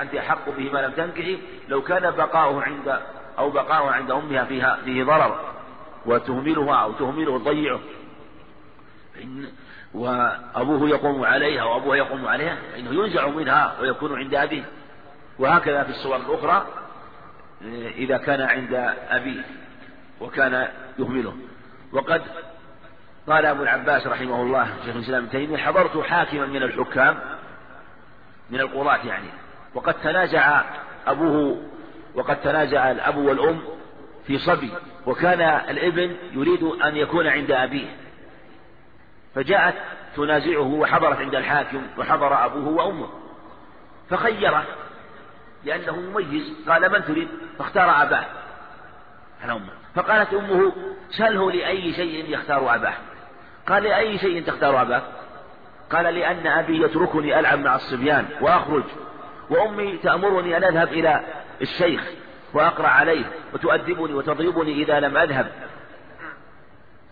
أنت 0.02 0.14
أحق 0.14 0.50
به 0.50 0.72
ما 0.72 0.78
لم 0.78 0.92
تنكحي 0.92 1.38
لو 1.68 1.82
كان 1.82 2.10
بقاؤه 2.10 2.62
عند 2.62 3.00
أو 3.38 3.50
بقاؤه 3.50 3.90
عند 3.90 4.10
أمها 4.10 4.44
فيها 4.44 4.78
فيه 4.84 5.04
ضرر 5.04 5.40
وتهملها 6.06 6.76
أو 6.76 6.92
تهمله 6.92 7.38
تضيعه 7.38 7.80
وأبوه 9.94 10.88
يقوم 10.88 11.24
عليها 11.24 11.64
وأبوها 11.64 11.96
يقوم 11.96 12.26
عليها 12.26 12.56
فإنه 12.72 13.04
ينزع 13.04 13.28
منها 13.28 13.80
ويكون 13.80 14.18
عند 14.18 14.34
أبيه. 14.34 14.64
وهكذا 15.38 15.82
في 15.82 15.90
الصور 15.90 16.16
الأخرى 16.16 16.66
إذا 17.96 18.16
كان 18.16 18.40
عند 18.40 18.94
أبيه 19.08 19.42
وكان 20.20 20.68
يهمله. 20.98 21.36
وقد 21.92 22.22
قال 23.28 23.46
أبو 23.46 23.62
العباس 23.62 24.06
رحمه 24.06 24.42
الله 24.42 24.68
شيخ 24.84 24.96
الإسلام 24.96 25.26
تيمية 25.26 25.56
حضرت 25.56 25.98
حاكما 25.98 26.46
من 26.46 26.62
الحكام 26.62 27.18
من 28.50 28.60
القضاة 28.60 29.06
يعني 29.06 29.28
وقد 29.74 29.94
تنازع 29.94 30.62
أبوه 31.06 31.62
وقد 32.14 32.40
تنازع 32.40 32.90
الأب 32.90 33.16
والأم 33.16 33.60
في 34.26 34.38
صبي 34.38 34.70
وكان 35.06 35.40
الإبن 35.70 36.16
يريد 36.32 36.62
أن 36.62 36.96
يكون 36.96 37.26
عند 37.26 37.50
أبيه. 37.50 37.96
فجاءت 39.34 39.74
تنازعه 40.16 40.66
وحضرت 40.74 41.18
عند 41.18 41.34
الحاكم 41.34 41.82
وحضر 41.98 42.44
أبوه 42.44 42.68
وأمه. 42.68 43.08
فخيره 44.10 44.64
لأنه 45.64 45.96
مميز. 45.96 46.68
قال 46.68 46.92
من 46.92 47.04
تريد؟ 47.04 47.28
فاختار 47.58 48.02
أباه. 48.02 48.24
على 49.42 49.52
أمه. 49.52 49.70
فقالت 49.94 50.34
أمه 50.34 50.72
سله 51.10 51.50
لأي 51.52 51.92
شيء 51.92 52.24
يختار 52.28 52.74
أباه. 52.74 52.94
قال 53.66 53.82
لأي 53.82 54.18
شيء 54.18 54.42
تختار 54.42 54.82
أباه؟ 54.82 55.02
قال 55.90 56.14
لأن 56.14 56.46
أبي 56.46 56.82
يتركني 56.82 57.38
ألعب 57.38 57.58
مع 57.58 57.74
الصبيان 57.74 58.28
وأخرج 58.40 58.84
وأمي 59.50 59.96
تأمرني 59.96 60.56
أن 60.56 60.64
أذهب 60.64 60.88
إلى 60.88 61.20
الشيخ 61.62 62.10
وأقرأ 62.54 62.88
عليه 62.88 63.24
وتؤدبني 63.54 64.14
وتضربني 64.14 64.72
إذا 64.72 65.00
لم 65.00 65.16
أذهب. 65.16 65.52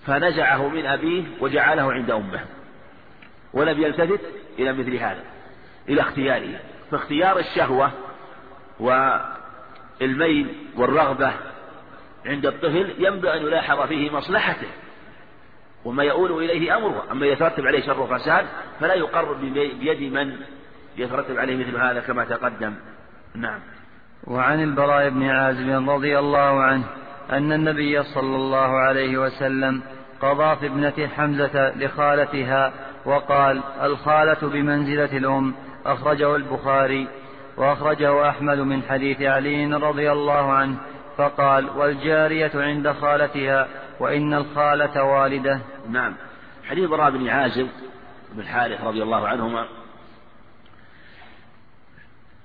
فنزعه 0.07 0.69
من 0.69 0.87
أبيه 0.87 1.25
وجعله 1.41 1.93
عند 1.93 2.11
أمه. 2.11 2.45
ولم 3.53 3.83
يلتفت 3.83 4.21
إلى 4.59 4.73
مثل 4.73 4.95
هذا 4.95 5.25
إلى 5.89 6.01
اختياره. 6.01 6.61
فاختيار 6.91 7.39
الشهوة 7.39 7.93
والميل 8.81 10.55
والرغبة 10.77 11.33
عند 12.27 12.47
الطفل 12.47 12.95
ينبغي 12.99 13.37
أن 13.37 13.43
يلاحظ 13.43 13.81
فيه 13.81 14.11
مصلحته. 14.11 14.69
وما 15.85 16.05
يؤول 16.05 16.45
إليه 16.45 16.77
أمره 16.77 17.05
أما 17.11 17.27
يترتب 17.27 17.67
عليه 17.67 17.87
شر 17.87 18.01
وفساد 18.01 18.47
فلا 18.81 18.95
يقر 18.95 19.33
بيد 19.33 20.13
من 20.13 20.37
يترتب 20.97 21.39
عليه 21.39 21.57
مثل 21.57 21.77
هذا 21.77 22.01
كما 22.01 22.25
تقدم. 22.25 22.75
نعم. 23.35 23.61
وعن 24.27 24.63
البراء 24.63 25.09
بن 25.09 25.23
عازب 25.23 25.91
رضي 25.91 26.19
الله 26.19 26.63
عنه 26.63 26.85
أن 27.33 27.53
النبي 27.53 28.03
صلى 28.03 28.37
الله 28.37 28.79
عليه 28.79 29.19
وسلم 29.19 29.83
قضى 30.21 30.57
في 30.57 30.67
ابنة 30.67 31.09
حمزة 31.17 31.77
لخالتها 31.77 32.73
وقال 33.05 33.61
الخالة 33.83 34.49
بمنزلة 34.49 35.17
الأم 35.17 35.55
أخرجه 35.87 36.37
البخاري 36.37 37.09
وأخرجه 37.57 38.29
أحمد 38.29 38.59
من 38.59 38.83
حديث 38.83 39.23
علي 39.23 39.75
رضي 39.75 40.13
الله 40.13 40.53
عنه 40.53 40.77
فقال 41.17 41.71
والجارية 41.77 42.51
عند 42.55 42.93
خالتها 42.93 43.69
وإن 44.01 44.35
الخالة 44.35 45.05
والدة. 45.05 45.61
نعم. 45.89 46.15
حديث 46.69 46.89
براء 46.89 47.11
بن 47.11 47.29
عازب 47.29 47.69
بن 48.33 48.41
الحارث 48.41 48.85
رضي 48.85 49.03
الله 49.03 49.29
عنهما 49.29 49.67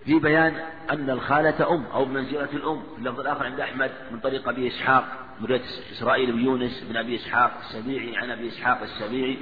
في 0.05 0.19
بيان 0.19 0.53
أن 0.91 1.09
الخالة 1.09 1.73
أم 1.73 1.83
أو 1.93 2.05
بمنزلة 2.05 2.49
الأم 2.53 2.81
في 2.81 2.99
اللفظ 2.99 3.19
الآخر 3.19 3.45
عند 3.45 3.59
أحمد 3.59 3.91
من 4.11 4.19
طريق 4.19 4.49
أبي 4.49 4.67
إسحاق 4.67 5.05
من 5.39 5.47
رواية 5.47 5.61
إسرائيل 5.91 6.31
بن 6.31 6.39
يونس 6.39 6.83
بن 6.89 6.97
أبي 6.97 7.15
إسحاق 7.15 7.51
السبيعي 7.59 8.17
عن 8.17 8.31
أبي 8.31 8.47
إسحاق 8.47 8.81
السبيعي 8.81 9.37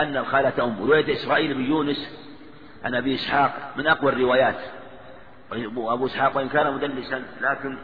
أن 0.00 0.16
الخالة 0.16 0.64
أم 0.64 0.80
ورواية 0.80 1.12
إسرائيل 1.12 1.54
بن 1.54 1.64
يونس 1.64 2.28
عن 2.84 2.94
أبي 2.94 3.14
إسحاق 3.14 3.74
من 3.76 3.86
أقوى 3.86 4.12
الروايات. 4.12 4.58
وأبو 5.76 6.06
إسحاق 6.06 6.36
وإن 6.36 6.48
كان 6.48 6.74
مدلسا 6.74 7.22
لكن 7.40 7.78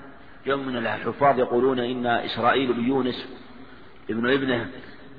يوم 0.46 0.66
من 0.66 0.76
الحفاظ 0.76 1.38
يقولون 1.38 1.78
إن 1.78 2.06
إسرائيل 2.06 2.72
بن 2.72 2.84
يونس 2.84 3.28
ابن 4.10 4.30
ابنه 4.30 4.70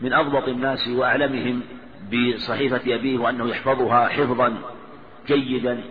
من 0.02 0.14
أضبط 0.14 0.48
الناس 0.48 0.88
وأعلمهم 0.88 1.62
بصحيفة 2.14 2.96
أبيه 2.96 3.18
وأنه 3.20 3.50
يحفظها 3.50 4.08
حفظا 4.08 4.58
جيدا. 5.28 5.84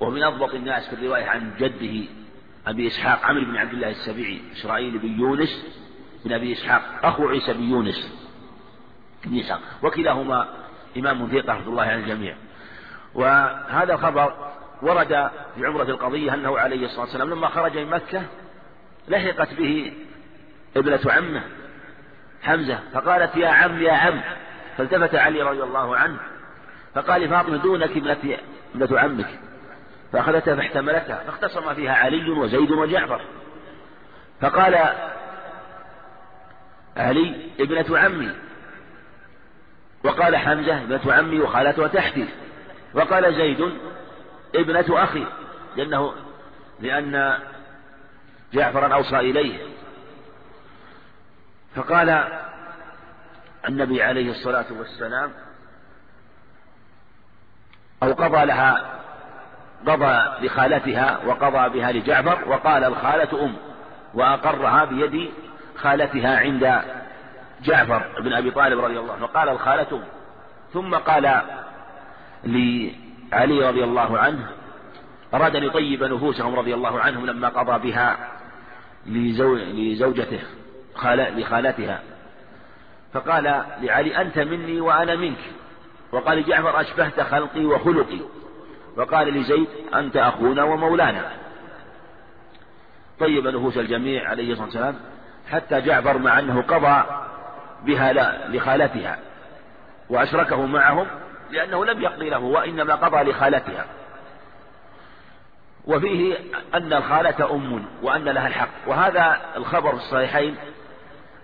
ومن 0.00 0.22
أضبط 0.22 0.54
الناس 0.54 0.88
في 0.88 0.92
الرواية 0.92 1.24
عن 1.24 1.50
جده 1.58 2.08
أبي 2.66 2.86
إسحاق 2.86 3.24
عمرو 3.24 3.44
بن 3.44 3.56
عبد 3.56 3.72
الله 3.72 3.90
السبيعي 3.90 4.40
إسرائيل 4.52 4.98
بن 4.98 5.20
يونس 5.20 5.66
بن 6.24 6.32
أبي 6.32 6.52
إسحاق 6.52 6.82
أخو 7.02 7.28
عيسى 7.28 7.52
بن 7.52 7.62
يونس 7.62 8.28
بن 9.24 9.38
إسحاق 9.38 9.60
وكلاهما 9.82 10.48
إمام 10.96 11.26
ثقة 11.26 11.52
رحمة 11.52 11.68
الله 11.68 11.82
على 11.82 11.94
الجميع. 11.94 12.36
وهذا 13.14 13.94
الخبر 13.94 14.52
ورد 14.82 15.30
في 15.56 15.66
عمرة 15.66 15.82
القضية 15.82 16.34
أنه 16.34 16.58
عليه 16.58 16.84
الصلاة 16.84 17.00
والسلام 17.00 17.30
لما 17.30 17.48
خرج 17.48 17.78
من 17.78 17.90
مكة 17.90 18.22
لحقت 19.08 19.54
به 19.54 19.92
ابنة 20.76 21.00
عمه 21.06 21.42
حمزة 22.42 22.78
فقالت 22.92 23.36
يا 23.36 23.48
عم 23.48 23.82
يا 23.82 23.92
عم 23.92 24.20
فالتفت 24.76 25.14
علي 25.14 25.42
رضي 25.42 25.62
الله 25.62 25.96
عنه 25.96 26.18
فقال 26.94 27.22
لفاطمة 27.22 27.56
دونك 27.56 27.90
ابنة 27.90 28.38
ابنة 28.74 28.98
عمك. 28.98 29.38
فأخذتها 30.12 30.56
فاحتملتها 30.56 31.24
فاختصم 31.26 31.74
فيها 31.74 31.92
علي 31.92 32.30
وزيد 32.30 32.70
وجعفر. 32.70 33.20
فقال 34.40 34.94
علي 36.96 37.50
ابنة 37.60 37.98
عمي 37.98 38.34
وقال 40.04 40.36
حمزة 40.36 40.82
ابنة 40.82 41.12
عمي 41.12 41.40
وخالتها 41.40 41.88
تحتي 41.88 42.28
وقال 42.94 43.34
زيد 43.34 43.72
ابنة 44.54 45.04
أخي 45.04 45.26
لأنه 45.76 46.14
لأن 46.80 47.38
جعفرا 48.52 48.94
أوصى 48.94 49.16
إليه. 49.18 49.58
فقال 51.74 52.28
النبي 53.68 54.02
عليه 54.02 54.30
الصلاة 54.30 54.66
والسلام 54.70 55.32
أو 58.02 58.12
قضى 58.12 58.44
لها 58.46 58.97
قضى 59.86 60.46
لخالتها 60.46 61.20
وقضى 61.26 61.78
بها 61.78 61.92
لجعفر 61.92 62.48
وقال 62.48 62.84
الخالة 62.84 63.44
أم 63.44 63.54
وأقرها 64.14 64.84
بيد 64.84 65.30
خالتها 65.76 66.38
عند 66.38 66.82
جعفر 67.62 68.20
بن 68.20 68.32
أبي 68.32 68.50
طالب 68.50 68.80
رضي 68.84 68.98
الله 68.98 69.12
عنه. 69.12 69.26
فقال 69.26 69.48
الخالة 69.48 69.86
أم 69.92 70.02
ثم 70.72 70.94
قال 70.94 71.42
لعلي 72.44 73.68
رضي 73.68 73.84
الله 73.84 74.18
عنه 74.18 74.46
أراد 75.34 75.56
أن 75.56 75.62
يطيب 75.62 76.04
نفوسهم 76.04 76.54
رضي 76.54 76.74
الله 76.74 77.00
عنهم 77.00 77.26
لما 77.26 77.48
قضى 77.48 77.90
بها 77.90 78.16
لزوجته 79.06 80.40
لخالتها. 81.36 82.00
فقال 83.12 83.64
لعلي 83.80 84.20
أنت 84.20 84.38
مني 84.38 84.80
وأنا 84.80 85.16
منك. 85.16 85.38
وقال 86.12 86.38
لجعفر 86.38 86.80
أشبهت 86.80 87.20
خلقي 87.20 87.64
وخلقي. 87.64 88.20
وقال 88.98 89.28
لزيد 89.34 89.68
أنت 89.94 90.16
أخونا 90.16 90.64
ومولانا. 90.64 91.30
طيب 93.20 93.46
نفوس 93.46 93.78
الجميع 93.78 94.28
عليه 94.28 94.52
الصلاة 94.52 94.66
والسلام 94.66 94.96
حتى 95.50 95.80
جعفر 95.80 96.18
مع 96.18 96.38
أنه 96.38 96.62
قضى 96.62 97.04
بها 97.82 98.12
لخالتها 98.48 99.18
وأشركه 100.10 100.66
معهم 100.66 101.06
لأنه 101.50 101.84
لم 101.84 102.02
يقضي 102.02 102.30
له 102.30 102.38
وإنما 102.38 102.94
قضى 102.94 103.30
لخالتها. 103.30 103.86
وفيه 105.84 106.36
أن 106.74 106.92
الخالة 106.92 107.54
أم 107.54 107.84
وأن 108.02 108.24
لها 108.24 108.48
الحق. 108.48 108.68
وهذا 108.86 109.40
الخبر 109.56 109.90
في 109.90 109.96
الصحيحين 109.96 110.56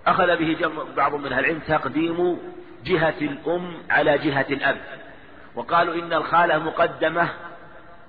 أخذ 0.07 0.37
به 0.37 0.69
بعض 0.97 1.15
من 1.15 1.33
أهل 1.33 1.39
العلم 1.39 1.59
تقديم 1.67 2.39
جهة 2.85 3.15
الأم 3.21 3.73
على 3.89 4.17
جهة 4.17 4.45
الأب. 4.49 4.77
وقالوا 5.55 5.95
إن 5.95 6.13
الخالة 6.13 6.57
مقدمة 6.57 7.29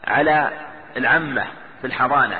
على 0.05 0.51
العمة 0.97 1.45
في 1.81 1.87
الحضانة 1.87 2.39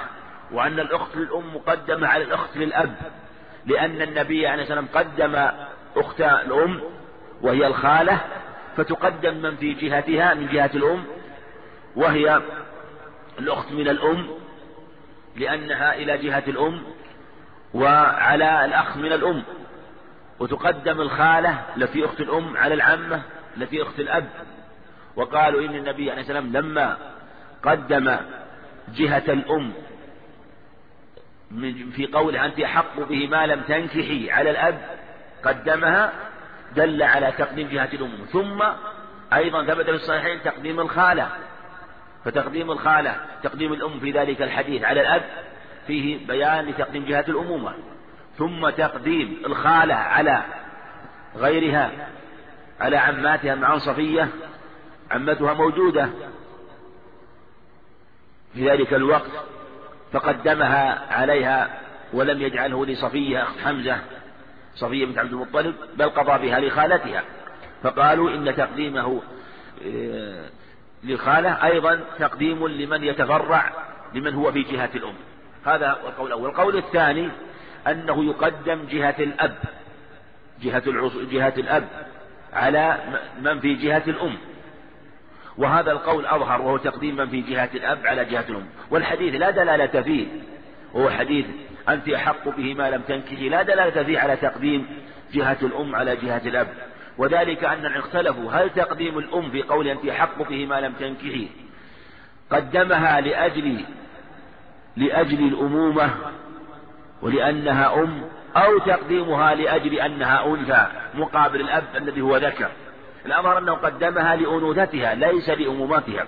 وأن 0.53 0.81
الأخت 0.81 1.17
للأم 1.17 1.55
مقدمة 1.57 2.09
على 2.09 2.25
الأخت 2.25 2.57
للأب 2.57 2.95
لأن 3.67 4.03
النبي 4.03 4.47
عليه 4.47 4.63
الصلاة 4.63 4.81
والسلام 4.81 5.05
قدم 5.05 5.51
أخت 5.97 6.21
الأم 6.21 6.81
وهي 7.43 7.67
الخالة 7.67 8.19
فتقدم 8.77 9.35
من 9.35 9.57
في 9.57 9.75
جهتها 9.75 10.35
من 10.35 10.47
جهة 10.47 10.71
الأم 10.75 11.05
وهي 11.97 12.43
الأخت 13.39 13.73
من 13.73 13.89
الأم 13.89 14.29
لأنها 15.37 15.95
إلى 15.95 16.19
جهة 16.19 16.43
الأم 16.49 16.83
وعلى 17.75 18.65
الأخ 18.65 18.97
من 18.97 19.13
الأم 19.13 19.43
وتقدم 20.39 21.01
الخالة 21.01 21.63
التي 21.77 22.05
أخت 22.05 22.21
الأم 22.21 22.57
على 22.57 22.75
العمة 22.75 23.23
التي 23.57 23.83
أخت 23.83 24.01
الأب. 24.01 24.29
وقالوا 25.17 25.61
إن 25.61 25.75
النبي 25.75 26.11
عليه 26.11 26.21
السلام 26.21 26.53
لما 26.53 26.97
قدم 27.63 28.17
جهة 28.95 29.25
الأم 29.29 29.73
في 31.93 32.09
قوله 32.13 32.45
أنت 32.45 32.61
أحق 32.61 33.01
به 33.01 33.27
ما 33.27 33.47
لم 33.47 33.61
تنكحي 33.61 34.31
على 34.31 34.51
الأب 34.51 34.79
قدمها 35.45 36.13
دل 36.77 37.03
على 37.03 37.33
تقديم 37.39 37.69
جهة 37.69 37.89
الأم. 37.93 38.25
ثم 38.33 38.63
أيضا 39.33 39.65
ثبت 39.65 39.85
في 39.85 39.91
الصحيحين 39.91 40.43
تقديم 40.43 40.81
الخالة. 40.81 41.29
فتقديم 42.25 42.71
الخالة 42.71 43.17
تقديم 43.43 43.73
الأم 43.73 44.01
في 44.01 44.11
ذلك 44.11 44.43
الحديث 44.43 44.85
على 44.85 45.01
الأب 45.01 45.23
فيه 45.87 46.27
بيان 46.27 46.65
لتقديم 46.65 47.05
جهة 47.05 47.25
الأمومة. 47.29 47.75
ثم 48.39 48.71
تقديم 48.71 49.43
الخالة 49.47 49.95
على 49.95 50.43
غيرها 51.37 51.91
على 52.81 52.97
عماتها 52.97 53.55
مع 53.55 53.79
صفية 53.79 54.29
عمتها 55.11 55.55
موجودة. 55.55 56.09
في 58.55 58.71
ذلك 58.71 58.95
الوقت 58.95 59.31
فقدمها 60.13 61.13
عليها 61.15 61.81
ولم 62.13 62.43
يجعله 62.43 62.87
لصفية 62.87 63.43
أخت 63.43 63.59
حمزة 63.59 63.99
صفية 64.75 65.07
بنت 65.07 65.19
عبد 65.19 65.33
المطلب 65.33 65.75
بل 65.97 66.09
قضى 66.09 66.47
بها 66.47 66.61
لخالتها. 66.61 67.23
فقالوا 67.83 68.31
إن 68.31 68.57
تقديمه 68.57 69.23
آه، 69.87 70.49
للخالة 71.05 71.65
أيضا 71.65 72.01
تقديم 72.19 72.67
لمن 72.67 73.05
يتفرع 73.05 73.73
لمن 74.15 74.35
هو 74.35 74.53
في 74.53 74.63
جهة 74.63 74.91
الأم. 74.95 75.15
هذا 75.67 75.99
القول 76.07 76.27
الأول. 76.27 76.49
القول 76.49 76.77
الثاني 76.77 77.31
أنه 77.87 78.25
يقدم 78.25 78.85
جهة 78.91 79.15
الأب 79.19 79.57
جهة, 80.63 80.83
جهة 81.31 81.55
الأب 81.57 81.89
على 82.53 82.99
من 83.41 83.61
في 83.61 83.75
جهة 83.75 84.03
الأم. 84.07 84.37
وهذا 85.59 85.93
القول 85.93 86.27
أظهر 86.27 86.63
وهو 86.63 86.77
تقديم 86.77 87.17
من 87.17 87.29
في 87.29 87.41
جهة 87.41 87.71
الأب 87.75 88.07
على 88.07 88.25
جهة 88.25 88.45
الأم. 88.49 88.67
والحديث 88.91 89.35
لا 89.35 89.51
دلالة 89.51 90.03
فيه. 90.03 90.27
وهو 90.95 91.11
حديث 91.11 91.47
أنت 91.89 92.09
أحق 92.09 92.49
به 92.49 92.75
ما 92.75 92.91
لم 92.91 93.03
تنكحي. 93.03 93.49
لا 93.49 93.63
دلالة 93.63 94.03
فيه 94.03 94.19
على 94.19 94.37
تقديم 94.37 94.87
جهة 95.33 95.59
الأم 95.63 95.95
على 95.95 96.17
جهة 96.17 96.43
الأب. 96.47 96.69
وذلك 97.19 97.65
أن 97.65 97.87
اختلفوا. 97.87 98.53
هل 98.53 98.71
تقديم 98.71 99.19
الأم 99.19 99.51
في 99.51 99.63
قول 99.63 99.89
أنت 99.89 100.07
أحق 100.07 100.49
به 100.49 100.67
ما 100.67 100.81
لم 100.81 100.93
تنكحي؟ 100.93 101.49
قدمها 102.51 103.21
لأجل 103.21 103.85
لأجل 104.97 105.49
الأمومة 105.49 106.11
ولأنها 107.23 107.95
أم 107.95 108.23
أو 108.57 108.79
تقديمها 108.79 109.55
لأجل 109.55 109.95
أنها 109.95 110.47
أنثى 110.47 110.87
مقابل 111.15 111.61
الأب 111.61 111.85
الذي 111.97 112.21
هو 112.21 112.37
ذكر. 112.37 112.71
الأمر 113.27 113.59
أنه 113.59 113.75
قدمها 113.75 114.37
لأنوثتها 114.37 115.15
ليس 115.15 115.49
لأمومتها. 115.49 116.27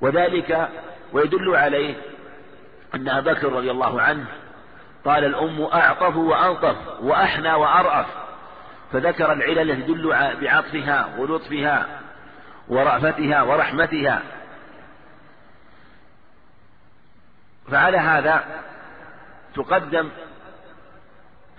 وذلك 0.00 0.68
ويدل 1.12 1.56
عليه 1.56 1.94
أن 2.94 3.08
أبا 3.08 3.32
بكر 3.32 3.52
رضي 3.52 3.70
الله 3.70 4.02
عنه 4.02 4.24
قال 5.04 5.24
الأم 5.24 5.62
أعطف 5.62 6.16
وألطف 6.16 6.76
وأحنى 7.00 7.54
وأرأف. 7.54 8.06
فذكر 8.92 9.32
العلل 9.32 9.70
التي 9.70 9.82
تدل 9.82 10.08
بعطفها 10.40 11.08
ولطفها 11.18 11.86
ورأفتها 12.68 13.42
ورحمتها. 13.42 14.22
فعلى 17.70 17.98
هذا 17.98 18.44
تقدم 19.54 20.08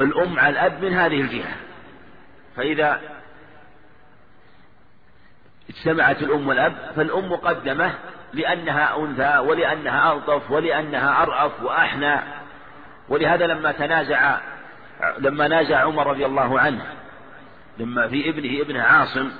الأم 0.01 0.39
على 0.39 0.49
الأب 0.49 0.83
من 0.83 0.93
هذه 0.93 1.21
الجهة. 1.21 1.55
فإذا 2.55 3.01
اجتمعت 5.71 6.21
الأم 6.21 6.47
والأب 6.47 6.73
فالأم 6.95 7.31
مقدمة 7.31 7.93
لأنها 8.33 8.97
أنثى 8.97 9.37
ولأنها 9.37 10.13
ألطف 10.13 10.51
ولأنها 10.51 11.23
أرأف 11.23 11.63
وأحنى. 11.63 12.19
ولهذا 13.09 13.47
لما 13.47 13.71
تنازع 13.71 14.37
لما 15.19 15.47
نازع 15.47 15.79
عمر 15.79 16.07
رضي 16.07 16.25
الله 16.25 16.59
عنه 16.59 16.85
لما 17.77 18.07
في 18.07 18.29
ابنه 18.29 18.61
ابنه 18.61 18.81
عاصم 18.83 19.31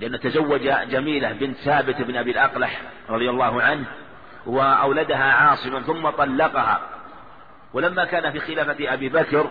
لأن 0.00 0.20
تزوج 0.20 0.60
جميلة 0.90 1.32
بنت 1.32 1.56
ثابت 1.56 2.02
بن 2.02 2.16
أبي 2.16 2.30
الأقلح 2.30 2.80
رضي 3.10 3.30
الله 3.30 3.62
عنه 3.62 3.84
وأولدها 4.46 5.32
عاصما 5.32 5.80
ثم 5.80 6.10
طلقها. 6.10 6.80
ولما 7.72 8.04
كان 8.04 8.32
في 8.32 8.40
خلافة 8.40 8.94
أبي 8.94 9.08
بكر 9.08 9.50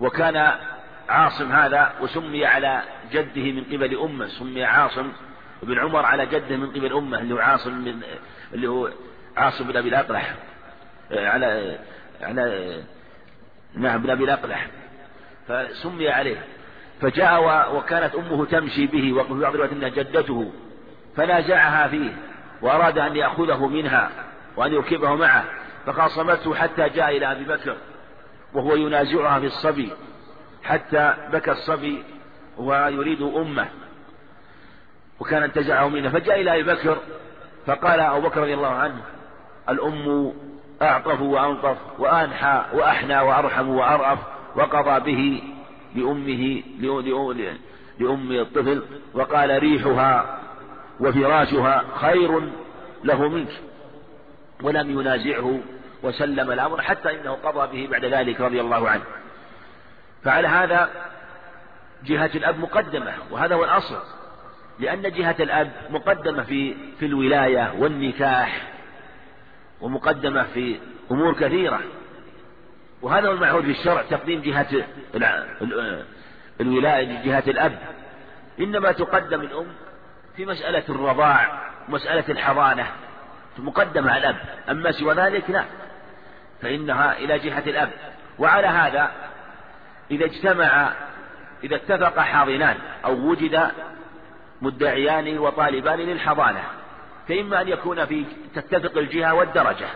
وكان 0.00 0.52
عاصم 1.08 1.52
هذا 1.52 1.92
وسمي 2.00 2.46
على 2.46 2.82
جده 3.12 3.52
من 3.52 3.64
قبل 3.64 3.98
أمة 3.98 4.26
سمي 4.26 4.64
عاصم 4.64 5.12
بن 5.62 5.78
عمر 5.78 6.04
على 6.04 6.26
جده 6.26 6.56
من 6.56 6.70
قبل 6.70 6.92
أمة 6.92 7.18
اللي 7.18 7.34
هو 7.34 7.38
عاصم 7.38 7.78
من 7.78 8.02
اللي 8.54 8.66
هو 8.66 8.90
عاصم 9.36 9.64
بن 9.66 9.76
أبي 9.76 9.88
الأقلح 9.88 10.34
على 11.10 11.78
على 12.20 12.76
نعم 13.74 14.02
بن 14.02 14.10
أبي 14.10 14.24
الأقلح. 14.24 14.66
فسمي 15.48 16.08
عليه. 16.08 16.44
فجاء 17.00 17.76
وكانت 17.76 18.14
أمه 18.14 18.44
تمشي 18.44 18.86
به 18.86 19.12
وفي 19.12 19.34
بعض 19.34 19.54
الوقت 19.54 19.72
أنها 19.72 19.88
جدته 19.88 20.52
فنازعها 21.16 21.88
فيه 21.88 22.16
وأراد 22.62 22.98
أن 22.98 23.16
يأخذه 23.16 23.66
منها 23.66 24.10
وأن 24.56 24.72
يركبه 24.72 25.14
معه 25.14 25.44
فخاصمته 25.86 26.54
حتى 26.54 26.88
جاء 26.88 27.16
إلى 27.16 27.32
أبي 27.32 27.44
بكر 27.44 27.76
وهو 28.54 28.74
ينازعها 28.74 29.40
في 29.40 29.46
الصبي 29.46 29.90
حتى 30.62 31.14
بكى 31.32 31.50
الصبي 31.50 32.02
ويريد 32.58 33.22
أمه. 33.22 33.68
وكان 35.20 35.42
انتزعه 35.42 35.88
منه 35.88 36.08
فجاء 36.08 36.40
إلى 36.40 36.60
أبي 36.60 36.62
بكر 36.62 36.98
فقال 37.66 38.00
أبو 38.00 38.28
بكر 38.28 38.40
رضي 38.40 38.54
الله 38.54 38.68
عنه 38.68 39.00
الأم 39.68 40.32
أعطف 40.82 41.20
وأنطف 41.20 41.76
وأنحى 41.98 42.62
وأحنى 42.72 43.20
وأرحم 43.20 43.68
وأرأف 43.68 44.18
وقضى 44.56 45.12
به 45.12 45.42
لأمه 45.94 46.62
لأم 47.98 48.32
الطفل 48.32 48.82
وقال 49.14 49.58
ريحها 49.58 50.38
وفراشها 51.00 51.84
خير 51.94 52.40
له 53.04 53.28
منك. 53.28 53.48
ولم 54.62 55.00
ينازعه 55.00 55.60
وسلم 56.02 56.50
الأمر 56.50 56.82
حتى 56.82 57.20
إنه 57.20 57.32
قضى 57.32 57.72
به 57.72 57.90
بعد 57.90 58.04
ذلك 58.04 58.40
رضي 58.40 58.60
الله 58.60 58.88
عنه. 58.88 59.04
فعلى 60.24 60.48
هذا 60.48 60.90
جهة 62.04 62.30
الأب 62.34 62.58
مقدمة 62.58 63.14
وهذا 63.30 63.54
هو 63.54 63.64
الأصل. 63.64 63.98
لأن 64.78 65.02
جهة 65.02 65.36
الأب 65.40 65.72
مقدمة 65.90 66.42
في 66.42 66.74
في 66.98 67.06
الولاية 67.06 67.74
والنكاح 67.78 68.62
ومقدمة 69.80 70.42
في 70.42 70.78
أمور 71.10 71.34
كثيرة. 71.34 71.80
وهذا 73.02 73.28
هو 73.28 73.32
المعهود 73.32 73.64
في 73.64 73.70
الشرع 73.70 74.02
تقديم 74.02 74.42
جهة 74.42 74.84
الولاية 76.60 77.24
جهة 77.24 77.44
الأب. 77.46 77.78
إنما 78.60 78.92
تقدم 78.92 79.40
الأم 79.40 79.66
في 80.36 80.46
مسألة 80.46 80.84
الرضاع 80.88 81.68
ومسألة 81.88 82.24
الحضانة 82.28 82.86
مقدمة 83.58 84.12
على 84.12 84.18
الأب. 84.18 84.36
أما 84.70 84.92
سوى 84.92 85.14
ذلك 85.14 85.50
لا. 85.50 85.64
فإنها 86.62 87.18
إلى 87.18 87.38
جهة 87.38 87.62
الأب. 87.66 87.90
وعلى 88.38 88.66
هذا 88.66 89.10
إذا 90.10 90.24
اجتمع 90.24 90.92
إذا 91.64 91.76
اتفق 91.76 92.18
حاضنان 92.18 92.76
أو 93.04 93.12
وجد 93.12 93.70
مدعيان 94.62 95.38
وطالبان 95.38 95.98
للحضانة 95.98 96.62
فإما 97.28 97.60
أن 97.60 97.68
يكون 97.68 98.06
في 98.06 98.24
تتفق 98.54 98.98
الجهة 98.98 99.34
والدرجة 99.34 99.88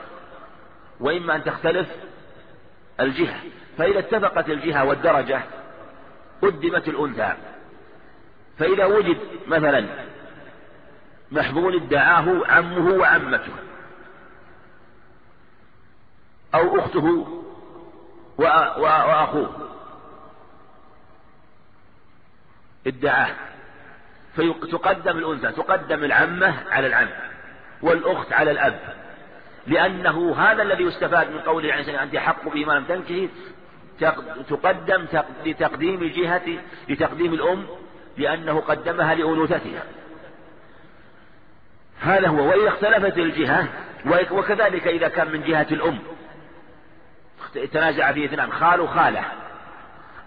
وإما 1.00 1.36
أن 1.36 1.44
تختلف 1.44 1.88
الجهة 3.00 3.40
فإذا 3.78 3.98
اتفقت 3.98 4.50
الجهة 4.50 4.84
والدرجة 4.84 5.40
قدمت 6.42 6.88
الأنثى. 6.88 7.34
فإذا 8.58 8.84
وجد 8.84 9.18
مثلا 9.46 9.84
محظون 11.32 11.74
ادعاه 11.74 12.46
عمه 12.46 12.90
وعمته 12.90 13.52
أو 16.54 16.78
أخته 16.78 17.26
وأخوه 18.38 19.71
ادعاه 22.86 23.28
فتقدم 24.36 25.18
الأنثى 25.18 25.52
تقدم 25.52 26.04
العمة 26.04 26.54
على 26.70 26.86
العم 26.86 27.08
والأخت 27.82 28.32
على 28.32 28.50
الأب. 28.50 28.78
لأنه 29.66 30.34
هذا 30.38 30.62
الذي 30.62 30.84
يستفاد 30.84 31.30
من 31.30 31.38
قوله 31.38 31.72
عليه 31.72 32.02
أنت 32.02 32.16
حق 32.16 32.48
بما 32.48 32.72
لم 32.72 32.84
تنكه 32.84 33.28
تقدم 34.48 35.06
لتقديم 35.44 36.04
جهة 36.04 36.58
لتقديم 36.88 37.34
الأم 37.34 37.66
لأنه 38.16 38.60
قدمها 38.60 39.14
لأنوثتها. 39.14 39.82
هذا 42.00 42.28
هو. 42.28 42.48
وإذا 42.48 42.68
اختلفت 42.68 43.18
الجهة 43.18 43.68
وكذلك 44.30 44.86
إذا 44.86 45.08
كان 45.08 45.32
من 45.32 45.42
جهة 45.42 45.66
الأم. 45.70 45.98
تنازع 47.72 48.12
فيه 48.12 48.26
اثنان 48.26 48.52
خال 48.52 48.80
وخالة. 48.80 49.24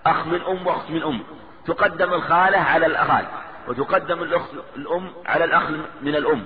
أخ 0.05 0.27
من 0.27 0.41
أم 0.41 0.67
وأخت 0.67 0.89
من 0.89 1.03
أم. 1.03 1.23
تقدم 1.67 2.13
الخالة 2.13 2.57
على 2.57 2.85
الأخال 2.85 3.25
وتقدم 3.67 4.23
الأخت 4.23 4.49
الأم 4.75 5.11
على 5.25 5.43
الأخ 5.43 5.69
من 6.01 6.15
الأم. 6.15 6.43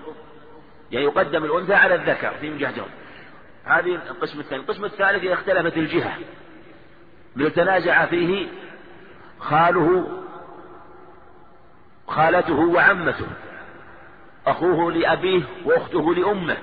يعني 0.91 1.05
يقدم 1.05 1.43
الأنثى 1.43 1.73
على 1.73 1.95
الذكر 1.95 2.31
في 2.41 2.57
جهتهم. 2.57 2.87
هذه 3.65 3.95
القسم 3.95 4.39
الثاني. 4.39 4.61
القسم 4.61 4.85
الثالث 4.85 5.23
إذا 5.23 5.33
اختلفت 5.33 5.77
الجهة. 5.77 6.17
ليتنازع 7.35 8.05
فيه 8.05 8.47
خاله 9.39 10.07
خالته 12.07 12.59
وعمته. 12.59 13.27
أخوه 14.47 14.91
لأبيه 14.91 15.43
وأخته 15.65 16.15
لأمه. 16.15 16.57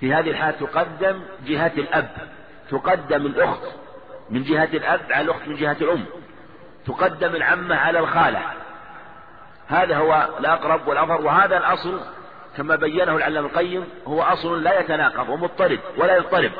في 0.00 0.14
هذه 0.14 0.30
الحالة 0.30 0.56
تقدم 0.58 1.20
جهة 1.46 1.72
الأب. 1.76 2.10
تقدم 2.70 3.26
الأخت 3.26 3.62
من 4.30 4.42
جهة 4.42 4.68
الأب 4.74 5.00
على 5.10 5.24
الأخت 5.24 5.48
من 5.48 5.56
جهة 5.56 5.76
الأم. 5.80 6.04
تقدم 6.86 7.36
العمة 7.36 7.76
على 7.76 7.98
الخالة. 7.98 8.42
هذا 9.68 9.96
هو 9.96 10.28
الأقرب 10.38 10.88
والأظهر 10.88 11.20
وهذا 11.20 11.56
الأصل 11.56 12.00
كما 12.56 12.76
بينه 12.76 13.16
العلم 13.16 13.44
القيم 13.46 13.84
هو 14.06 14.22
أصل 14.22 14.62
لا 14.62 14.80
يتناقض 14.80 15.28
ومضطرد 15.28 15.80
ولا 15.96 16.16
يضطرب. 16.16 16.52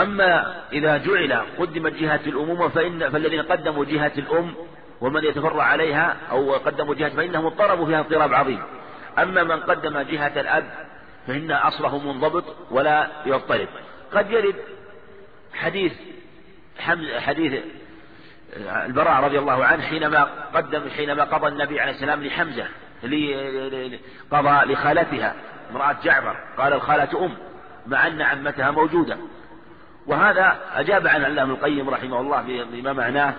أما 0.00 0.62
إذا 0.72 0.96
جعل 0.96 1.42
قدمت 1.58 1.92
جهة 1.92 2.20
الأمومة 2.26 2.68
فإن 2.68 3.10
فالذين 3.10 3.42
قدموا 3.42 3.84
جهة 3.84 4.12
الأم 4.18 4.54
ومن 5.00 5.24
يتفرع 5.24 5.62
عليها 5.62 6.16
أو 6.30 6.54
قدموا 6.54 6.94
جهة 6.94 7.08
فإنهم 7.08 7.46
اضطربوا 7.46 7.86
فيها 7.86 8.00
اضطراب 8.00 8.34
عظيم. 8.34 8.62
أما 9.18 9.44
من 9.44 9.60
قدم 9.60 9.98
جهة 9.98 10.40
الأب 10.40 10.64
فإن 11.26 11.50
أصله 11.50 11.98
منضبط 11.98 12.44
ولا 12.70 13.08
يضطرب. 13.26 13.68
قد 14.12 14.30
يرد 14.30 14.56
حديث 15.54 15.92
حديث 17.18 17.62
البراء 18.56 19.24
رضي 19.24 19.38
الله 19.38 19.64
عنه 19.64 19.82
حينما 19.82 20.22
قدم 20.54 20.88
حينما 20.96 21.24
قضى 21.24 21.48
النبي 21.48 21.80
عليه 21.80 21.92
السلام 21.92 22.24
لحمزة 22.24 22.66
قضى 24.30 24.72
لخالتها 24.72 25.34
امرأة 25.70 25.96
جعفر 26.04 26.36
قال 26.58 26.72
الخالة 26.72 27.24
أم 27.24 27.36
مع 27.86 28.06
أن 28.06 28.22
عمتها 28.22 28.70
موجودة. 28.70 29.16
وهذا 30.06 30.58
أجاب 30.74 31.06
عن 31.06 31.24
علام 31.24 31.50
القيم 31.50 31.90
رحمه 31.90 32.20
الله 32.20 32.64
بما 32.64 32.92
معناه 32.92 33.34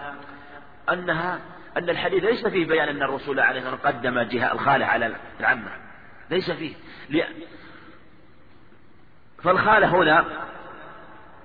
أنها 0.93 1.39
أن 1.77 1.89
الحديث 1.89 2.23
ليس 2.23 2.47
فيه 2.47 2.67
بيان 2.67 2.87
أن 2.87 3.03
الرسول 3.03 3.39
عليه 3.39 3.59
الصلاة 3.59 3.91
قدم 3.91 4.19
جهة 4.21 4.51
الخالة 4.51 4.85
على 4.85 5.15
العمة. 5.39 5.71
ليس 6.29 6.51
فيه. 6.51 6.73
فالخالة 9.43 9.87
هنا 9.87 10.25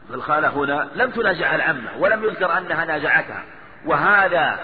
فالخالة 0.08 0.48
هنا 0.48 0.88
لم 0.94 1.10
تنازع 1.10 1.54
العمة 1.54 1.90
ولم 1.98 2.24
يذكر 2.24 2.58
أنها 2.58 2.84
نازعتها. 2.84 3.44
وهذا 3.86 4.58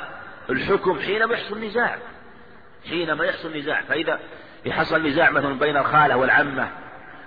الحكم 0.50 1.00
حينما 1.00 1.34
يحصل 1.34 1.64
نزاع. 1.64 1.98
حينما 2.88 3.24
يحصل 3.24 3.56
نزاع. 3.56 3.80
فإذا 3.82 4.18
يحصل 4.64 5.06
نزاع 5.06 5.30
مثلا 5.30 5.58
بين 5.58 5.76
الخالة 5.76 6.16
والعمة 6.16 6.68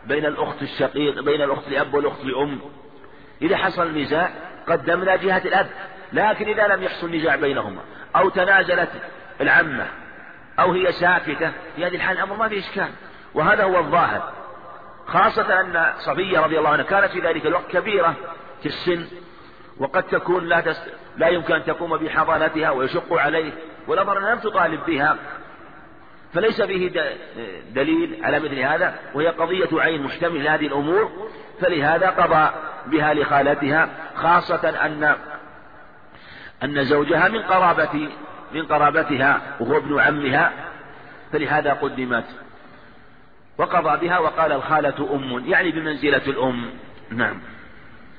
بين 0.05 0.25
الأخت 0.25 0.61
الشقيق 0.61 1.21
بين 1.21 1.41
الأخت 1.41 1.69
لأب 1.69 1.93
والأخت 1.93 2.25
لأم 2.25 2.59
إذا 3.41 3.57
حصل 3.57 3.97
نزاع 3.97 4.29
قدمنا 4.67 5.15
جهة 5.15 5.41
الأب 5.45 5.67
لكن 6.13 6.47
إذا 6.47 6.67
لم 6.67 6.83
يحصل 6.83 7.15
نزاع 7.15 7.35
بينهما 7.35 7.81
أو 8.15 8.29
تنازلت 8.29 8.89
العمة 9.41 9.87
أو 10.59 10.71
هي 10.71 10.91
ساكتة 10.91 11.51
في 11.75 11.85
هذه 11.85 11.95
الحال 11.95 12.17
الأمر 12.17 12.35
ما 12.35 12.49
فيه 12.49 12.59
إشكال. 12.59 12.89
وهذا 13.33 13.63
هو 13.63 13.79
الظاهر. 13.79 14.33
خاصة 15.07 15.61
أن 15.61 15.93
صفية 15.97 16.39
رضي 16.39 16.59
الله 16.59 16.69
عنها 16.69 16.83
كانت 16.83 17.11
في 17.11 17.19
ذلك 17.19 17.45
الوقت 17.45 17.71
كبيرة 17.71 18.15
في 18.61 18.65
السن 18.65 19.05
وقد 19.79 20.03
تكون 20.03 20.45
لا, 20.45 20.59
تس... 20.59 20.83
لا 21.17 21.27
يمكن 21.27 21.53
أن 21.53 21.63
تقوم 21.63 21.97
بحضانتها 21.97 22.69
ويشق 22.69 23.13
عليه 23.13 23.51
والأمر 23.87 24.17
أنها 24.17 24.33
لم 24.33 24.39
تطالب 24.39 24.85
بها. 24.87 25.17
فليس 26.33 26.61
فيه 26.61 26.91
دليل 27.69 28.19
على 28.23 28.39
مثل 28.39 28.59
هذا 28.59 28.95
وهي 29.13 29.27
قضية 29.27 29.81
عين 29.81 30.03
محتمل 30.03 30.43
لهذه 30.43 30.67
الأمور. 30.67 31.29
فلهذا 31.61 32.09
قضى 32.09 32.51
بها 32.87 33.13
لخالتها 33.13 33.89
خاصة 34.15 34.69
أن 34.69 35.15
أن 36.63 36.83
زوجها 36.83 37.27
من 37.27 37.41
قرابة 37.41 38.09
من 38.53 38.65
قرابتها 38.65 39.41
وهو 39.59 39.77
ابن 39.77 39.99
عمها. 39.99 40.51
فلهذا 41.31 41.73
قدمت. 41.73 42.25
وقضى 43.57 44.07
بها 44.07 44.19
وقال 44.19 44.51
الخالة 44.51 45.15
أم 45.15 45.45
يعني 45.45 45.71
بمنزلة 45.71 46.27
الأم. 46.27 46.69
نعم. 47.11 47.41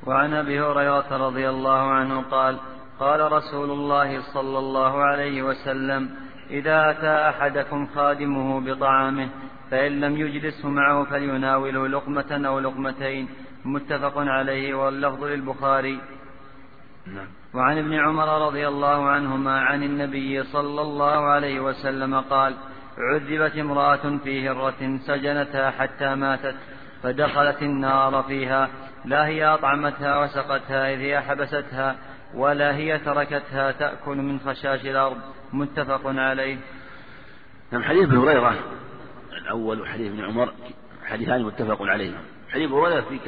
وعن 0.06 0.34
أبي 0.34 0.60
هريرة 0.60 1.26
رضي 1.26 1.48
الله 1.48 1.90
عنه 1.90 2.22
قال 2.22 2.58
قال 3.00 3.32
رسول 3.32 3.70
الله 3.70 4.20
صلى 4.34 4.58
الله 4.58 5.04
عليه 5.04 5.42
وسلم 5.42 6.10
إذا 6.50 6.90
أتى 6.90 7.28
أحدكم 7.28 7.86
خادمه 7.86 8.60
بطعامه 8.60 9.28
فإن 9.70 10.00
لم 10.00 10.16
يجلسه 10.16 10.68
معه 10.68 11.04
فليناوله 11.04 11.88
لقمة 11.88 12.42
أو 12.46 12.58
لقمتين. 12.58 13.28
متفق 13.64 14.18
عليه 14.18 14.74
واللفظ 14.74 15.24
للبخاري. 15.24 16.00
نعم. 17.06 17.26
وعن 17.54 17.78
ابن 17.78 17.94
عمر 17.94 18.46
رضي 18.46 18.68
الله 18.68 19.08
عنهما 19.08 19.60
عن 19.60 19.82
النبي 19.82 20.42
صلى 20.42 20.82
الله 20.82 21.18
عليه 21.18 21.60
وسلم 21.60 22.20
قال 22.20 22.54
عذبت 22.98 23.56
امرأة 23.56 24.18
في 24.24 24.48
هرة 24.48 24.98
سجنتها 25.06 25.70
حتى 25.70 26.14
ماتت 26.14 26.54
فدخلت 27.02 27.62
النار 27.62 28.22
فيها. 28.22 28.68
لا 29.04 29.26
هي 29.26 29.44
أطعمتها 29.44 30.18
وسقتها 30.18 30.94
إذ 30.94 30.98
هي 30.98 31.20
حبستها 31.20 31.96
ولا 32.34 32.76
هي 32.76 32.98
تركتها 32.98 33.72
تأكل 33.72 34.16
من 34.16 34.40
خشاش 34.40 34.86
الأرض. 34.86 35.16
متفق 35.52 36.00
عليه. 36.04 36.56
نعم 37.72 37.82
حديث 37.82 38.02
ابن 38.02 38.18
هريرة 38.18 38.56
الأول 39.42 39.80
وحديث 39.80 40.12
ابن 40.12 40.24
عمر 40.24 40.52
حديثان 41.04 41.42
متفق 41.42 41.82
عليهما. 41.82 42.18
حديث 42.52 42.70
ابن 42.70 42.74
هريرة 42.74 43.00
في 43.00 43.18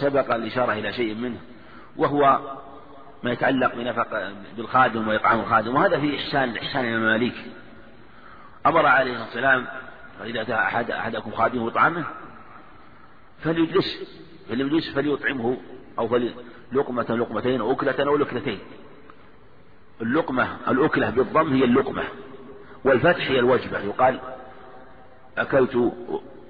سبق 0.00 0.34
الإشارة 0.34 0.72
إلى 0.72 0.92
شيء 0.92 1.14
منه 1.14 1.38
وهو 1.96 2.40
ما 3.22 3.32
يتعلق 3.32 3.74
بنفق 3.74 4.32
بالخادم 4.56 5.08
وإطعام 5.08 5.40
الخادم 5.40 5.74
وهذا 5.74 6.00
في 6.00 6.16
إحسان 6.16 6.56
إحسان 6.56 6.84
المماليك. 6.84 7.34
أمر 8.66 8.86
عليه 8.86 9.12
الصلاة 9.12 9.24
والسلام 9.24 9.66
فإذا 10.18 10.42
أتى 10.42 10.54
أحد 10.54 10.90
أحدكم 10.90 11.30
خادمه 11.30 11.68
بطعامه 11.68 12.04
فليجلس 13.44 14.18
فليجلس 14.48 14.88
فليطعمه 14.94 15.56
أو 15.98 16.08
فلقمة 16.08 17.16
لقمتين 17.16 17.60
أو 17.60 17.72
أكلة 17.72 18.06
أو 18.06 18.16
أكلتين 18.16 18.58
اللقمة 20.02 20.56
الأكلة 20.68 21.10
بالضم 21.10 21.52
هي 21.52 21.64
اللقمة 21.64 22.02
وبالفتح 22.84 23.30
هي 23.30 23.38
الوجبة. 23.38 23.78
يقال 23.78 24.20
أكلت 25.38 25.92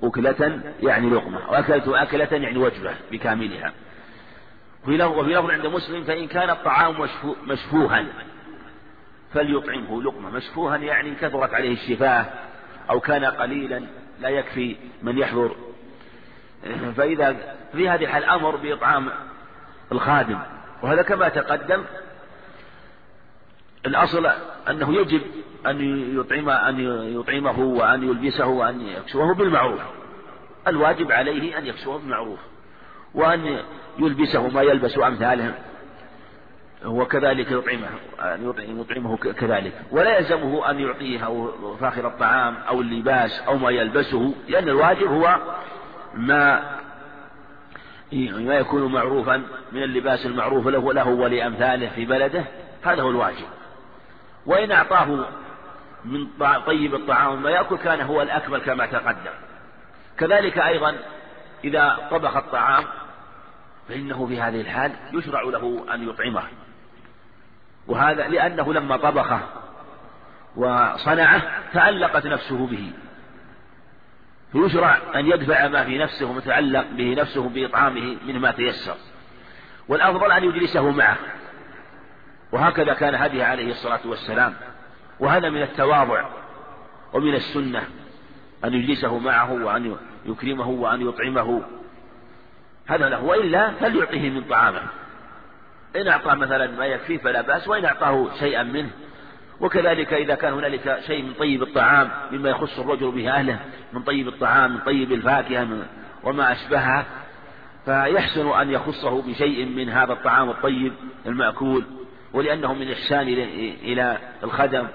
أكلة 0.03 0.61
يعني 0.83 1.11
لقمة 1.11 1.51
وأكلت 1.51 1.89
أكلة 1.89 2.29
يعني 2.33 2.59
وجبة 2.59 2.95
بكاملها. 3.13 3.73
وفي 4.85 4.97
لفظ 4.97 5.51
عند 5.51 5.67
مسلم 5.67 6.05
فإن 6.05 6.27
كان 6.27 6.51
الطعام 6.51 7.09
مشفوها. 7.47 8.07
فليطعمه 9.35 10.03
لقمة 10.03 10.31
مشفوها 10.31 10.77
يعني 10.77 11.15
كثرت 11.15 11.55
عليه 11.55 11.73
الشفاة 11.73 12.27
أو 12.91 13.01
كان 13.01 13.25
قليلا 13.25 13.83
لا 14.21 14.29
يكفي 14.29 14.77
من 15.03 15.19
يحضر. 15.19 15.57
فإذا 16.97 17.37
في 17.73 17.89
هذه 17.89 18.05
الحال 18.05 18.25
أمر 18.25 18.57
بإطعام 18.57 19.09
الخادم. 19.93 20.39
وهذا 20.83 21.03
كما 21.03 21.29
تقدم 21.29 21.85
الأصل 23.87 24.31
أنه 24.71 24.95
يجب 24.95 25.21
أن 25.67 25.81
يطعم 26.19 26.49
أن 26.49 26.81
يطعمه 27.21 27.59
وأن 27.59 28.03
يلبسه 28.03 28.47
وأن 28.47 28.81
يكسوه 28.81 29.35
بالمعروف. 29.35 29.81
الواجب 30.67 31.13
عليه 31.13 31.59
أن 31.59 31.67
يكسوه 31.67 31.99
بالمعروف 31.99 32.39
وأن 33.15 33.59
يلبسه 33.99 34.49
ما 34.49 34.63
يلبس 34.63 34.99
أمثاله 34.99 35.55
وكذلك 36.87 37.51
يطعمه 37.51 37.89
أن 38.21 38.81
يطعمه 38.81 39.17
كذلك. 39.17 39.73
ولا 39.91 40.19
يلزمه 40.19 40.71
أن 40.71 40.81
يعطيه 40.81 41.27
أو 41.27 41.77
فاخر 41.77 42.07
الطعام 42.07 42.57
أو 42.69 42.81
اللباس 42.81 43.41
أو 43.41 43.57
ما 43.57 43.71
يلبسه 43.71 44.35
لأن 44.49 44.69
الواجب 44.69 45.07
هو 45.07 45.39
ما 46.15 46.63
ما 48.13 48.55
يكون 48.55 48.93
معروفا 48.93 49.43
من 49.73 49.83
اللباس 49.83 50.27
المعروف 50.27 50.67
له 50.67 50.93
له 50.93 51.09
ولأمثاله 51.09 51.89
في 51.89 52.05
بلده. 52.05 52.45
هذا 52.83 53.03
هو 53.03 53.11
الواجب. 53.11 53.47
وإن 54.47 54.73
أعطاه 54.73 55.27
من 56.05 56.27
طيب 56.67 56.95
الطعام 56.95 57.43
ما 57.43 57.51
يأكل 57.51 57.77
كان 57.77 58.01
هو 58.01 58.23
الأكمل 58.23 58.59
كما 58.59 58.87
تقدم. 58.87 59.33
كذلك 60.19 60.59
أيضا 60.59 60.95
إذا 61.65 62.09
طبخ 62.11 62.37
الطعام 62.37 62.85
فإنه 63.89 64.27
في 64.27 64.41
هذه 64.41 64.61
الحال 64.61 64.93
يشرع 65.13 65.43
له 65.43 65.85
أن 65.95 66.09
يطعمه. 66.09 66.43
وهذا 67.87 68.29
لأنه 68.29 68.75
لما 68.75 68.97
طبخه 68.97 69.41
وصنعه 70.57 71.43
تعلقت 71.73 72.27
نفسه 72.27 72.67
به. 72.67 72.93
فيشرع 74.53 74.99
أن 75.15 75.27
يدفع 75.27 75.69
ما 75.69 75.85
في 75.85 75.99
نفسه 75.99 76.27
ومتعلق 76.27 76.87
به 76.91 77.15
نفسه 77.15 77.49
بإطعامه 77.49 78.17
من 78.27 78.39
ما 78.39 78.51
تيسر. 78.51 78.97
والأفضل 79.89 80.33
أن 80.33 80.45
يجلسه 80.45 80.91
معه. 80.91 81.17
وهكذا 82.53 82.95
كان 82.95 83.15
هديه 83.15 83.45
عليه 83.45 83.71
الصلاة 83.71 84.01
والسلام. 84.05 84.55
وهذا 85.21 85.51
من 85.51 85.63
التواضع 85.63 86.25
ومن 87.13 87.35
السنة 87.35 87.83
أن 88.65 88.75
يجلسه 88.75 89.19
معه 89.19 89.53
وأن 89.53 89.97
يكرمه 90.27 90.69
وأن 90.69 91.09
يطعمه. 91.09 91.63
هذا 92.87 93.09
له 93.09 93.25
وإلا 93.25 93.71
فليعطيه 93.71 94.31
من 94.31 94.45
طعامه. 94.45 94.83
إن 95.97 96.09
أعطاه 96.09 96.35
مثلا 96.35 96.71
ما 96.71 96.87
يكفيه 96.87 97.19
فلا 97.19 97.41
بأس 97.41 97.69
وإن 97.69 97.85
أعطاه 97.85 98.29
شيئا 98.39 98.63
منه. 98.63 98.91
وكذلك 99.61 100.13
إذا 100.13 100.35
كان 100.35 100.53
هنالك 100.53 101.01
شيء 101.07 101.23
من 101.23 101.33
طيب 101.33 101.63
الطعام 101.63 102.11
مما 102.33 102.51
يخص 102.51 102.79
الرجل 102.79 103.11
به 103.11 103.31
أهله 103.31 103.59
من 103.93 104.03
طيب 104.03 104.29
الطعام 104.29 104.73
من 104.73 104.79
طيب 104.79 105.13
الفاكهة 105.13 105.69
وما 106.25 106.53
أشبهها 106.53 107.07
فيحسن 107.85 108.49
أن 108.49 108.71
يخصه 108.71 109.23
بشيء 109.23 109.67
من 109.67 109.89
هذا 109.89 110.13
الطعام 110.13 110.51
الطيب 110.51 110.93
المأكول 111.27 111.85
ولأنه 112.33 112.75
من 112.75 112.93
إحسان 112.93 113.29
إلى 113.83 114.19
الخدم 114.45 114.87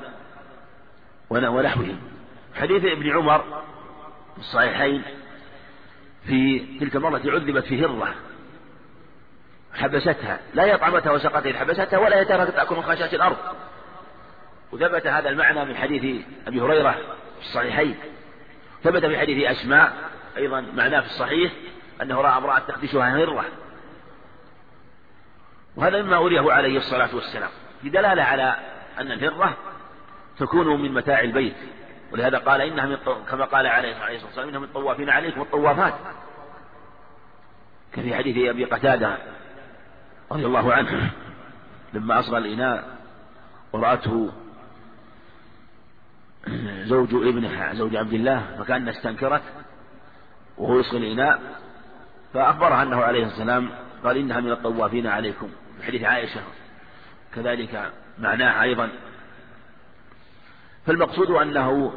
ونحوه. 1.30 1.96
حديث 2.56 2.86
ابن 2.86 3.12
عمر 3.12 3.64
في 4.36 4.40
الصحيحين 4.40 5.02
في 6.28 6.60
تلك 6.80 6.96
المرة 6.96 7.22
عذبت 7.26 7.64
في 7.64 7.86
هرة. 7.86 8.14
حبستها 9.78 10.40
لا 10.54 10.66
يطعمتها 10.66 11.12
وسقتها 11.12 11.60
حبستها 11.60 12.00
ولا 12.00 12.22
يترك 12.22 12.48
تأكل 12.48 12.76
من 12.76 12.84
خشاش 12.84 13.14
الأرض. 13.14 13.38
وثبت 14.72 15.08
هذا 15.08 15.30
المعنى 15.30 15.66
من 15.66 15.78
حديث 15.78 16.26
أبي 16.48 16.62
هريرة 16.62 16.92
في 17.40 17.42
الصحيحين. 17.42 17.96
ثبت 18.84 19.06
في 19.06 19.20
حديث 19.20 19.52
أسماء 19.52 19.94
أيضا 20.38 20.62
معناه 20.62 21.00
في 21.00 21.06
الصحيح 21.06 21.52
أنه 22.02 22.22
رأى 22.22 22.38
امرأة 22.38 22.60
تخدشها 22.60 23.16
هرة. 23.16 23.46
وهذا 25.76 26.02
مما 26.02 26.18
أريه 26.18 26.52
عليه 26.52 26.78
الصلاة 26.78 27.16
والسلام. 27.16 27.50
في 27.82 27.90
دلالة 27.90 28.24
على 28.24 28.56
أن 29.00 29.12
الهرة 29.12 29.58
تكون 30.40 30.82
من 30.82 30.94
متاع 30.94 31.20
البيت. 31.20 31.56
ولهذا 32.12 32.38
قال 32.38 32.62
إنها 32.62 32.86
من 32.86 32.98
كما 33.32 33.46
قال 33.46 33.68
عليه 33.68 33.92
الصلاة 33.92 34.26
والسلام 34.26 34.48
إنها 34.48 34.60
من 34.60 34.66
الطوافين 34.66 35.10
عليكم 35.10 35.40
والطوافات 35.40 35.94
كفي 37.94 38.16
حديث 38.16 38.50
أبي 38.50 38.66
قتادة 38.66 39.18
رضي 40.32 40.46
الله 40.46 40.74
عنه 40.74 41.12
لما 41.94 42.20
أصغى 42.20 42.38
الإناء 42.38 42.98
ورأته 43.74 44.32
زوج 46.84 47.14
ابنه 47.14 47.74
زوج 47.74 47.96
عبد 47.96 48.14
الله 48.14 48.56
فكأنها 48.60 48.92
استنكرت 48.92 49.42
وهو 50.58 50.80
يصغي 50.80 50.98
الإناء 50.98 51.40
فأخبرها 52.34 52.84
أنه 52.84 52.98
عليه 52.98 53.26
السلام 53.26 53.70
قال 54.04 54.18
إنها 54.18 54.40
من 54.40 54.52
الطوافين 54.52 55.08
عليكم 55.08 55.50
في 55.78 55.84
حديث 55.84 56.04
عائشة 56.04 56.42
كذلك 57.36 57.92
معناه 58.20 58.62
أيضا. 58.62 58.90
فالمقصود 60.86 61.32
أنه 61.32 61.94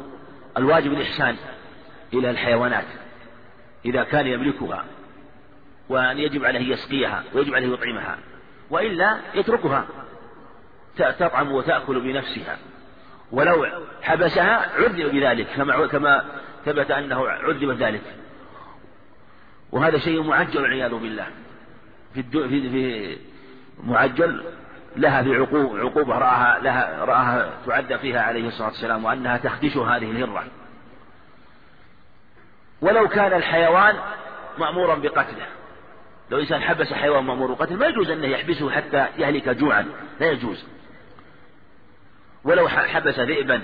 الواجب 0.57 0.91
الإحسان 0.91 1.35
إلى 2.13 2.29
الحيوانات 2.29 2.85
إذا 3.85 4.03
كان 4.03 4.27
يملكها. 4.27 4.85
وأن 5.91 6.17
يجب 6.17 6.45
عليه 6.45 6.73
يسقيها 6.73 7.23
ويجب 7.33 7.55
عليه 7.55 7.73
يطعمها 7.73 8.17
وإلا 8.69 9.17
يتركها 9.33 9.85
تطعم 10.97 11.51
وتأكل 11.51 11.99
بنفسها. 11.99 12.57
ولو 13.31 13.67
حبسها 14.01 14.69
عذب 14.77 15.11
بذلك 15.11 15.47
كما 15.55 15.87
كما 15.87 16.25
ثبت 16.65 16.91
أنه 16.91 17.27
عذب 17.27 17.71
ذلك. 17.71 18.01
وهذا 19.71 19.97
شيء 19.97 20.23
معجل 20.23 20.61
والعياذ 20.61 20.91
بالله. 20.91 21.27
في, 22.13 22.23
في, 22.23 22.69
في 22.69 23.17
معجل 23.83 24.43
لها 24.95 25.23
في 25.23 25.35
عقوب 25.35 25.77
عقوبة 25.77 26.17
رآها 26.17 26.59
لها 26.59 27.05
رآها 27.05 27.51
تعدى 27.67 27.97
فيها 27.97 28.21
عليه 28.21 28.47
الصلاة 28.47 28.67
والسلام 28.67 29.05
وأنها 29.05 29.37
تخدش 29.37 29.77
هذه 29.77 30.11
الهرة. 30.11 30.43
ولو 32.81 33.07
كان 33.07 33.33
الحيوان 33.33 33.95
مأمورا 34.57 34.95
بقتله. 34.95 35.60
لو 36.31 36.39
إنسان 36.39 36.61
حبس 36.61 36.93
حيوان 36.93 37.23
مأمور 37.23 37.47
بالقتل 37.47 37.77
ما 37.77 37.87
يجوز 37.87 38.09
أنه 38.09 38.27
يحبسه 38.27 38.71
حتى 38.71 39.07
يهلك 39.17 39.49
جوعا 39.49 39.85
لا 40.19 40.31
يجوز. 40.31 40.65
ولو 42.43 42.67
حبس 42.67 43.19
ذئبا 43.19 43.61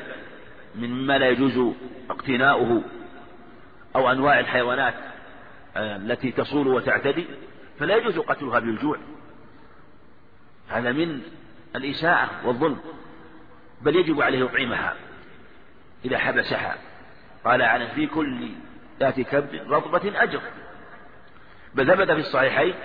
مما 0.76 1.18
لا 1.18 1.30
يجوز 1.30 1.76
اقتناؤه 2.10 2.82
أو 3.96 4.12
أنواع 4.12 4.40
الحيوانات 4.40 4.94
آه، 5.78 5.96
التي 5.96 6.32
تصول 6.32 6.68
وتعتدي 6.68 7.26
فلا 7.80 7.96
يجوز 7.96 8.18
قتلها 8.20 8.60
بالجوع. 8.60 8.98
هذا 10.70 10.92
من 10.92 11.22
الإساءة 11.76 12.30
والظلم 12.46 12.78
بل 13.82 13.96
يجب 13.96 14.22
عليه 14.22 14.40
يطعمها 14.40 14.96
إذا 16.06 16.18
حبسها. 16.18 16.76
قال 17.46 17.62
عن 17.62 17.88
في 17.88 18.08
كل 18.08 18.50
ذات 19.00 19.20
كبد 19.20 19.62
رطبة 19.70 20.24
أجر. 20.24 20.42
بل 21.78 21.88
ثبت 21.88 22.12
في 22.12 22.20
الصحيحين 22.20 22.76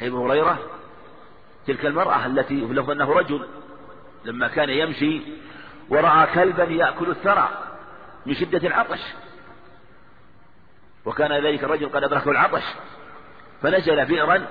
حديث 0.00 0.12
هريرة 0.12 0.58
تلك 1.66 1.86
المرأة 1.86 2.26
التي 2.26 2.54
لفظ 2.54 2.90
أنه 2.90 3.12
رجل 3.12 3.46
لما 4.24 4.48
كان 4.48 4.70
يمشي 4.70 5.22
ورأى 5.88 6.26
كلبا 6.34 6.64
يأكل 6.64 7.10
الثرى 7.10 7.48
من 8.26 8.34
شدة 8.34 8.68
العطش 8.68 9.00
وكان 11.04 11.32
ذلك 11.32 11.64
الرجل 11.64 11.88
قد 11.88 12.04
أدركه 12.04 12.30
العطش 12.30 12.62
فنزل 13.62 14.06
بئرا 14.06 14.46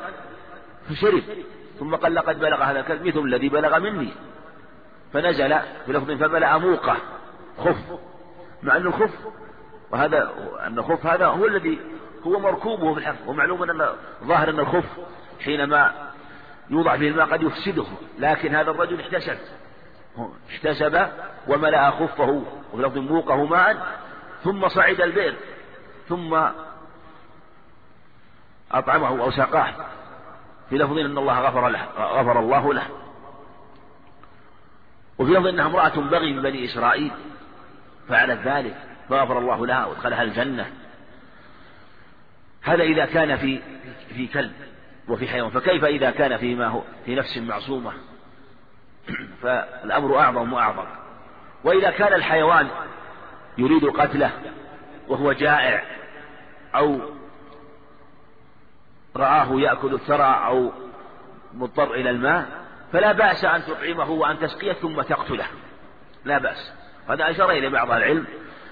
فشرب 0.90 1.24
ثم 1.80 1.96
قال 1.96 2.16
لقد 2.16 2.40
بلغ 2.40 2.64
هذا 2.64 2.80
الكلب 2.80 3.08
مثل 3.08 3.20
الذي 3.20 3.50
بلغ 3.50 3.80
مني 3.80 4.10
فنزل 5.14 5.60
بلفظ 5.88 6.12
فملأ 6.12 6.58
موقة 6.58 6.98
خف 7.58 8.00
مع 8.64 8.78
أن 8.78 8.88
الخف 8.88 9.14
وهذا 9.92 10.34
أن 10.68 10.80
الخف 10.80 11.06
هذا 11.06 11.26
هو 11.26 11.46
الذي 11.46 11.80
هو 12.28 12.40
مركوبه 12.40 12.98
الحفظ 12.98 13.30
ومعلوم 13.30 13.64
أن 13.64 13.90
ظاهر 14.24 14.50
أن 14.50 14.60
الخف 14.60 14.86
حينما 15.46 16.12
يوضع 16.70 16.98
فيه 16.98 17.10
الماء 17.10 17.26
قد 17.26 17.44
يفسده 17.44 17.86
لكن 18.20 18.56
هذا 18.56 18.72
الرجل 18.72 19.02
احتسب. 19.02 19.38
احتسب 20.50 21.08
وملأ 21.48 21.92
خفه 21.92 22.44
وفي 22.74 23.00
موقه 23.00 23.46
ماء 23.46 24.00
ثم 24.44 24.68
صعد 24.68 25.02
البئر 25.02 25.36
ثم 26.10 26.40
أطعمه 28.72 29.08
أو 29.08 29.32
سقاه 29.32 29.74
في 30.70 30.78
لفظ 30.78 30.98
أن 30.98 31.18
الله 31.18 31.40
غفر 31.40 31.70
له 31.70 31.86
غفر 31.98 32.40
الله 32.40 32.74
له. 32.74 32.88
وفي 35.18 35.32
لفظ 35.32 35.48
أنها 35.48 35.66
امرأة 35.66 35.96
بغي 36.00 36.34
من 36.34 36.42
بني 36.42 36.66
إسرائيل 36.66 37.12
فعلت 38.10 38.48
ذلك 38.48 38.76
فغفر 39.10 39.40
الله 39.40 39.66
لها 39.68 39.86
وادخلها 39.86 40.24
الجنة. 40.24 40.72
هذا 42.68 42.84
إذا 42.84 43.06
كان 43.06 43.38
في 43.38 43.60
في 44.16 44.28
كلب 44.28 44.52
وفي 45.08 45.28
حيوان 45.28 45.50
فكيف 45.50 45.86
إذا 45.86 46.12
كان 46.12 46.38
فيما 46.38 46.68
هو 46.68 46.82
في 47.06 47.16
نفس 47.16 47.38
معصومة؟ 47.38 47.94
فالأمر 49.42 50.20
أعظم 50.20 50.54
وأعظم. 50.54 50.86
وإذا 51.64 51.92
كان 51.92 52.14
الحيوان 52.14 52.68
يريد 53.58 53.86
قتله 53.86 54.32
وهو 55.08 55.32
جائع 55.32 55.84
أو 56.76 57.00
رآه 59.16 59.48
يأكل 59.52 59.94
الثرى 59.94 60.42
أو 60.46 60.72
مضطر 61.54 61.94
إلى 61.94 62.10
الماء 62.10 62.46
فلا 62.94 63.12
بأس 63.12 63.46
أن 63.46 63.64
تطعمه 63.66 64.10
وأن 64.10 64.40
تسقيه 64.40 64.74
ثم 64.74 65.02
تقتله. 65.02 65.46
لا 66.26 66.38
بأس. 66.38 66.74
هذا 67.10 67.30
أشار 67.30 67.52
إلى 67.52 67.70
بعض 67.70 67.92
العلم. 67.92 68.26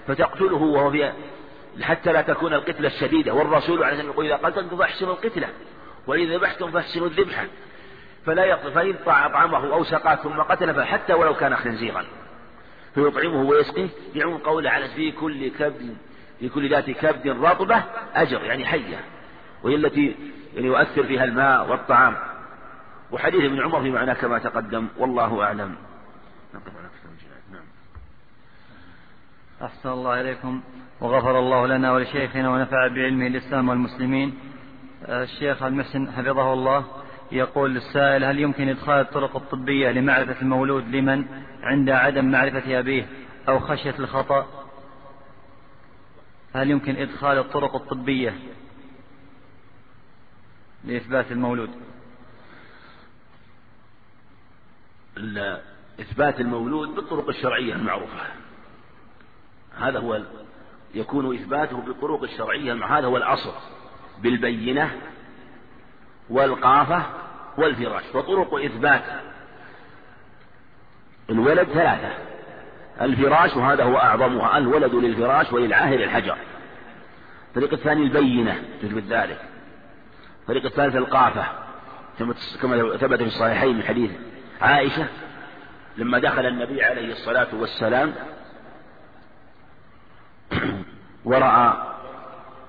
فتقتله 0.07 0.61
وهو 0.61 0.91
في 0.91 1.11
حتى 1.81 2.11
لا 2.11 2.21
تكون 2.21 2.53
القتلة 2.53 2.87
الشديدة. 2.87 3.33
والرسول 3.33 3.83
عليه 3.83 3.95
الصلاة 3.95 4.11
يقول 4.11 4.25
إذا 4.25 4.35
قتلتم 4.35 4.77
فاحسنوا 4.77 5.13
القتلة 5.13 5.49
وإذا 6.07 6.37
ذبحتم 6.37 6.71
فاحسنوا 6.71 7.07
الذبحة. 7.07 7.45
فلا 8.25 8.45
يقتل 8.45 8.71
فإن 8.71 8.95
أطعمه 9.07 9.73
أو 9.73 9.83
سقاه 9.83 10.15
ثم 10.15 10.41
قتل 10.41 10.73
فحتى 10.73 11.13
ولو 11.13 11.33
كان 11.33 11.55
خنزيرا. 11.55 12.05
فيطعمه 12.95 13.41
ويسقيه 13.41 13.89
يعون 14.15 14.37
قوله 14.37 14.69
على 14.69 14.87
في 14.87 15.11
كل 15.11 15.47
كبد 15.47 15.97
في 16.39 16.49
كل 16.49 16.69
ذات 16.69 16.89
كبد 16.89 17.27
رطبة 17.27 17.83
أجر 18.15 18.43
يعني 18.43 18.65
حية. 18.65 18.99
وهي 19.63 19.75
التي 19.75 20.15
يعني 20.55 20.67
يؤثر 20.67 21.03
فيها 21.03 21.23
الماء 21.23 21.69
والطعام. 21.69 22.17
وحديث 23.11 23.43
ابن 23.43 23.61
عمر 23.61 23.81
في 23.81 23.89
معناه 23.89 24.13
كما 24.13 24.39
تقدم 24.39 24.87
والله 24.97 25.43
أعلم. 25.43 25.75
نعم. 27.51 27.65
أحسن 29.61 29.89
الله 29.89 30.21
إليكم. 30.21 30.61
وغفر 31.01 31.39
الله 31.39 31.67
لنا 31.67 31.91
ولشيخنا 31.91 32.49
ونفع 32.49 32.87
بعلمه 32.87 33.27
الإسلام 33.27 33.69
والمسلمين. 33.69 34.39
الشيخ 35.03 35.63
المحسن 35.63 36.11
حفظه 36.11 36.53
الله 36.53 36.85
يقول 37.31 37.73
للسائل 37.73 38.23
هل 38.23 38.39
يمكن 38.39 38.69
إدخال 38.69 38.99
الطرق 38.99 39.35
الطبية 39.35 39.91
لمعرفة 39.91 40.41
المولود 40.41 40.87
لمن 40.87 41.25
عند 41.63 41.89
عدم 41.89 42.31
معرفة 42.31 42.79
أبيه 42.79 43.07
أو 43.47 43.59
خشية 43.59 43.95
الخطأ؟ 43.99 44.47
هل 46.55 46.69
يمكن 46.69 46.95
إدخال 46.95 47.37
الطرق 47.37 47.75
الطبية 47.75 48.39
لإثبات 50.83 51.31
المولود؟ 51.31 51.69
إثبات 55.99 56.39
المولود 56.39 56.95
بالطرق 56.95 57.29
الشرعية 57.29 57.75
المعروفة. 57.75 58.21
هذا 59.77 59.99
هو 59.99 60.21
يكون 60.95 61.35
إثباته 61.35 61.77
بالطرق 61.77 62.23
الشرعية 62.23 62.85
هذا 62.85 63.07
هو 63.07 63.17
الأصل 63.17 63.53
بالبينة 64.19 64.91
والقافة 66.29 67.03
والفراش 67.57 68.03
وطرق 68.15 68.53
إثبات 68.53 69.03
الولد 71.29 71.67
ثلاثة 71.67 72.09
الفراش 73.01 73.55
وهذا 73.55 73.83
هو 73.83 73.97
أعظمها 73.97 74.57
الولد 74.57 74.95
للفراش 74.95 75.53
وللعاهر 75.53 75.99
الحجر. 76.03 76.37
الطريق 77.47 77.73
الثاني 77.73 78.03
البينة 78.03 78.63
تثبت 78.81 79.03
ذلك. 79.03 79.41
الطريق 80.41 80.65
الثالث 80.65 80.95
القافة 80.95 81.45
كما 82.61 82.97
ثبت 82.97 83.19
في 83.19 83.27
الصحيحين 83.27 83.75
من 83.75 83.83
حديث 83.83 84.11
عائشة 84.61 85.07
لما 85.97 86.19
دخل 86.19 86.45
النبي 86.45 86.83
عليه 86.83 87.11
الصلاة 87.11 87.47
والسلام 87.53 88.13
ورأى 91.25 91.73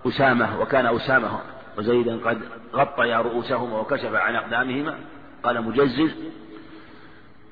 أسامة 0.06 0.60
وكان 0.60 0.86
أسامة 0.86 1.40
وزيدا 1.78 2.20
قد 2.24 2.40
غطيا 2.74 3.18
رؤوسهما 3.18 3.78
وكشف 3.78 4.14
عن 4.14 4.34
أقدامهما. 4.36 4.94
قال 5.42 5.62
مجزز 5.62 6.14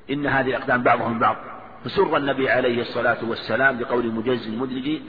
إن 0.09 0.27
هذه 0.27 0.49
الأقدام 0.49 0.83
بعضهم 0.83 1.19
بعض. 1.19 1.35
فسر 1.85 2.17
النبي 2.17 2.49
عليه 2.49 2.81
الصلاة 2.81 3.17
والسلام 3.23 3.77
بقول 3.77 4.07
مجزز 4.07 4.47
مدرج 4.47 5.01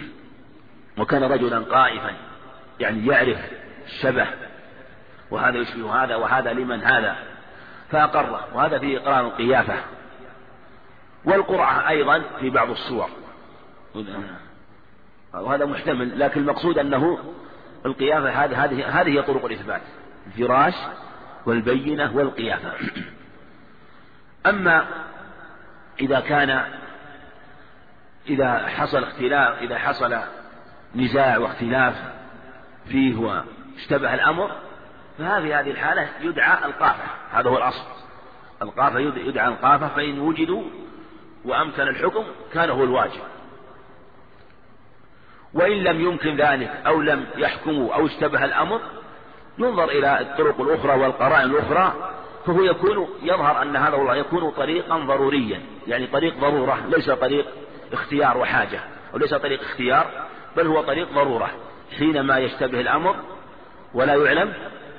وكان 0.99 1.22
رجلا 1.24 1.59
قائفا 1.59 2.12
يعني 2.80 3.07
يعرف 3.07 3.38
الشبه 3.86 4.26
وهذا 5.30 5.59
يشبه 5.59 6.05
هذا 6.05 6.16
وهذا 6.16 6.53
لمن 6.53 6.82
هذا. 6.82 7.16
فأقره 7.90 8.49
وهذا 8.55 8.78
فيه 8.78 8.99
إقرار 8.99 9.26
القيافة. 9.26 9.74
والقرعة 11.24 11.88
أيضا 11.88 12.22
في 12.40 12.51
بعض 12.51 12.70
الصور. 12.70 13.09
وهذا 15.35 15.64
محتمل 15.64 16.20
لكن 16.20 16.41
المقصود 16.41 16.79
أنه 16.79 17.18
القيافة 17.87 18.45
هذه 18.45 18.64
هذه 19.01 19.09
هي 19.09 19.22
طرق 19.22 19.45
الإثبات 19.45 19.83
الفراش 20.27 20.74
والبينة 21.47 22.16
والقيافة. 22.16 22.72
أما 24.47 24.87
إذا 26.01 26.20
كان 26.20 26.64
إذا 28.29 28.66
حصل 28.66 29.03
اختلاف 29.03 29.62
إذا 29.62 29.79
حصل 29.79 30.18
نزاع 30.95 31.39
واختلاف 31.39 31.95
فيه 32.89 33.16
واشتبه 33.16 34.14
الأمر 34.14 34.51
فهذه 35.18 35.61
هذه 35.61 35.70
الحالة 35.70 36.09
يدعى 36.20 36.64
القافة. 36.64 37.05
هذا 37.33 37.51
هو 37.51 37.57
الأصل. 37.59 37.85
القافة 38.62 38.99
يدعى 38.99 39.49
القافة 39.49 39.89
فإن 39.89 40.18
وجدوا 40.18 40.62
وأمكن 41.45 41.83
الحكم 41.83 42.24
كان 42.53 42.70
هو 42.70 42.85
الواجب. 42.85 43.20
وإن 45.57 45.72
لم 45.72 46.00
يمكن 46.00 46.36
ذلك 46.36 46.70
أو 46.86 47.00
لم 47.00 47.26
يحكموا 47.36 47.94
أو 47.94 48.07
اشتبه 48.07 48.44
الأمر 48.44 48.80
ينظر 49.59 49.84
إلى 49.84 50.20
الطرق 50.20 50.61
الأخرى 50.61 51.00
والقرائن 51.00 51.50
الأخرى 51.50 52.12
فهو 52.46 52.62
يكون 52.62 53.09
يظهر 53.22 53.62
أن 53.62 53.76
هذا 53.76 53.96
الله 53.96 54.16
يكون 54.16 54.50
طريقا 54.50 54.98
ضروريا 54.98 55.61
يعني 55.86 56.07
طريق 56.07 56.34
ضرورة 56.40 56.78
ليس 56.88 57.11
طريق 57.11 57.46
اختيار 57.92 58.38
وحاجة 58.38 58.80
وليس 59.14 59.34
طريق 59.34 59.61
اختيار 59.61 60.07
بل 60.57 60.66
هو 60.66 60.82
طريق 60.82 61.12
ضرورة 61.14 61.50
حينما 61.98 62.38
يشتبه 62.38 62.80
الأمر 62.80 63.16
ولا 63.94 64.14
يعلم 64.14 64.52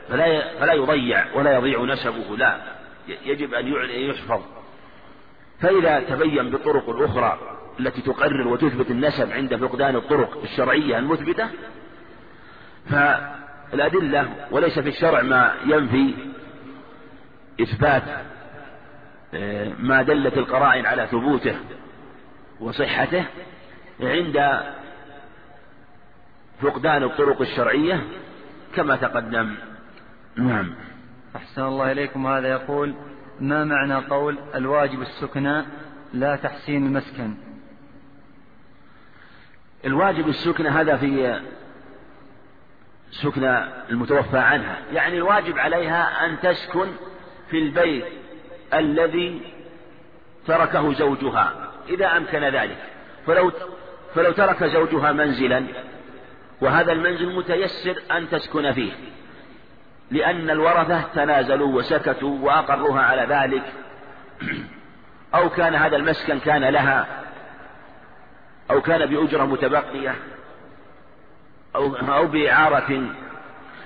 فلا 0.09 0.59
فلا 0.59 0.73
يضيع 0.73 1.25
ولا 1.35 1.55
يضيع 1.55 1.81
نسبه 1.81 2.37
لا 2.37 2.57
يجب 3.25 3.53
أن 3.53 3.67
يحفظ. 3.89 4.41
فإذا 5.61 5.99
تبين 5.99 6.49
بالطرق 6.49 6.89
الأخرى 6.89 7.56
التي 7.79 8.01
تقرر 8.01 8.47
وتثبت 8.47 8.91
النسب 8.91 9.31
عند 9.31 9.55
فقدان 9.55 9.95
الطرق 9.95 10.41
الشرعية 10.43 10.97
المثبتة؟ 10.97 11.49
فالأدلة 12.89 14.29
وليس 14.51 14.79
في 14.79 14.89
الشرع 14.89 15.21
ما 15.21 15.53
ينفي 15.65 16.13
إثبات 17.61 18.03
آه، 19.33 19.73
ما 19.79 20.01
دلت 20.01 20.37
القرائن 20.37 20.85
على 20.85 21.07
ثبوته 21.07 21.55
وصحته 22.59 23.25
عند 24.01 24.61
فقدان 26.61 27.03
الطرق 27.03 27.41
الشرعية 27.41 28.03
كما 28.75 28.95
تقدم. 28.95 29.55
نعم. 30.35 30.75
أحسن 31.35 31.61
الله 31.61 31.91
إليكم. 31.91 32.27
هذا 32.27 32.47
يقول 32.47 32.95
ما 33.39 33.63
معنى 33.63 33.95
قول 33.95 34.37
الواجب 34.55 35.01
السكنى 35.01 35.63
لا 36.13 36.35
تحسين 36.35 36.85
المسكن؟ 36.85 37.46
الواجب 39.85 40.29
السكنى 40.29 40.69
هذا 40.69 40.97
في 40.97 41.41
سكنى 43.11 43.63
المتوفى 43.89 44.37
عنها. 44.37 44.77
يعني 44.93 45.17
الواجب 45.17 45.59
عليها 45.59 46.25
أن 46.25 46.39
تسكن 46.39 46.87
في 47.49 47.57
البيت 47.59 48.05
الذي 48.73 49.41
تركه 50.47 50.93
زوجها 50.93 51.53
إذا 51.89 52.17
أمكن 52.17 52.43
ذلك. 52.43 52.77
فلو 53.27 53.51
فلو 54.15 54.31
ترك 54.31 54.63
زوجها 54.63 55.11
منزلا 55.11 55.63
وهذا 56.61 56.91
المنزل 56.91 57.35
متيسر 57.35 58.01
أن 58.11 58.29
تسكن 58.29 58.71
فيه 58.71 58.91
لأن 60.11 60.49
الورثة 60.49 61.01
تنازلوا 61.15 61.77
وسكتوا 61.77 62.39
وأقروها 62.41 63.01
على 63.01 63.21
ذلك 63.35 63.63
أو 65.35 65.49
كان 65.49 65.75
هذا 65.75 65.95
المسكن 65.95 66.39
كان 66.39 66.63
لها 66.63 67.07
أو 68.71 68.81
كان 68.81 69.05
بأجرة 69.05 69.45
متبقية 69.45 70.15
أو 71.75 71.95
أو 71.95 72.27
بإعارة 72.27 73.15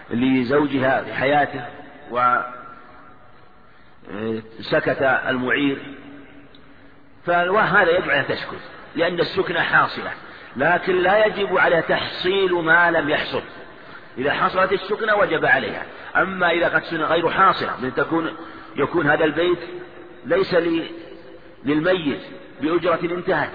لزوجها 0.10 1.04
في 1.04 1.14
حياته 1.14 1.66
وسكت 4.60 5.02
المعير. 5.28 5.96
فهذا 7.26 8.20
أن 8.20 8.28
تسكت 8.28 8.60
لأن 8.96 9.20
السكنة 9.20 9.62
حاصلة 9.62 10.12
لكن 10.56 10.96
لا 10.96 11.26
يجب 11.26 11.58
على 11.58 11.82
تحصيل 11.82 12.54
ما 12.54 12.92
لم 12.92 13.10
يحصل. 13.10 13.42
إذا 14.18 14.34
حصلت 14.34 14.74
السكنة 14.74 15.16
وجب 15.16 15.46
عليها. 15.46 15.86
أما 16.16 16.52
إذا 16.52 16.68
قد 16.68 16.84
سنة 16.84 17.06
غير 17.06 17.30
حاصلة 17.30 17.82
من 17.82 17.94
تكون 17.94 18.36
يكون 18.76 19.10
هذا 19.10 19.26
البيت 19.26 19.60
ليس 20.26 20.54
لي 20.54 20.92
للميت 21.66 22.22
بأجرة 22.62 23.00
انتهت. 23.16 23.52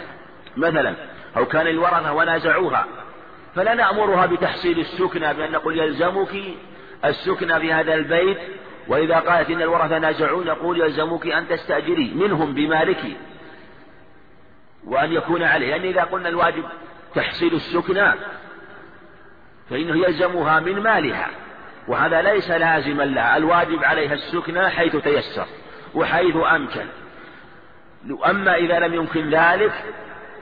مثلا 0.57 0.95
أو 1.37 1.47
كان 1.47 1.67
الورثة 1.67 2.13
ونازعوها 2.13 2.87
فلا 3.55 3.75
نأمرها 3.75 4.27
بتحصيل 4.27 4.79
السكنة 4.79 5.33
بأن 5.33 5.53
نقول 5.53 5.79
يلزمك 5.79 6.43
السكنة 7.05 7.59
في 7.59 7.73
هذا 7.73 7.95
البيت 7.95 8.39
وإذا 8.89 9.19
قالت 9.19 9.51
إن 9.51 9.63
الورثة 9.63 9.99
نازعون 9.99 10.47
نقول 10.47 10.81
يلزمك 10.81 11.27
أن 11.27 11.49
تستأجري 11.49 12.15
منهم 12.15 12.55
بمالك 12.55 13.03
وأن 14.85 15.13
يكون 15.13 15.43
عليه 15.43 15.77
لأن 15.77 15.83
إذا 15.89 16.03
قلنا 16.03 16.29
الواجب 16.29 16.65
تحصيل 17.15 17.55
السكنى 17.55 18.13
فإنه 19.71 20.07
يلزمها 20.07 20.61
من 20.61 20.81
مالها 20.81 21.29
وهذا 21.89 22.23
ليس 22.23 22.51
لازما 22.51 23.03
لها 23.03 23.37
الواجب 23.37 23.85
عليها 23.85 24.13
السكنى 24.13 24.69
حيث 24.69 24.97
تيسر 24.97 25.47
وحيث 25.95 26.37
أمكن 26.37 26.87
أما 28.27 28.55
إذا 28.55 28.79
لم 28.79 28.95
يمكن 28.95 29.31
ذلك 29.31 29.73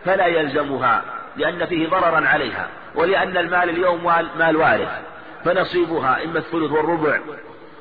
فلا 0.05 0.26
يلزمها 0.26 1.02
لأن 1.36 1.66
فيه 1.66 1.89
ضررا 1.89 2.28
عليها 2.28 2.68
ولأن 2.94 3.36
المال 3.36 3.70
اليوم 3.70 4.05
مال 4.39 4.56
وارث 4.56 4.89
فنصيبها 5.44 6.24
إما 6.24 6.39
الثلث 6.39 6.72
والربع 6.72 7.20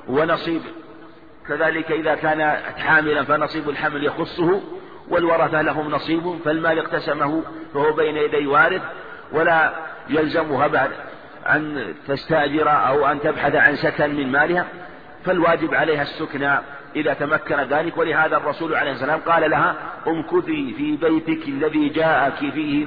ونصيب 0.08 0.62
كذلك 1.48 1.92
إذا 1.92 2.16
كانت 2.16 2.58
حاملا 2.78 3.24
فنصيب 3.24 3.70
الحمل 3.70 4.06
يخصه 4.06 4.62
والورثة 5.10 5.62
لهم 5.62 5.92
نصيب 5.92 6.40
فالمال 6.46 6.80
اقتسمه 6.80 7.44
فهو 7.74 7.94
بين 7.94 8.18
يدي 8.18 8.48
وارث 8.48 8.82
ولا 9.32 9.74
يلزمها 10.10 10.68
بعد 10.68 10.92
أن 11.50 11.94
تستأجر 12.08 12.70
أو 12.70 13.08
أن 13.08 13.22
تبحث 13.22 13.56
عن 13.56 13.76
سكن 13.76 14.16
من 14.16 14.32
مالها 14.32 14.66
فالواجب 15.26 15.74
عليها 15.74 16.02
السكنى 16.02 16.60
إذا 16.96 17.14
تمكن 17.14 17.56
ذلك 17.56 17.98
ولهذا 17.98 18.38
الرسول 18.38 18.76
عليه 18.76 18.92
السلام 18.92 19.20
قال 19.20 19.50
لها 19.52 19.76
امكثي 20.08 20.74
في 20.74 20.98
بيتك 20.98 21.48
الذي 21.48 21.90
جاءك 21.90 22.34
فيه 22.34 22.86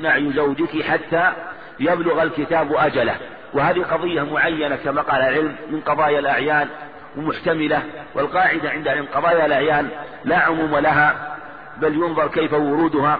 نعي 0.00 0.32
زوجك 0.32 0.82
حتى 0.82 1.32
يبلغ 1.80 2.22
الكتاب 2.22 2.72
أجله. 2.72 3.16
وهذه 3.54 3.82
قضية 3.82 4.22
معينة 4.22 4.76
كما 4.76 5.02
قال 5.02 5.20
العلم 5.22 5.56
من 5.70 5.80
قضايا 5.80 6.18
الأعيان 6.18 6.68
ومحتملة 7.16 7.82
والقاعدة 8.14 8.70
عند 8.70 8.88
علم 8.88 9.06
قضايا 9.14 9.46
الأعيان 9.46 9.88
لا 10.24 10.38
عموم 10.38 10.76
لها 10.76 11.36
بل 11.76 11.94
ينظر 11.94 12.28
كيف 12.28 12.52
ورودها 12.52 13.18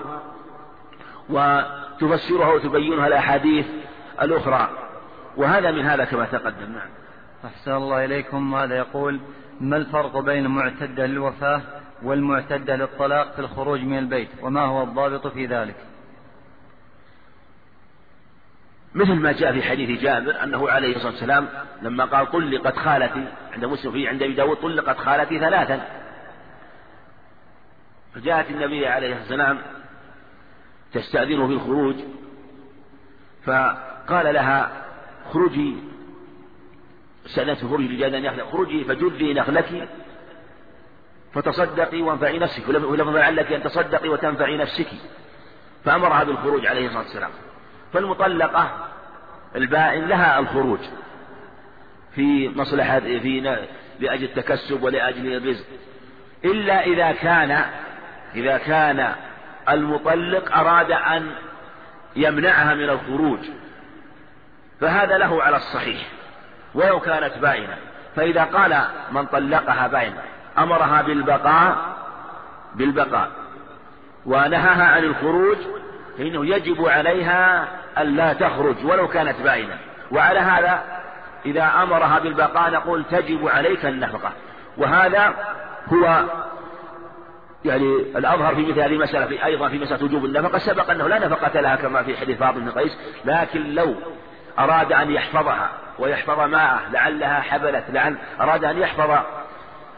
وتفسرها 1.28 2.52
وتبينها 2.52 3.06
الأحاديث 3.06 3.66
الأخرى. 4.22 4.68
وهذا 5.36 5.70
من 5.70 5.86
هذا 5.86 6.04
كما 6.04 6.24
تقدم. 6.24 6.72
نعم. 6.72 6.88
أحسن 7.44 7.72
الله 7.72 8.04
إليكم. 8.04 8.54
هذا 8.54 8.76
يقول؟ 8.76 9.20
ما 9.60 9.76
الفرق 9.76 10.18
بين 10.18 10.44
المعتدة 10.44 11.06
للوفاة 11.06 11.62
والمعتدة 12.02 12.76
للطلاق 12.76 13.32
في 13.32 13.38
الخروج 13.38 13.80
من 13.80 13.98
البيت؟ 13.98 14.28
وما 14.42 14.60
هو 14.60 14.82
الضابط 14.82 15.26
في 15.26 15.46
ذلك؟ 15.46 15.76
مثل 18.94 19.14
ما 19.14 19.32
جاء 19.32 19.52
في 19.52 19.62
حديث 19.62 20.00
جابر 20.00 20.42
أنه 20.42 20.70
عليه 20.70 20.96
الصلاة 20.96 21.12
والسلام 21.12 21.48
لما 21.82 22.04
قال 22.04 22.30
طلقت 22.30 22.76
خالتي 22.76 23.28
عند 23.52 23.64
مسلم 23.64 23.92
في 23.92 24.08
عند 24.08 24.22
أبي 24.22 24.34
داود 24.34 24.56
طلقت 24.56 24.98
خالتي 24.98 25.38
ثلاثا. 25.38 25.88
فجاءت 28.14 28.50
النبي 28.50 28.86
عليه 28.86 29.08
الصلاة 29.08 29.20
والسلام 29.20 29.58
تستأذنه 30.92 31.46
في 31.46 31.52
الخروج 31.52 31.96
فقال 33.44 34.34
لها 34.34 34.84
خرجي 35.32 35.76
سألت 37.26 37.64
خرجي 37.64 37.88
لجاد 37.88 38.14
نخلة 38.14 38.44
خرجي 38.44 38.84
فجري 38.84 39.34
نخلك 39.34 39.88
فتصدقي 41.34 42.02
وانفعي 42.02 42.38
نفسك 42.38 42.68
ولم 42.68 43.16
لعلك 43.16 43.52
أن 43.52 43.62
تصدقي 43.62 44.08
وتنفعي 44.08 44.56
نفسك. 44.56 44.88
فأمرها 45.84 46.24
بالخروج 46.24 46.66
عليه 46.66 46.86
الصلاة 46.86 47.02
والسلام. 47.02 47.30
فالمطلقة 47.92 48.88
البائن 49.56 50.06
لها 50.06 50.38
الخروج 50.38 50.78
في 52.14 52.48
مصلحة 52.48 53.00
في 53.00 53.58
لأجل 54.00 54.24
التكسب 54.24 54.82
ولأجل 54.82 55.36
الرزق. 55.36 55.66
إلا 56.44 56.84
إذا 56.84 57.12
كان 57.12 57.64
إذا 58.34 58.58
كان 58.58 59.14
المطلق 59.68 60.56
أراد 60.56 60.90
أن 60.92 61.30
يمنعها 62.16 62.74
من 62.74 62.90
الخروج 62.90 63.40
فهذا 64.80 65.18
له 65.18 65.42
على 65.42 65.56
الصحيح. 65.56 66.15
ولو 66.76 67.00
كانت 67.00 67.38
باينة. 67.38 67.76
فإذا 68.16 68.44
قال 68.44 68.80
من 69.12 69.26
طلقها 69.26 69.86
باينة 69.86 70.22
أمرها 70.58 71.02
بالبقاء 71.02 71.76
بالبقاء. 72.74 73.30
ونهاها 74.26 74.84
عن 74.84 75.04
الخروج 75.04 75.56
فإنه 76.18 76.46
يجب 76.46 76.86
عليها 76.88 77.68
أن 77.98 78.16
لا 78.16 78.32
تخرج 78.32 78.76
ولو 78.84 79.08
كانت 79.08 79.40
باينة. 79.40 79.78
وعلى 80.10 80.38
هذا 80.38 80.80
إذا 81.46 81.72
أمرها 81.82 82.18
بالبقاء 82.18 82.70
نقول 82.70 83.04
تجب 83.04 83.48
عليك 83.48 83.86
النفقة. 83.86 84.32
وهذا 84.76 85.34
هو 85.92 86.24
يعني 87.64 87.96
الأظهر 88.16 88.54
في 88.54 88.62
مثل 88.62 88.80
هذه 88.80 88.92
المسألة 88.92 89.26
في 89.26 89.44
أيضا 89.44 89.68
في 89.68 89.78
مسألة 89.78 90.04
وجوب 90.04 90.24
النفقة. 90.24 90.58
سبق 90.58 90.90
أنه 90.90 91.08
لا 91.08 91.18
نفقة 91.18 91.60
لها 91.60 91.76
كما 91.76 92.02
في 92.02 92.16
حديث 92.16 92.38
فاطمة 92.38 92.60
بن 92.60 92.70
قيس 92.70 92.98
لكن 93.24 93.74
لو 93.74 93.94
أراد 94.58 94.92
أن 94.92 95.10
يحفظها 95.10 95.70
ويحفظ 95.98 96.40
ماءه 96.40 96.80
لعلها 96.92 97.40
حبلت 97.40 97.84
لعل 97.88 98.16
أراد 98.40 98.64
أن 98.64 98.78
يحفظ 98.78 99.18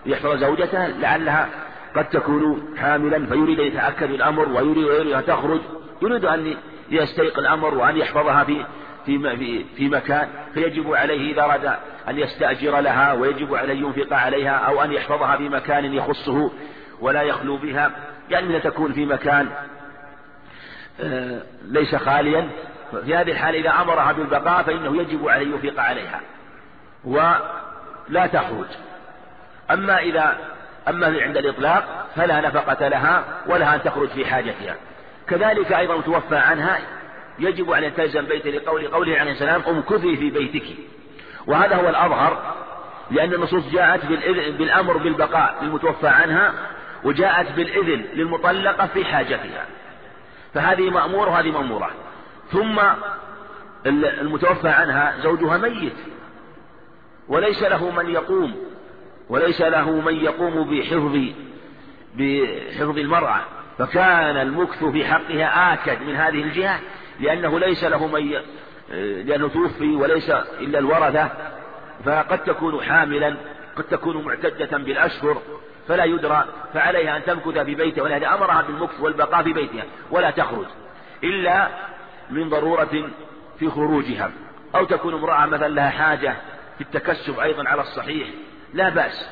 يحفظ 0.06 0.36
زوجته 0.36 0.86
لعلها 0.86 1.48
قد 1.96 2.08
تكون 2.08 2.74
حاملا 2.78 3.26
فيريد 3.26 3.60
أن 3.60 3.66
يتأكد 3.66 4.10
الأمر 4.10 4.48
ويريد 4.48 5.12
أن 5.12 5.26
تخرج. 5.26 5.60
يريد 6.02 6.24
أن 6.24 6.56
يستيقن 6.90 7.40
الأمر 7.42 7.74
وأن 7.74 7.96
يحفظها 7.96 8.44
في 8.44 8.64
في 9.06 9.64
في, 9.76 9.88
مكان 9.88 10.28
فيجب 10.54 10.94
عليه 10.94 11.32
إذا 11.32 11.42
أراد 11.42 11.66
أن 12.08 12.18
يستأجر 12.18 12.80
لها 12.80 13.12
ويجب 13.12 13.54
عليه 13.54 13.72
أن 13.72 13.84
ينفق 13.84 14.16
عليها 14.16 14.56
أو 14.56 14.82
أن 14.82 14.92
يحفظها 14.92 15.36
في 15.36 15.48
مكان 15.48 15.84
يخصه 15.94 16.50
ولا 17.00 17.22
يخلو 17.22 17.56
بها. 17.56 17.90
يعني 18.30 18.60
تكون 18.60 18.92
في 18.92 19.06
مكان 19.06 19.48
آه، 21.00 21.42
ليس 21.64 21.94
خاليا 21.94 22.48
في 22.90 23.14
هذه 23.16 23.30
الحال 23.30 23.54
إذا 23.54 23.70
أمرها 23.70 24.12
بالبقاء 24.12 24.62
فإنه 24.62 24.96
يجب 25.02 25.28
عليه 25.28 25.46
ينفق 25.46 25.82
عليها 25.82 26.20
ولا 27.04 28.26
تخرج. 28.26 28.66
أما 29.70 29.98
إذا 29.98 30.38
أما 30.88 31.06
عند 31.06 31.36
الإطلاق 31.36 32.06
فلا 32.16 32.40
نفقة 32.40 32.88
لها 32.88 33.24
ولها 33.46 33.74
أن 33.74 33.82
تخرج 33.82 34.08
في 34.08 34.26
حاجتها. 34.26 34.76
كذلك 35.28 35.72
أيضا 35.72 35.96
متوفى 35.96 36.36
عنها 36.36 36.78
يجب 37.38 37.70
أن 37.70 37.82
يلتزم 37.84 38.26
بيته 38.26 38.50
لقول 38.50 38.88
قوله 38.88 39.18
عليه 39.18 39.32
السلام 39.32 39.62
امكثي 39.68 40.16
في 40.16 40.30
بيتك. 40.30 40.66
وهذا 41.46 41.76
هو 41.76 41.88
الأظهر 41.88 42.54
لأن 43.10 43.34
النصوص 43.34 43.72
جاءت 43.72 44.06
بالأمر 44.58 44.96
بالبقاء 44.96 45.54
للمتوفى 45.62 46.08
عنها 46.08 46.52
وجاءت 47.04 47.52
بالإذن 47.52 48.04
للمطلقة 48.14 48.86
في 48.86 49.04
حاجتها. 49.04 49.66
فهذه 50.54 50.90
مأمورة 50.90 51.30
وهذه 51.30 51.50
مأمورة. 51.50 51.90
ثم 52.52 52.80
المتوفى 53.86 54.68
عنها 54.68 55.14
زوجها 55.22 55.56
ميت 55.58 55.96
وليس 57.28 57.62
له 57.62 57.90
من 57.90 58.10
يقوم 58.10 58.56
وليس 59.28 59.60
له 59.60 59.90
من 59.90 60.14
يقوم 60.14 60.70
بحفظ 60.70 61.18
بحفظ 62.14 62.98
المرأة 62.98 63.40
فكان 63.78 64.36
المكث 64.36 64.84
في 64.84 65.04
حقها 65.04 65.72
آكد 65.74 66.02
من 66.02 66.16
هذه 66.16 66.42
الجهة 66.42 66.80
لأنه 67.20 67.58
ليس 67.58 67.84
له 67.84 68.06
من 68.06 68.32
ي... 68.32 68.42
لأنه 69.24 69.48
توفي 69.48 69.96
وليس 69.96 70.30
إلا 70.60 70.78
الورثة 70.78 71.28
فقد 72.04 72.38
تكون 72.44 72.82
حاملا 72.82 73.36
قد 73.76 73.84
تكون 73.84 74.24
معتدة 74.24 74.78
بالأشهر 74.78 75.42
فلا 75.88 76.04
يدرى 76.04 76.44
فعليها 76.74 77.16
أن 77.16 77.24
تمكث 77.24 77.58
في 77.58 77.74
بيتها 77.74 78.02
ولهذا 78.02 78.34
أمرها 78.34 78.62
بالمكث 78.62 79.00
والبقاء 79.00 79.42
في 79.42 79.52
بيتها 79.52 79.84
ولا 80.10 80.30
تخرج 80.30 80.66
إلا 81.24 81.68
من 82.30 82.48
ضرورة 82.48 83.10
في 83.58 83.70
خروجها 83.70 84.30
أو 84.74 84.84
تكون 84.84 85.14
امرأة 85.14 85.46
مثلا 85.46 85.68
لها 85.68 85.90
حاجة 85.90 86.36
في 86.78 86.80
التكسب 86.80 87.38
أيضا 87.38 87.68
على 87.68 87.80
الصحيح. 87.80 88.28
لا 88.74 88.88
بأس 88.88 89.28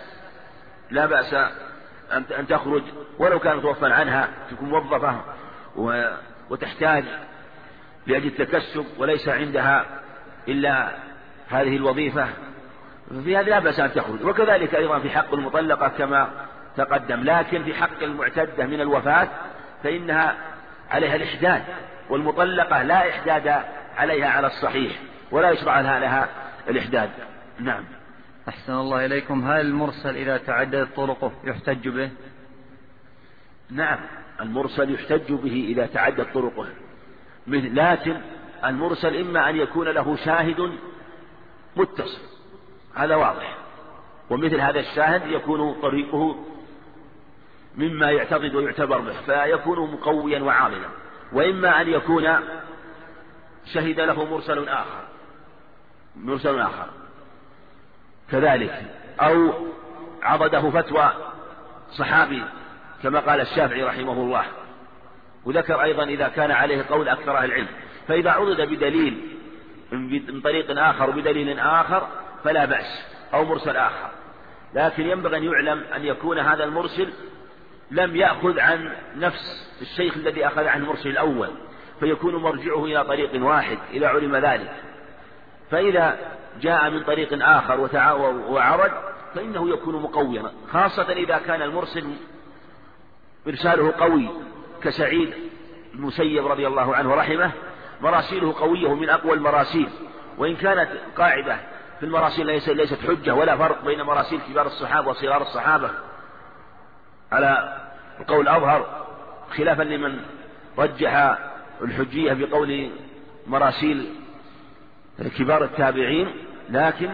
لا 0.90 1.06
بأس 1.06 1.34
أن 2.38 2.46
تخرج 2.48 2.82
ولو 3.18 3.38
كان 3.38 3.56
متوفى 3.56 3.86
عنها 3.86 4.28
تكون 4.50 4.68
موظفة 4.68 5.20
وتحتاج 6.50 7.04
لأجل 8.06 8.26
التكسب 8.26 8.86
وليس 8.98 9.28
عندها 9.28 9.84
إلا 10.48 10.90
هذه 11.48 11.76
الوظيفة. 11.76 12.28
في 13.24 13.36
هذا 13.36 13.50
لا 13.50 13.58
بأس 13.58 13.80
أن 13.80 13.92
تخرج. 13.92 14.24
وكذلك 14.24 14.74
أيضا 14.74 14.98
في 14.98 15.10
حق 15.10 15.34
المطلقة 15.34 15.88
كما 15.88 16.30
تقدم. 16.76 17.24
لكن 17.24 17.64
في 17.64 17.74
حق 17.74 18.02
المعتدة 18.02 18.66
من 18.66 18.80
الوفاة 18.80 19.28
فإنها 19.82 20.36
عليها 20.90 21.16
الإحداد 21.16 21.62
والمطلقة 22.10 22.82
لا 22.82 23.10
إحداد 23.10 23.62
عليها 23.96 24.28
على 24.28 24.46
الصحيح 24.46 25.00
ولا 25.30 25.50
يشرع 25.50 25.80
لها 25.80 26.00
لها 26.00 26.28
الإحداد 26.68 27.10
نعم. 27.60 27.84
أحسن 28.48 28.72
الله 28.72 29.06
إليكم. 29.06 29.50
هل 29.50 29.60
المرسل 29.60 30.16
إذا 30.16 30.38
تعددت 30.38 30.96
طرقه 30.96 31.32
يحتج 31.44 31.88
به؟ 31.88 32.10
نعم. 33.70 33.98
المرسل 34.40 34.94
يحتج 34.94 35.32
به 35.32 35.66
إذا 35.68 35.86
تعدت 35.86 36.34
طرقه. 36.34 36.66
لكن 37.46 38.16
المرسل 38.64 39.16
إما 39.16 39.50
أن 39.50 39.56
يكون 39.56 39.88
له 39.88 40.16
شاهد 40.16 40.72
متصل. 41.76 42.20
هذا 42.94 43.14
واضح. 43.14 43.56
ومثل 44.30 44.60
هذا 44.60 44.80
الشاهد 44.80 45.26
يكون 45.26 45.80
طريقه 45.80 46.44
مما 47.76 48.10
يعتقد 48.10 48.54
ويعتبر 48.54 48.98
به 48.98 49.12
فيكون 49.12 49.92
مقويا 49.92 50.42
وعاملا 50.42 50.88
وإما 51.32 51.80
أن 51.80 51.88
يكون 51.88 52.38
شهد 53.74 54.00
له 54.00 54.24
مرسل 54.24 54.68
آخر. 54.68 55.04
مرسل 56.16 56.60
آخر. 56.60 56.86
كذلك. 58.30 58.82
أو 59.20 59.52
عضده 60.22 60.70
فتوى 60.70 61.10
صحابي 61.90 62.44
كما 63.02 63.20
قال 63.20 63.40
الشافعي 63.40 63.82
رحمه 63.82 64.12
الله. 64.12 64.44
وذكر 65.44 65.82
أيضا 65.82 66.04
إذا 66.04 66.28
كان 66.28 66.50
عليه 66.50 66.84
قول 66.90 67.08
أكثر 67.08 67.36
أهل 67.38 67.44
العلم. 67.44 67.68
فإذا 68.08 68.30
عضد 68.30 68.60
بدليل 68.60 69.36
من 69.92 70.40
طريق 70.40 70.80
آخر 70.80 71.10
وبدليل 71.10 71.58
آخر 71.58 72.08
فلا 72.44 72.64
بأس. 72.64 73.16
أو 73.34 73.44
مرسل 73.44 73.76
آخر. 73.76 74.10
لكن 74.74 75.06
ينبغي 75.06 75.36
أن 75.36 75.44
يعلم 75.44 75.84
أن 75.96 76.04
يكون 76.04 76.38
هذا 76.38 76.64
المرسل 76.64 77.12
لم 77.90 78.16
يأخذ 78.16 78.60
عن 78.60 78.92
نفس 79.16 79.72
الشيخ 79.82 80.16
الذي 80.16 80.46
أخذ 80.46 80.64
عن 80.64 80.80
المرسل 80.80 81.08
الأول 81.08 81.50
فيكون 82.00 82.36
مرجعه 82.36 82.84
إلى 82.84 83.04
طريق 83.04 83.44
واحد 83.44 83.78
إذا 83.92 84.08
علم 84.08 84.36
ذلك. 84.36 84.72
فإذا 85.70 86.18
جاء 86.60 86.90
من 86.90 87.04
طريق 87.04 87.28
آخر 87.48 87.80
وعرج 88.48 88.90
فإنه 89.34 89.70
يكون 89.70 90.02
مقوما 90.02 90.52
خاصة 90.72 91.12
إذا 91.12 91.38
كان 91.38 91.62
المرسل 91.62 92.04
إرساله 93.48 93.92
قوي 93.98 94.28
كسعيد 94.82 95.34
المسيب 95.94 96.46
رضي 96.46 96.66
الله 96.66 96.96
عنه 96.96 97.14
رحمه 97.14 97.50
مراسيله 98.00 98.54
قوية 98.60 98.94
من 98.94 99.08
أقوى 99.08 99.32
المراسيل. 99.32 99.88
وإن 100.38 100.56
كانت 100.56 100.88
قاعدة 101.16 101.56
في 102.00 102.06
المراسيل 102.06 102.46
ليست 102.76 102.98
حجة 103.08 103.34
ولا 103.34 103.56
فرق 103.56 103.84
بين 103.84 104.02
مراسيل 104.02 104.40
كبار 104.48 104.66
الصحابة 104.66 105.08
وصغار 105.08 105.42
الصحابة. 105.42 105.90
على 107.32 107.78
القول 108.20 108.40
الأظهر 108.40 109.06
خلافا 109.56 109.82
لمن 109.82 110.20
رجح 110.78 111.38
الحجية 111.82 112.32
بقول 112.32 112.90
مراسيل 113.46 114.06
كبار 115.38 115.64
التابعين 115.64 116.30
لكن 116.70 117.10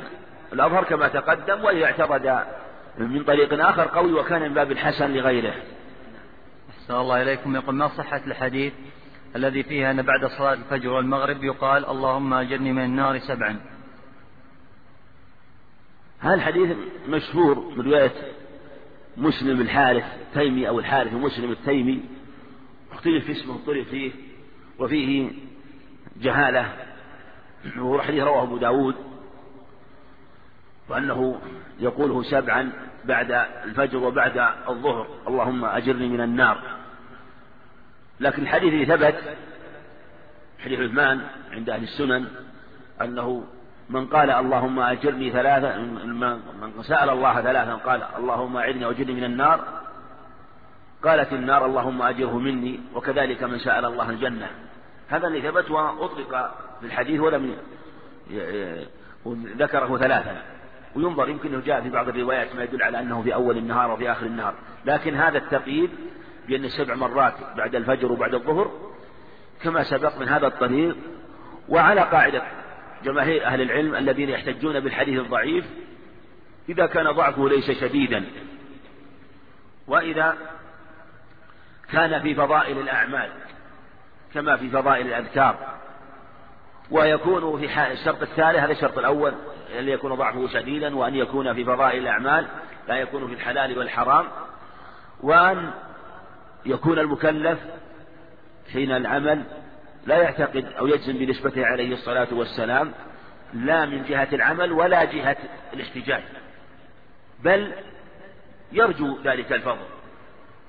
الأظهر 0.52 0.84
كما 0.84 1.08
تقدم 1.08 1.64
وإذا 1.64 1.84
اعتقد 1.84 2.44
من 2.98 3.24
طريق 3.24 3.66
آخر 3.68 3.82
قوي 3.82 4.12
وكان 4.12 4.42
من 4.42 4.54
باب 4.54 4.72
الحسن 4.72 5.10
لغيره. 5.10 5.54
أحسن 6.70 6.94
الله 6.94 7.22
إليكم. 7.22 7.56
يقول 7.56 7.74
ما 7.74 7.88
صحة 7.88 8.20
الحديث 8.26 8.72
الذي 9.36 9.62
فيه 9.62 9.90
أن 9.90 10.02
بعد 10.02 10.26
صلاة 10.26 10.52
الفجر 10.52 10.88
والمغرب 10.88 11.44
يقال 11.44 11.86
اللهم 11.86 12.34
أجرني 12.34 12.72
من 12.72 12.84
النار 12.84 13.18
سبعا. 13.18 13.60
هذا 16.20 16.34
الحديث 16.34 16.76
مشهور 17.08 17.72
من 17.76 17.84
رواية 17.84 18.12
مسلم 19.16 19.60
الحارث 19.60 20.04
التيمي 20.20 20.68
أو 20.68 20.78
الحارث 20.78 21.12
مسلم 21.12 21.50
التيمي 21.50 22.02
اختلف 22.92 23.24
في 23.24 23.32
اسمه 23.32 23.56
اختلف 23.56 23.88
فيه 23.88 24.12
وفيه 24.78 25.30
جهالة 26.16 26.72
وهو 27.76 28.02
حديث 28.02 28.22
رواه 28.22 28.42
أبو 28.42 28.56
داود 28.56 28.94
وأنه 30.88 31.40
يقوله 31.80 32.22
سبعا 32.22 32.72
بعد 33.04 33.32
الفجر 33.64 33.98
وبعد 33.98 34.38
الظهر 34.68 35.06
اللهم 35.28 35.64
أجرني 35.64 36.08
من 36.08 36.20
النار. 36.20 36.62
لكن 38.20 38.42
الحديث 38.42 38.72
اللي 38.72 38.86
ثبت 38.86 39.36
حديث 40.64 40.80
عثمان 40.80 41.20
عند 41.52 41.70
أهل 41.70 41.82
السنن 41.82 42.28
أنه 43.02 43.44
من 43.92 44.06
قال 44.06 44.30
اللهم 44.30 44.80
أجرني 44.80 45.30
ثلاثة 45.30 45.78
من 45.78 46.82
سأل 46.82 47.10
الله 47.10 47.42
ثلاثا 47.42 47.74
قال 47.74 48.02
اللهم 48.18 48.56
أعذني 48.56 48.86
وأجرني 48.86 49.12
من 49.12 49.24
النار 49.24 49.60
قالت 51.02 51.32
النار 51.32 51.66
اللهم 51.66 52.02
أجره 52.02 52.38
مني 52.38 52.80
وكذلك 52.94 53.42
من 53.42 53.58
سأل 53.58 53.84
الله 53.84 54.10
الجنة. 54.10 54.50
هذا 55.08 55.26
اللي 55.26 55.42
ثبت 55.42 55.70
وأطلق 55.70 56.54
في 56.80 56.86
الحديث 56.86 57.20
ولم 57.20 57.56
ذكره 59.56 59.98
ثلاثا 59.98 60.42
وينظر 60.96 61.28
يمكن 61.28 61.60
جاء 61.60 61.80
في 61.80 61.90
بعض 61.90 62.08
الروايات 62.08 62.54
ما 62.56 62.64
يدل 62.64 62.82
على 62.82 63.00
أنه 63.00 63.22
في 63.22 63.34
أول 63.34 63.56
النهار 63.56 63.90
وفي 63.90 64.12
آخر 64.12 64.26
النهار. 64.26 64.54
لكن 64.84 65.14
هذا 65.14 65.38
التقييد 65.38 65.90
بأن 66.48 66.68
سبع 66.68 66.94
مرات 66.94 67.34
بعد 67.56 67.74
الفجر 67.74 68.12
وبعد 68.12 68.34
الظهر 68.34 68.70
كما 69.62 69.82
سبق 69.82 70.18
من 70.18 70.28
هذا 70.28 70.46
الطريق 70.46 70.96
وعلى 71.68 72.00
قاعدة 72.00 72.42
جماهير 73.04 73.46
أهل 73.46 73.60
العلم 73.60 73.94
الذين 73.94 74.28
يحتجون 74.28 74.80
بالحديث 74.80 75.20
الضعيف 75.20 75.64
إذا 76.68 76.86
كان 76.86 77.10
ضعفه 77.12 77.48
ليس 77.48 77.70
شديدا. 77.70 78.24
وإذا 79.86 80.36
كان 81.92 82.22
في 82.22 82.34
فضائل 82.34 82.78
الأعمال 82.78 83.30
كما 84.34 84.56
في 84.56 84.70
فضائل 84.70 85.06
الأذكار. 85.06 85.78
ويكون 86.90 87.60
في 87.60 87.92
الشرط 87.92 88.22
الثالث 88.22 88.58
هذا 88.58 88.72
الشرط 88.72 88.98
الأول 88.98 89.34
أن 89.78 89.88
يكون 89.88 90.14
ضعفه 90.14 90.48
شديدا 90.48 90.96
وأن 90.96 91.14
يكون 91.14 91.54
في 91.54 91.64
فضائل 91.64 92.02
الأعمال 92.02 92.46
لا 92.88 92.96
يكون 92.96 93.28
في 93.28 93.34
الحلال 93.34 93.78
والحرام. 93.78 94.26
وأن 95.20 95.70
يكون 96.66 96.98
المكلف 96.98 97.58
حين 98.72 98.92
العمل 98.92 99.44
لا 100.06 100.16
يعتقد 100.16 100.64
أو 100.78 100.86
يجزم 100.86 101.18
بنسبته 101.18 101.66
عليه 101.66 101.92
الصلاة 101.92 102.28
والسلام 102.32 102.92
لا 103.54 103.86
من 103.86 104.04
جهة 104.04 104.28
العمل 104.32 104.72
ولا 104.72 105.04
جهة 105.04 105.36
الاحتجاج 105.74 106.22
بل 107.44 107.72
يرجو 108.72 109.18
ذلك 109.24 109.52
الفضل 109.52 109.86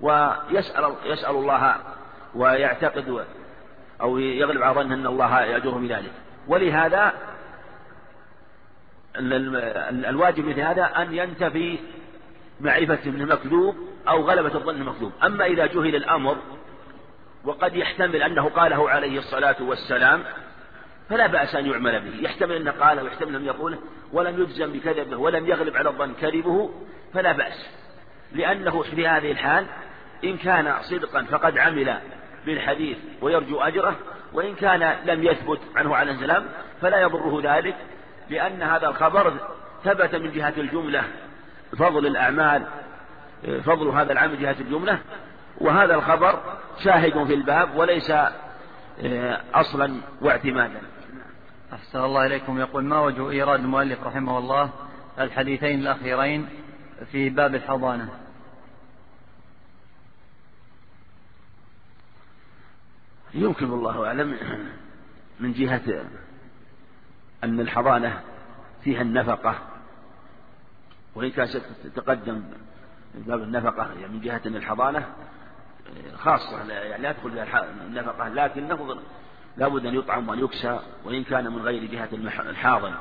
ويسأل 0.01 0.95
يسأل 1.05 1.35
الله 1.35 1.76
ويعتقد 2.35 3.26
أو 4.01 4.18
يغلب 4.18 4.64
على 4.64 4.76
ظنه 4.76 4.95
أن 4.95 5.07
الله 5.07 5.41
يأجره 5.41 5.77
بذلك 5.77 6.11
ولهذا 6.47 7.14
الواجب 10.10 10.45
مثل 10.45 10.60
هذا 10.60 10.84
أن 10.84 11.14
ينتفي 11.14 11.80
معرفة 12.61 12.99
ابن 13.05 13.26
مكذوب 13.26 13.76
أو 14.07 14.30
غلبة 14.30 14.55
الظن 14.55 14.76
المكذوب. 14.76 15.11
أما 15.23 15.45
إذا 15.45 15.65
جهل 15.65 15.95
الأمر 15.95 16.38
وقد 17.45 17.75
يحتمل 17.75 18.23
أنه 18.23 18.49
قاله 18.49 18.89
عليه 18.89 19.19
الصلاة 19.19 19.55
والسلام 19.61 20.23
فلا 21.09 21.27
بأس 21.27 21.55
أن 21.55 21.65
يعمل 21.65 21.99
به. 21.99 22.21
يحتمل 22.21 22.55
أنه 22.55 22.71
قاله 22.71 23.03
ويحتمل 23.03 23.35
أن 23.35 23.45
يقوله 23.45 23.77
ولم 24.13 24.41
يجزم 24.41 24.71
بكذبه 24.71 25.17
ولم 25.17 25.47
يغلب 25.47 25.77
على 25.77 25.89
الظن 25.89 26.13
كذبه. 26.13 26.71
فلا 27.13 27.31
بأس. 27.31 27.69
لأنه 28.31 28.81
في 28.81 29.07
هذه 29.07 29.31
الحال 29.31 29.65
إن 30.23 30.37
كان 30.37 30.75
صدقا 30.81 31.23
فقد 31.23 31.57
عمل 31.57 31.97
بالحديث 32.45 32.97
ويرجو 33.21 33.61
أجره 33.61 33.95
وإن 34.33 34.55
كان 34.55 34.95
لم 35.05 35.23
يثبت 35.23 35.59
عنه 35.75 35.95
عليه 35.95 36.11
السلام 36.11 36.45
فلا 36.81 37.01
يضره 37.01 37.41
ذلك 37.43 37.75
لأن 38.29 38.63
هذا 38.63 38.87
الخبر 38.87 39.33
ثبت 39.83 40.15
من 40.15 40.31
جهة 40.31 40.53
الجملة. 40.57 41.03
فضل 41.77 42.07
الأعمال 42.07 42.63
فضل 43.65 43.87
هذا 43.87 44.11
العمل 44.11 44.41
جهة 44.41 44.55
الجملة 44.59 44.99
وهذا 45.64 45.95
الخبر 45.95 46.57
شاهد 46.84 47.23
في 47.23 47.34
الباب 47.34 47.76
وليس 47.76 48.11
آه، 48.11 49.41
أصلا 49.53 50.02
واعتمادا. 50.22 50.81
أحسن 51.73 51.99
الله 51.99 52.26
إليكم. 52.26 52.60
يقول 52.60 52.84
ما 52.84 52.99
وجه 52.99 53.30
إيراد 53.30 53.60
المؤلف 53.60 54.03
رحمه 54.03 54.38
الله 54.38 54.69
الحديثين 55.19 55.80
الأخيرين 55.80 56.49
في 57.11 57.30
باب 57.30 57.56
الحضانة؟ 57.56 58.10
يمكن 63.34 63.65
الله 63.65 64.07
أعلم 64.07 64.38
من 65.40 65.53
جهة 65.53 66.06
أن 67.44 67.60
الحضانة 67.60 68.22
فيها 68.84 69.02
النفقة 69.02 69.56
وإن 71.15 71.31
كان 71.31 71.48
ستتقدم 71.48 72.44
باب 73.15 73.44
النفقة 73.44 73.94
يعني 73.94 74.14
من 74.14 74.22
جهة 74.22 74.41
أن 74.45 74.56
الحضانة 74.56 75.07
خاصة 76.18 76.72
يعني 76.72 77.01
لا 77.01 77.10
يدخل 77.10 77.31
فيها 77.31 77.72
النفقة 77.88 78.27
لكنه 78.30 79.01
لابد 79.57 79.85
أن 79.85 79.95
يطعم 79.95 80.30
وأن 80.30 80.39
يكسى 80.39 80.80
وإن 81.03 81.23
كان 81.23 81.51
من 81.53 81.61
غير 81.61 81.85
جهة 81.85 82.10
الحاضن 82.49 82.93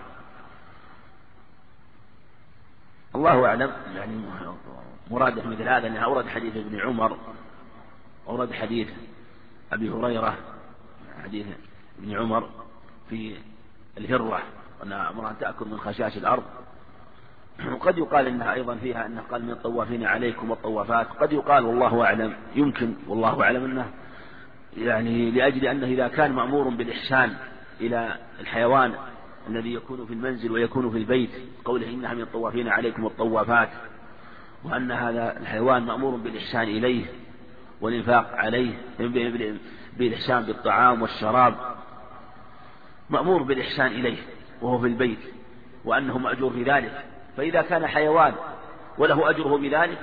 الله 3.14 3.46
أعلم 3.46 3.72
يعني 3.94 4.22
مراده 5.10 5.42
مثل 5.44 5.62
هذا 5.62 5.86
أنه 5.86 5.98
أورد 5.98 6.28
حديث 6.28 6.56
ابن 6.56 6.80
عمر 6.80 7.18
أورد 8.28 8.52
حديث 8.52 8.88
أبي 9.72 9.90
هريرة 9.90 10.36
حديث 11.22 11.46
ابن 11.98 12.16
عمر 12.16 12.50
في 13.10 13.36
الهرة 13.98 14.42
أن 14.82 14.92
امرأة 14.92 15.32
تأكل 15.40 15.68
من 15.68 15.78
خشاش 15.78 16.16
الأرض. 16.16 16.42
وقد 17.72 17.98
يقال 17.98 18.26
إنها 18.26 18.54
أيضا 18.54 18.74
فيها 18.74 19.06
انه 19.06 19.22
قال 19.30 19.44
من 19.44 19.50
الطوافين 19.50 20.04
عليكم 20.04 20.50
والطوافات 20.50 21.06
قد 21.06 21.32
يقال 21.32 21.64
والله 21.64 22.04
أعلم 22.04 22.34
يمكن 22.54 22.94
والله 23.08 23.42
أعلم 23.42 23.64
أنه 23.64 23.90
يعني 24.76 25.30
لأجل 25.30 25.66
أنه 25.66 25.86
إذا 25.86 26.08
كان 26.08 26.32
مأمور 26.32 26.68
بالإحسان 26.68 27.34
إلى 27.80 28.16
الحيوان 28.40 28.94
الذي 29.48 29.74
يكون 29.74 30.06
في 30.06 30.12
المنزل 30.12 30.50
ويكون 30.50 30.90
في 30.90 30.98
البيت 30.98 31.30
قوله 31.64 31.90
إنها 31.90 32.14
من 32.14 32.22
الطوافين 32.22 32.68
عليكم 32.68 33.04
والطوافات 33.04 33.68
وأن 34.64 34.92
هذا 34.92 35.40
الحيوان 35.40 35.82
مأمور 35.82 36.16
بالإحسان 36.16 36.62
إليه 36.62 37.04
والإنفاق 37.80 38.34
عليه 38.34 38.74
بالإحسان 39.98 40.42
بالطعام 40.42 41.02
والشراب 41.02 41.54
مأمور 43.10 43.42
بالإحسان 43.42 43.86
إليه 43.86 44.18
وهو 44.62 44.78
في 44.78 44.86
البيت 44.86 45.18
وأنه 45.84 46.18
مأجور 46.18 46.50
في 46.52 46.62
ذلك. 46.62 47.04
فإذا 47.36 47.62
كان 47.62 47.86
حيوان 47.86 48.34
وله 48.98 49.30
أجره 49.30 49.58
بذلك 49.58 49.98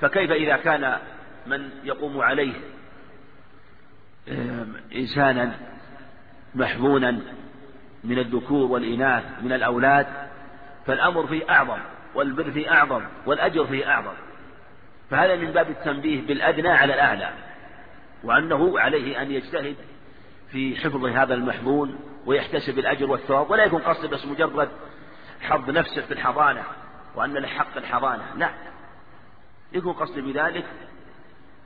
فكيف 0.00 0.30
إذا 0.30 0.56
كان 0.56 0.98
من 1.46 1.70
يقوم 1.84 2.20
عليه 2.20 2.52
إنسانا 4.94 5.54
محمونا 6.54 7.20
من 8.04 8.18
الذكور 8.18 8.70
والإناث 8.70 9.24
من 9.42 9.52
الأولاد 9.52 10.06
فالأمر 10.86 11.26
فيه 11.26 11.50
أعظم 11.50 11.78
والبر 12.14 12.50
فيه 12.50 12.72
أعظم 12.72 13.02
والأجر 13.26 13.66
فيه 13.66 13.90
أعظم. 13.90 14.12
فهذا 15.10 15.36
من 15.36 15.50
باب 15.50 15.70
التنبيه 15.70 16.26
بالأدنى 16.26 16.68
على 16.68 16.94
الأعلى 16.94 17.30
وأنه 18.24 18.78
عليه 18.78 19.22
أن 19.22 19.30
يجتهد 19.30 19.76
في 20.50 20.76
حفظ 20.76 21.04
هذا 21.04 21.34
المحمول 21.34 21.94
ويحتسب 22.26 22.78
الأجر 22.78 23.10
والثواب 23.10 23.50
ولا 23.50 23.64
يكون 23.64 23.82
قصد 23.82 24.10
بس 24.10 24.26
مجرد 24.26 24.68
حظ 25.44 25.70
نفسه 25.70 26.02
في 26.02 26.12
الحضانة 26.12 26.62
وأن 27.14 27.32
له 27.32 27.48
حق 27.48 27.76
الحضانة. 27.76 28.34
لا. 28.36 28.50
يكون 29.72 29.92
قصد 29.92 30.18
بذلك 30.18 30.64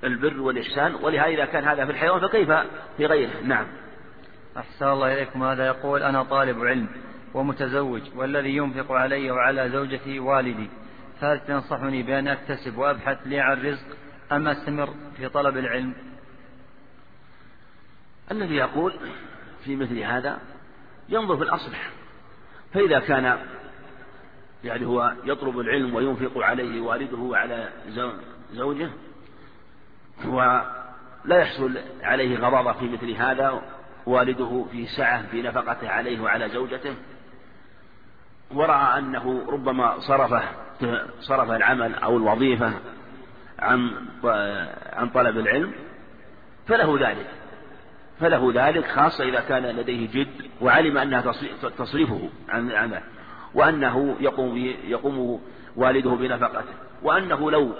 البر 0.05 0.40
والإحسان 0.40 0.94
ولهذا 0.94 1.26
إذا 1.26 1.44
كان 1.44 1.64
هذا 1.64 1.84
في 1.84 1.90
الحيوان 1.90 2.20
فكيف 2.20 2.50
في 2.96 3.06
غيره؟ 3.06 3.40
نعم. 3.42 3.66
أحسن 4.56 4.88
الله 4.88 5.14
إليكم. 5.14 5.42
هذا 5.42 5.66
يقول 5.66 6.02
أنا 6.02 6.22
طالب 6.22 6.64
علم 6.64 6.88
ومتزوج 7.34 8.02
والذي 8.16 8.56
ينفق 8.56 8.92
علي 8.92 9.30
وعلى 9.30 9.70
زوجتي 9.70 10.18
والدي. 10.18 10.70
فهل 11.20 11.40
تنصحني 11.40 12.02
بأن 12.02 12.28
أكتسب 12.28 12.78
وأبحث 12.78 13.18
لي 13.26 13.40
عن 13.40 13.62
رزق 13.62 13.86
أم 14.32 14.48
أستمر 14.48 14.94
في 15.16 15.28
طلب 15.28 15.56
العلم؟ 15.56 15.94
الذي 18.30 18.55
يقول 18.55 18.92
في 19.64 19.76
مثل 19.76 19.98
هذا 19.98 20.38
ينظر 21.09 21.36
في 21.36 21.42
الأصلح 21.42 21.90
فإذا 22.74 22.98
كان 22.98 23.38
يعني 24.64 24.86
هو 24.86 25.12
يطلب 25.24 25.59
العلم 25.59 25.94
وينفق 25.94 26.39
عليه 26.39 26.80
والده 26.80 27.16
وعلى 27.16 27.68
زوجه 28.52 28.90
ولا 30.26 31.39
يحصل 31.40 31.78
عليه 32.02 32.39
غضاضة 32.39 32.72
في 32.72 32.89
مثل 32.89 33.10
هذا 33.10 33.62
والده 34.06 34.64
في 34.72 34.86
سعة 34.86 35.26
في 35.26 35.43
نفقته 35.43 35.89
عليه 35.89 36.20
وعلى 36.20 36.48
زوجته. 36.48 36.94
ورأى 38.51 38.98
أنه 38.98 39.44
ربما 39.48 39.98
صرفه 40.01 40.43
صرف 41.20 41.51
العمل 41.51 41.94
أو 41.94 42.16
الوظيفة 42.16 42.72
عن 43.59 43.90
عن 44.93 45.09
طلب 45.09 45.39
العلم 45.39 45.72
فله 46.66 47.09
ذلك. 47.09 47.26
فله 48.20 48.52
ذلك 48.55 48.86
خاصة 48.86 49.24
إذا 49.24 49.40
كان 49.40 49.62
لديه 49.62 50.09
جد 50.09 50.51
وعلم 50.60 50.98
أنها 50.98 51.35
تصريفه 51.78 52.30
عن 52.48 52.72
عنه 52.72 53.02
وأنه 53.54 54.16
يقوم 54.20 54.56
يقوم 54.84 55.42
والده 55.76 56.10
بنفقته. 56.10 56.74
وأنه 57.02 57.50
لو 57.50 57.72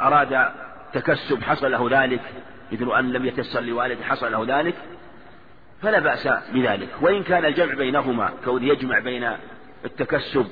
أراد 0.00 0.48
تكسب 0.92 1.42
حصل 1.42 1.70
له 1.70 1.88
ذلك 1.90 2.20
مثل 2.72 2.92
أن 2.98 3.12
لم 3.12 3.26
يتسر 3.26 3.60
لوالده 3.60 4.04
حصل 4.04 4.32
له 4.32 4.58
ذلك 4.58 4.74
فلا 5.82 5.98
بأس 5.98 6.28
بذلك. 6.54 6.88
وإن 7.00 7.22
كان 7.22 7.44
الجمع 7.44 7.74
بينهما 7.74 8.32
كون 8.44 8.62
يجمع 8.62 8.98
بين 8.98 9.32
التكسب 9.84 10.46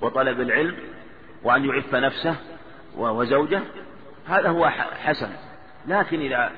وطلب 0.00 0.40
العلم 0.40 0.76
وأن 1.42 1.64
يعف 1.64 1.94
نفسه 1.94 2.36
وزوجه 2.96 3.60
هذا 4.28 4.48
هو 4.48 4.68
حسن. 5.04 5.28
لكن 5.88 6.20
إذا 6.20 6.50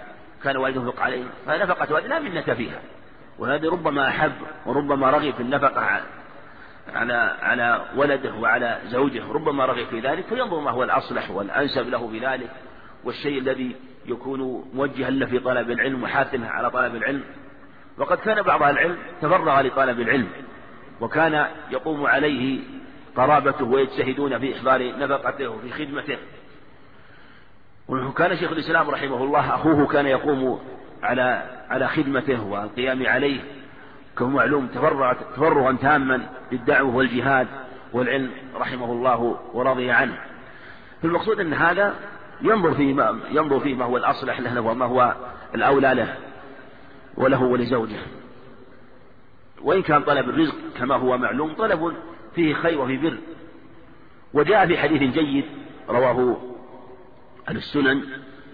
كان 0.45 0.57
والده 0.57 0.81
ينفق 0.81 1.01
عليه 1.01 1.25
فنفقة 1.47 1.95
والده 1.95 2.09
لا 2.09 2.19
منة 2.19 2.55
فيها. 2.55 2.81
وهذا 3.39 3.69
ربما 3.69 4.09
أحب 4.09 4.33
وربما 4.67 5.11
رغب 5.11 5.35
في 5.35 5.41
النفقة 5.41 6.01
على 6.95 7.37
على 7.43 7.85
ولده 7.97 8.35
وعلى 8.35 8.79
زوجه 8.87 9.33
ربما 9.33 9.67
رغب 9.67 9.87
في 9.87 10.01
ذلك 10.01 10.27
فينظر 10.27 10.61
ما 10.61 10.71
هو 10.71 10.83
الأصلح 10.83 11.31
والأنسب 11.31 11.89
له 11.89 12.07
بذلك 12.09 12.51
والشيء 13.05 13.39
الذي 13.39 13.77
يكون 14.07 14.71
موجها 14.75 15.11
له 15.11 15.27
في 15.27 15.39
طلب 15.39 15.71
العلم 15.71 16.03
وحاثمه 16.03 16.49
على 16.49 16.71
طلب 16.71 16.95
العلم. 16.95 17.23
وقد 17.99 18.19
كان 18.19 18.43
بعض 18.43 18.63
العلم 18.63 18.97
تفرغ 19.23 19.61
لطلب 19.61 20.01
العلم 20.01 20.29
وكان 21.01 21.47
يقوم 21.71 22.07
عليه 22.07 22.61
قرابته 23.17 23.65
ويجتهدون 23.65 24.39
في 24.39 24.57
إحضار 24.57 24.99
نفقته 24.99 25.49
وفي 25.49 25.71
خدمته. 25.71 26.19
وكان 27.89 28.37
شيخ 28.37 28.53
الإسلام 28.53 28.91
رحمه 28.91 29.25
الله 29.25 29.55
أخوه 29.55 29.87
كان 29.87 30.07
يقوم 30.07 30.61
على 31.03 31.43
على 31.71 31.89
خدمته 31.89 32.45
والقيام 32.45 33.07
عليه. 33.07 33.41
كما 34.19 34.29
معلوم 34.29 34.67
تفرغ 34.67 35.13
تفرغا 35.13 35.73
تاما 35.73 36.29
للدعوة 36.53 36.97
والجهاد 36.97 37.49
والعلم 37.93 38.31
رحمه 38.55 38.93
الله 38.93 39.41
ورضي 39.53 39.91
عنه. 39.91 40.19
فالمقصود 41.03 41.41
أن 41.41 41.55
هذا 41.55 41.95
ينظر 42.43 42.75
في 42.75 42.93
ما 42.93 43.21
ينظر 43.31 43.61
في 43.61 43.75
ما 43.75 43.85
هو 43.85 43.97
الأصلح 43.97 44.41
له 44.41 44.61
وما 44.61 44.87
هو 44.87 45.15
الأولى 45.55 45.95
له 45.95 46.17
وله 47.17 47.43
ولزوجه. 47.43 47.99
وإن 49.63 49.83
كان 49.83 50.03
طلب 50.03 50.29
الرزق 50.29 50.55
كما 50.79 50.97
هو 50.97 51.19
معلوم 51.19 51.55
طلب 51.55 51.97
فيه 52.35 52.55
خير 52.55 52.81
وفيه 52.81 52.99
بر. 52.99 53.19
وجاء 54.35 54.67
في 54.67 54.79
حديث 54.79 55.03
جيد 55.03 55.45
رواه 55.89 56.37
أهل 57.49 57.57
السنن 57.57 58.03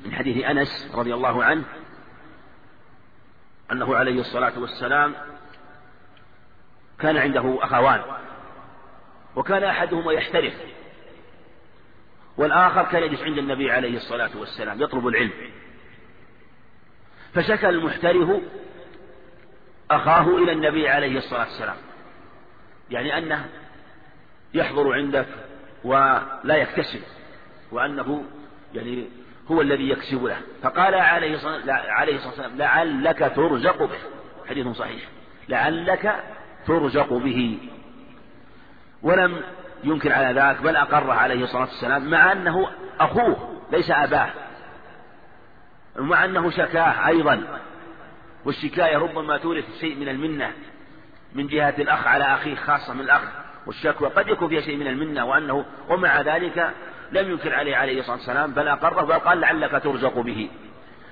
من 0.04 0.14
حديث 0.14 0.44
أنس 0.44 0.92
رضي 0.94 1.14
الله 1.14 1.44
عنه 1.44 1.62
أنه 3.72 3.96
عليه 3.96 4.20
الصلاة 4.20 4.58
والسلام 4.58 5.14
كان 7.02 7.16
عنده 7.16 7.58
أخوان 7.62 8.02
وكان 9.36 9.64
أحدهما 9.64 10.12
يحترف 10.12 10.54
والآخر 12.36 12.82
كان 12.82 13.02
يجلس 13.02 13.22
عند 13.22 13.38
النبي 13.38 13.70
عليه 13.70 13.96
الصلاة 13.96 14.30
والسلام 14.36 14.82
يطلب 14.82 15.06
العلم. 15.06 15.32
فشكى 17.34 17.68
المحترف 17.68 18.40
أخاه 19.90 20.36
إلى 20.38 20.52
النبي 20.52 20.88
عليه 20.88 21.18
الصلاة 21.18 21.44
والسلام 21.44 21.76
يعني 22.90 23.18
أنه 23.18 23.48
يحضر 24.54 24.92
عندك 24.94 25.26
ولا 25.84 26.56
يكتسب 26.56 27.00
وأنه 27.72 28.24
يعني 28.74 29.08
هو 29.50 29.60
الذي 29.60 29.88
يكسب 29.88 30.24
له. 30.24 30.40
فقال 30.62 30.94
عليه 30.94 31.34
الصلاة 31.34 32.26
والسلام 32.26 32.56
لعلك 32.56 33.32
ترزق 33.36 33.82
به. 33.82 33.98
حديث 34.48 34.66
صحيح. 34.66 35.02
لعلك 35.48 36.24
ترزق 36.70 37.12
به. 37.12 37.58
ولم 39.02 39.42
ينكر 39.84 40.12
على 40.12 40.40
ذلك 40.40 40.62
بل 40.62 40.76
أقره 40.76 41.12
عليه 41.12 41.44
الصلاة 41.44 41.62
والسلام 41.62 42.10
مع 42.10 42.32
أنه 42.32 42.70
أخوه 43.00 43.60
ليس 43.72 43.90
أباه. 43.90 44.30
ومع 45.98 46.24
أنه 46.24 46.50
شكاه 46.50 47.08
أيضا. 47.08 47.60
والشكاية 48.44 48.96
ربما 48.98 49.38
تورث 49.38 49.64
شيء 49.80 49.96
من 49.96 50.08
المنة 50.08 50.52
من 51.34 51.46
جهة 51.46 51.74
الأخ 51.78 52.06
على 52.06 52.24
أخيه 52.24 52.54
خاصة 52.54 52.94
من 52.94 53.00
الأخ. 53.00 53.22
والشكوى 53.66 54.08
قد 54.08 54.28
يكون 54.28 54.48
فيها 54.48 54.60
شيء 54.60 54.76
من 54.76 54.86
المنة 54.86 55.24
وأنه 55.24 55.64
ومع 55.88 56.20
ذلك 56.20 56.70
لم 57.12 57.30
ينكر 57.30 57.54
عليه 57.54 57.76
عليه 57.76 58.00
الصلاة 58.00 58.16
والسلام 58.16 58.52
بل 58.52 58.68
أقره 58.68 59.04
بل 59.04 59.14
قال 59.14 59.40
لعلك 59.40 59.82
ترزق 59.82 60.18
به. 60.18 60.50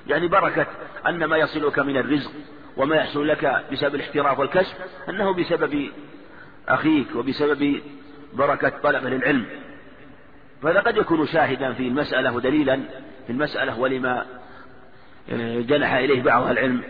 يعني 0.06 0.28
بركة 0.28 0.66
أن 1.06 1.24
ما 1.24 1.36
يصلك 1.36 1.78
من 1.78 1.96
الرزق 1.96 2.30
وما 2.78 2.96
يحصل 2.96 3.28
لك 3.28 3.64
بسبب 3.72 3.94
الاحتراف 3.94 4.38
والكسب 4.38 4.74
أنه 5.08 5.34
بسبب 5.34 5.90
أخيك 6.68 7.16
وبسبب 7.16 7.80
بركة 8.34 8.68
طلبة 8.68 9.10
للعلم 9.10 9.46
فهذا 10.62 10.80
قد 10.80 10.96
يكون 10.96 11.26
شاهدا 11.26 11.72
في 11.72 11.88
المسألة 11.88 12.32
ودليلا 12.32 12.76
في 13.26 13.32
المسألة 13.32 13.80
ولما 13.80 14.26
جنح 15.60 15.92
إليه 15.92 16.22
بعض 16.22 16.46
العلم 16.46 16.82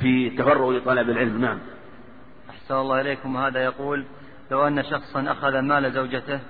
في 0.00 0.30
تفرغ 0.30 0.72
لطلب 0.72 1.10
العلم. 1.10 1.40
نعم. 1.40 1.58
أحسن 2.50 2.74
الله 2.74 3.00
إليكم. 3.00 3.36
هذا 3.36 3.64
يقول 3.64 4.04
لو 4.50 4.66
أن 4.66 4.82
شخصا 4.82 5.32
أخذ 5.32 5.58
مال 5.58 5.92
زوجته 5.92 6.40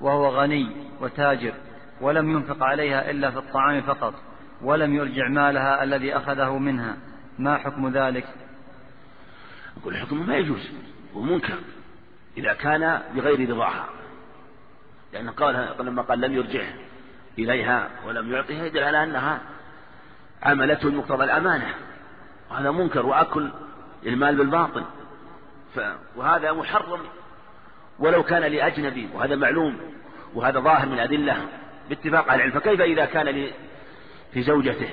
وهو 0.00 0.28
غني 0.28 0.76
وتاجر 1.00 1.52
ولم 2.00 2.30
ينفق 2.30 2.64
عليها 2.64 3.10
إلا 3.10 3.30
في 3.30 3.38
الطعام 3.38 3.82
فقط 3.82 4.14
ولم 4.62 4.94
يرجع 4.94 5.28
مالها 5.28 5.82
الذي 5.84 6.16
أخذه 6.16 6.58
منها 6.58 6.96
ما 7.40 7.58
حكم 7.58 7.88
ذلك؟ 7.88 8.26
أقول 9.80 9.94
الحكم 9.94 10.26
ما 10.26 10.36
يجوز 10.36 10.70
ومنكر 11.14 11.58
إذا 12.36 12.52
كان 12.52 13.02
بغير 13.14 13.50
رضاها 13.50 13.88
لأن 15.12 15.30
قال 15.30 15.74
لما 15.80 16.02
قال 16.02 16.20
لم 16.20 16.34
يرجع 16.34 16.62
إليها 17.38 17.90
ولم 18.06 18.32
يعطيها 18.32 18.66
يدل 18.66 18.84
على 18.84 19.04
أنها 19.04 19.40
عملته 20.42 20.90
مقتضى 20.90 21.24
الأمانة 21.24 21.74
وهذا 22.50 22.70
منكر 22.70 23.06
وأكل 23.06 23.50
المال 24.06 24.36
بالباطل 24.36 24.84
ف... 25.74 25.80
وهذا 26.16 26.52
محرم 26.52 27.00
ولو 27.98 28.22
كان 28.22 28.42
لأجنبي 28.42 29.08
وهذا 29.14 29.36
معلوم 29.36 29.80
وهذا 30.34 30.60
ظاهر 30.60 30.86
من 30.86 30.94
الأدلة 30.94 31.48
باتفاق 31.88 32.30
على 32.30 32.36
العلم 32.36 32.60
فكيف 32.60 32.80
إذا 32.80 33.04
كان 33.04 33.50
في 34.32 34.42
زوجته؟ 34.42 34.90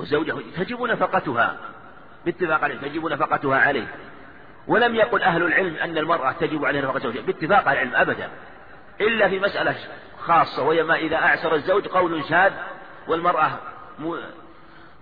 والزوجة 0.00 0.34
تجب 0.56 0.82
نفقتها 0.82 1.56
باتفاق 2.24 2.64
عليه 2.64 2.74
تجب 2.74 3.06
نفقتها 3.06 3.56
عليه. 3.58 3.94
ولم 4.66 4.94
يقل 4.94 5.22
أهل 5.22 5.42
العلم 5.42 5.76
أن 5.76 5.98
المرأة 5.98 6.32
تجب 6.32 6.64
عليها 6.64 6.82
نفقة 6.82 6.98
زوجها 6.98 7.22
باتفاق 7.22 7.68
العلم 7.68 7.94
أبدا. 7.94 8.28
إلا 9.00 9.28
في 9.28 9.40
مسألة 9.40 9.74
خاصة 10.18 10.62
وهي 10.62 10.82
ما 10.82 10.94
إذا 10.94 11.16
أعسر 11.16 11.54
الزوج 11.54 11.86
قول 11.88 12.24
شاذ 12.24 12.52
والمرأة 13.08 13.50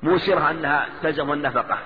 موسرة 0.02 0.50
أنها 0.50 0.86
تلزم 1.02 1.32
النفقة. 1.32 1.78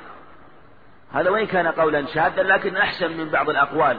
هذا 1.12 1.30
وإن 1.30 1.46
كان 1.46 1.66
قولا 1.66 2.06
شاذا 2.06 2.42
لكن 2.42 2.76
أحسن 2.76 3.16
من 3.16 3.28
بعض 3.28 3.50
الأقوال 3.50 3.98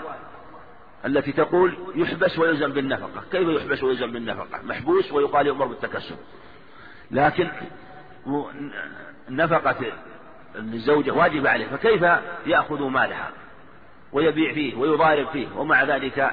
التي 1.06 1.32
تقول 1.32 1.78
يحبس 1.96 2.40
ويلزم 2.40 2.72
بالنفقة. 2.72 3.24
كيف 3.32 3.50
يحبس 3.50 3.84
ويلزم 3.84 4.12
بالنفقة؟ 4.12 4.62
محبوس 4.64 5.12
ويقال 5.12 5.48
يؤمر 5.48 5.66
بالتكسب. 5.66 6.16
لكن 7.12 7.52
نفقة 9.30 9.76
الزوجة 10.56 11.12
واجبة 11.12 11.50
عليه 11.50 11.68
فكيف 11.68 12.06
يأخذ 12.46 12.84
مالها؟ 12.84 13.30
ويبيع 14.12 14.54
فيه 14.54 14.76
ويضارب 14.76 15.28
فيه 15.28 15.48
ومع 15.56 15.84
ذلك 15.84 16.32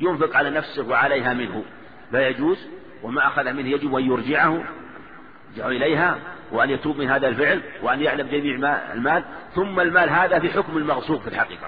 ينفق 0.00 0.36
على 0.36 0.50
نفسه 0.50 0.88
وعليها 0.88 1.34
منه. 1.34 1.64
لا 2.12 2.28
يجوز 2.28 2.68
وما 3.02 3.26
أخذ 3.26 3.52
منه 3.52 3.68
يجب 3.68 3.94
أن 3.94 4.04
يرجعه 4.04 4.64
يرجع 5.56 5.68
إليها 5.68 6.18
وأن 6.52 6.70
يتوب 6.70 6.98
من 6.98 7.10
هذا 7.10 7.28
الفعل 7.28 7.62
وأن 7.82 8.00
يعلم 8.00 8.26
جميع 8.26 8.78
المال 8.92 9.24
ثم 9.54 9.80
المال 9.80 10.10
هذا 10.10 10.38
في 10.38 10.50
حكم 10.50 10.76
المغصوب 10.76 11.20
في 11.20 11.28
الحقيقة. 11.28 11.66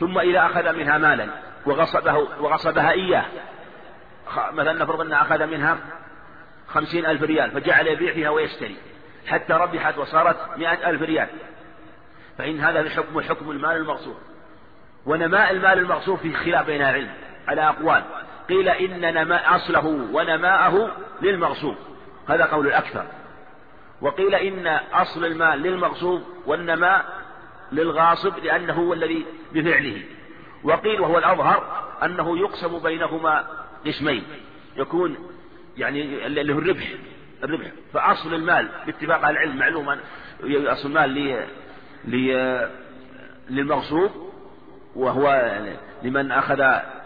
ثم 0.00 0.18
إذا 0.18 0.46
أخذ 0.46 0.76
منها 0.76 0.98
مالا 0.98 1.28
وغصبه 1.66 2.16
وغصبها 2.16 2.90
إياه 2.90 3.24
مثلا 4.52 4.72
نفرض 4.72 5.00
أنه 5.00 5.22
أخذ 5.22 5.46
منها 5.46 5.78
خمسين 6.76 7.06
ألف 7.06 7.22
ريال 7.22 7.50
فجعل 7.50 7.86
يبيع 7.86 8.12
فيها 8.12 8.30
ويشتري. 8.30 8.76
حتى 9.26 9.52
ربحت 9.52 9.98
وصارت 9.98 10.36
مئة 10.58 10.90
ألف 10.90 11.02
ريال. 11.02 11.28
فإن 12.38 12.60
هذا 12.60 12.82
في 12.88 13.22
حكم 13.22 13.50
المال 13.50 13.76
المغصوب. 13.76 14.16
ونماء 15.06 15.50
المال 15.50 15.78
المغصوب 15.78 16.18
في 16.18 16.32
خلاف 16.32 16.66
بين 16.66 16.82
العلم. 16.82 17.10
على 17.48 17.68
أقوال. 17.68 18.02
قيل 18.48 18.68
إن 18.68 19.14
نماء 19.14 19.56
أصله 19.56 19.86
ونماءه 20.12 20.96
للمغصوب. 21.22 21.76
هذا 22.28 22.44
قول 22.44 22.66
الأكثر. 22.66 23.04
وقيل 24.00 24.34
إن 24.34 24.66
أصل 24.92 25.24
المال 25.24 25.62
للمغصوب 25.62 26.22
والنماء 26.46 27.04
للغاصب 27.72 28.38
لأنه 28.38 28.72
هو 28.72 28.92
الذي 28.92 29.26
بفعله. 29.52 30.02
وقيل 30.64 31.00
وهو 31.00 31.18
الأظهر 31.18 31.86
أنه 32.02 32.38
يقسم 32.38 32.78
بينهما 32.78 33.46
قسمين. 33.86 34.24
يكون 34.76 35.35
يعني 35.76 36.26
اللي 36.26 36.54
هو 36.54 36.58
الربح 36.58 36.94
الربح. 37.44 37.66
فأصل 37.92 38.34
المال 38.34 38.68
باتفاق 38.86 39.24
أهل 39.24 39.30
العلم 39.30 39.56
معلوم 39.56 39.98
أصل 40.44 40.88
المال 40.88 41.46
للمغصوب 43.50 44.10
وهو 44.96 45.56
لمن 46.02 46.32
أخذ 46.32 46.60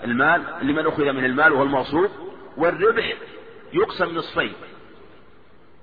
المال 0.04 0.42
لمن 0.62 0.86
أخذ 0.86 1.12
من 1.12 1.24
المال 1.24 1.52
وهو 1.52 1.62
المغصوب 1.62 2.10
والربح 2.56 3.14
يقسم 3.72 4.14
نصفين. 4.14 4.52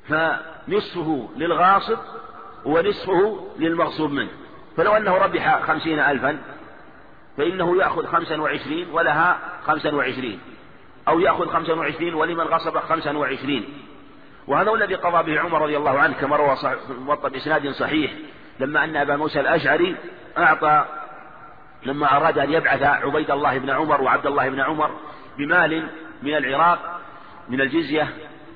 فنصفه 0.10 1.30
للغاصب 1.38 1.98
ونصفه 2.66 3.48
للمغصوب 3.60 4.12
منه. 4.12 4.30
فلو 4.78 4.92
أنه 4.92 5.18
ربح 5.18 5.64
خمسين 5.64 6.00
ألفا 6.00 6.40
فإنه 7.38 7.78
يأخذ 7.78 8.06
خمسا 8.06 8.42
وعشرين 8.42 8.90
ولها 8.90 9.40
خمسا 9.66 9.96
وعشرين. 9.96 10.40
أو 11.08 11.20
يأخذ 11.20 11.50
خمسا 11.50 11.74
وعشرين 11.74 12.14
ولمن 12.14 12.44
غصب 12.44 12.78
خمسا 12.78 13.18
وعشرين. 13.18 13.84
وهذا 14.48 14.70
هو 14.70 14.76
الذي 14.76 14.96
قضى 14.96 15.32
به 15.32 15.40
عمر 15.40 15.62
رضي 15.62 15.78
الله 15.78 16.00
عنه 16.00 16.14
كما 16.14 16.36
روى 16.36 16.56
موطأ 16.90 17.30
بإسناد 17.30 17.70
صحيح. 17.70 18.12
لما 18.60 18.84
أن 18.84 18.96
أبا 18.96 19.16
موسى 19.16 19.40
الأشعري 19.40 19.96
أعطى 20.38 20.86
لما 21.84 22.18
أراد 22.18 22.40
أن 22.40 22.54
يبعث 22.54 22.82
عبيد 22.82 23.32
الله 23.32 23.58
بن 23.58 23.70
عمر 23.70 24.02
وعبد 24.02 24.26
الله 24.26 24.50
بن 24.50 24.60
عمر 24.60 24.92
بمال 25.38 25.88
من 26.24 26.36
العراق 26.38 27.00
من 27.50 27.62
الجزية 27.62 28.10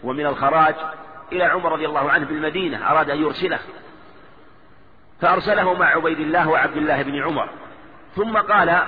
ومن 0.03 0.25
الخراج 0.25 0.75
إلى 1.31 1.43
عمر 1.43 1.71
رضي 1.71 1.85
الله 1.85 2.11
عنه 2.11 2.25
بالمدينة 2.25 2.91
أراد 2.91 3.09
أن 3.09 3.21
يرسله. 3.21 3.59
فأرسله 5.21 5.73
مع 5.73 5.85
عبيد 5.85 6.19
الله 6.19 6.49
وعبد 6.49 6.77
الله 6.77 7.01
بن 7.01 7.23
عمر. 7.23 7.49
ثم 8.15 8.37
قال 8.37 8.81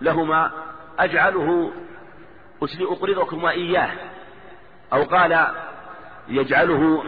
لهما 0.00 0.50
أجعله 0.98 1.72
أقرضكما 2.62 3.50
إياه 3.50 3.90
أو 4.92 5.02
قال 5.02 5.46
يجعله 6.28 7.04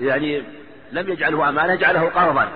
يعني 0.00 0.44
لم 0.92 1.08
يجعله 1.08 1.48
أمانة 1.48 1.74
جعله 1.74 2.08
قرضا 2.08 2.48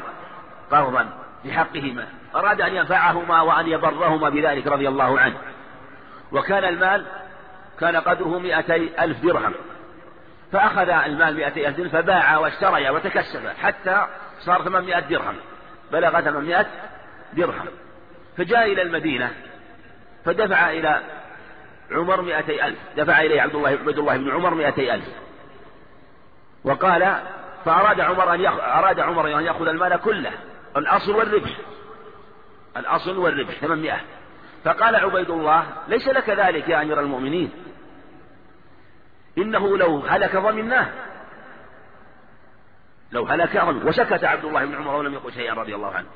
قرضا 0.71 1.09
بحقهما. 1.45 2.07
أراد 2.35 2.61
أن 2.61 2.75
ينفعهما 2.75 3.41
وأن 3.41 3.67
يبرهما 3.67 4.29
بذلك 4.29 4.67
رضي 4.67 4.89
الله 4.89 5.21
عنه. 5.21 5.37
وكان 6.33 6.65
المال 6.65 7.05
كان 7.81 7.97
قدره 7.97 8.39
مئتي 8.39 9.05
ألف 9.05 9.25
درهم. 9.25 9.55
فأخذ 10.53 10.89
المال 10.89 11.37
مئتي 11.37 11.69
ألف 11.69 11.77
درهم 11.77 11.89
فباع 11.89 12.39
واشتري 12.39 12.91
وتكسب 12.91 13.49
حتى 13.63 14.07
صار 14.41 14.63
ثمانمائة 14.63 15.01
درهم. 15.01 15.37
بلغ 15.93 16.21
ثمانمائة 16.21 16.67
درهم. 17.33 17.67
فجاء 18.37 18.73
إلى 18.73 18.83
المدينة 18.83 19.31
فدفع 20.25 20.71
إلى 20.71 21.01
عمر 21.93 22.23
مئتي 22.23 22.67
ألف. 22.67 22.79
دفع 22.97 23.21
إليه 23.21 23.41
عبد 23.41 23.55
الله 23.55 23.69
عبد 23.69 23.99
الله 23.99 24.17
بن 24.17 24.31
عمر 24.31 24.55
مئتي 24.55 24.95
ألف. 24.95 25.09
وقال 26.65 27.15
فأراد 27.65 28.01
عمر 28.01 28.35
أن 28.35 28.41
يأخذ 28.41 28.61
أراد 28.61 29.01
عمر 29.01 29.39
أن 29.39 29.45
يأخذ 29.45 29.69
المال 29.69 29.97
كله. 29.97 30.33
الأصل 30.77 31.17
والربح. 31.17 31.51
الأصل 32.77 33.19
والربح 33.19 33.55
ثمانمائة. 33.55 34.01
فقال 34.65 34.97
عبيد 34.97 35.31
الله 35.31 35.67
ليس 35.89 36.09
لك 36.09 36.31
ذلك 36.31 36.69
يا 36.69 36.83
أمير 36.83 37.01
المؤمنين. 37.01 37.53
إنه 39.39 39.79
لو 39.79 39.99
هلك 39.99 40.37
ضمناه 40.37 40.89
لو 43.13 43.25
هلك 43.25 43.65
وسكت 43.85 44.25
عبد 44.25 44.45
الله 44.45 44.65
بن 44.65 44.75
عمر 44.75 44.95
ولم 44.95 45.15
يقل 45.15 45.33
شيئا 45.33 45.55
رضي 45.55 45.75
الله 45.75 45.95
عنه. 45.95 46.07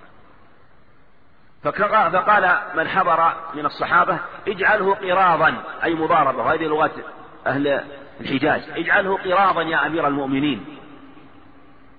فقال 1.65 2.57
من 2.75 2.89
حضر 2.89 3.33
من 3.55 3.67
الصحابة 3.67 4.19
اجعله 4.49 4.95
قراضا 4.95 5.55
أي 5.85 5.95
مضاربة. 5.95 6.43
وهذه 6.43 6.63
لغات 6.63 6.91
أهل 7.47 7.81
الحجاز. 8.21 8.71
اجعله 8.77 9.19
قراضا 9.19 9.63
يا 9.63 9.87
أمير 9.87 10.09
المؤمنين. 10.09 10.65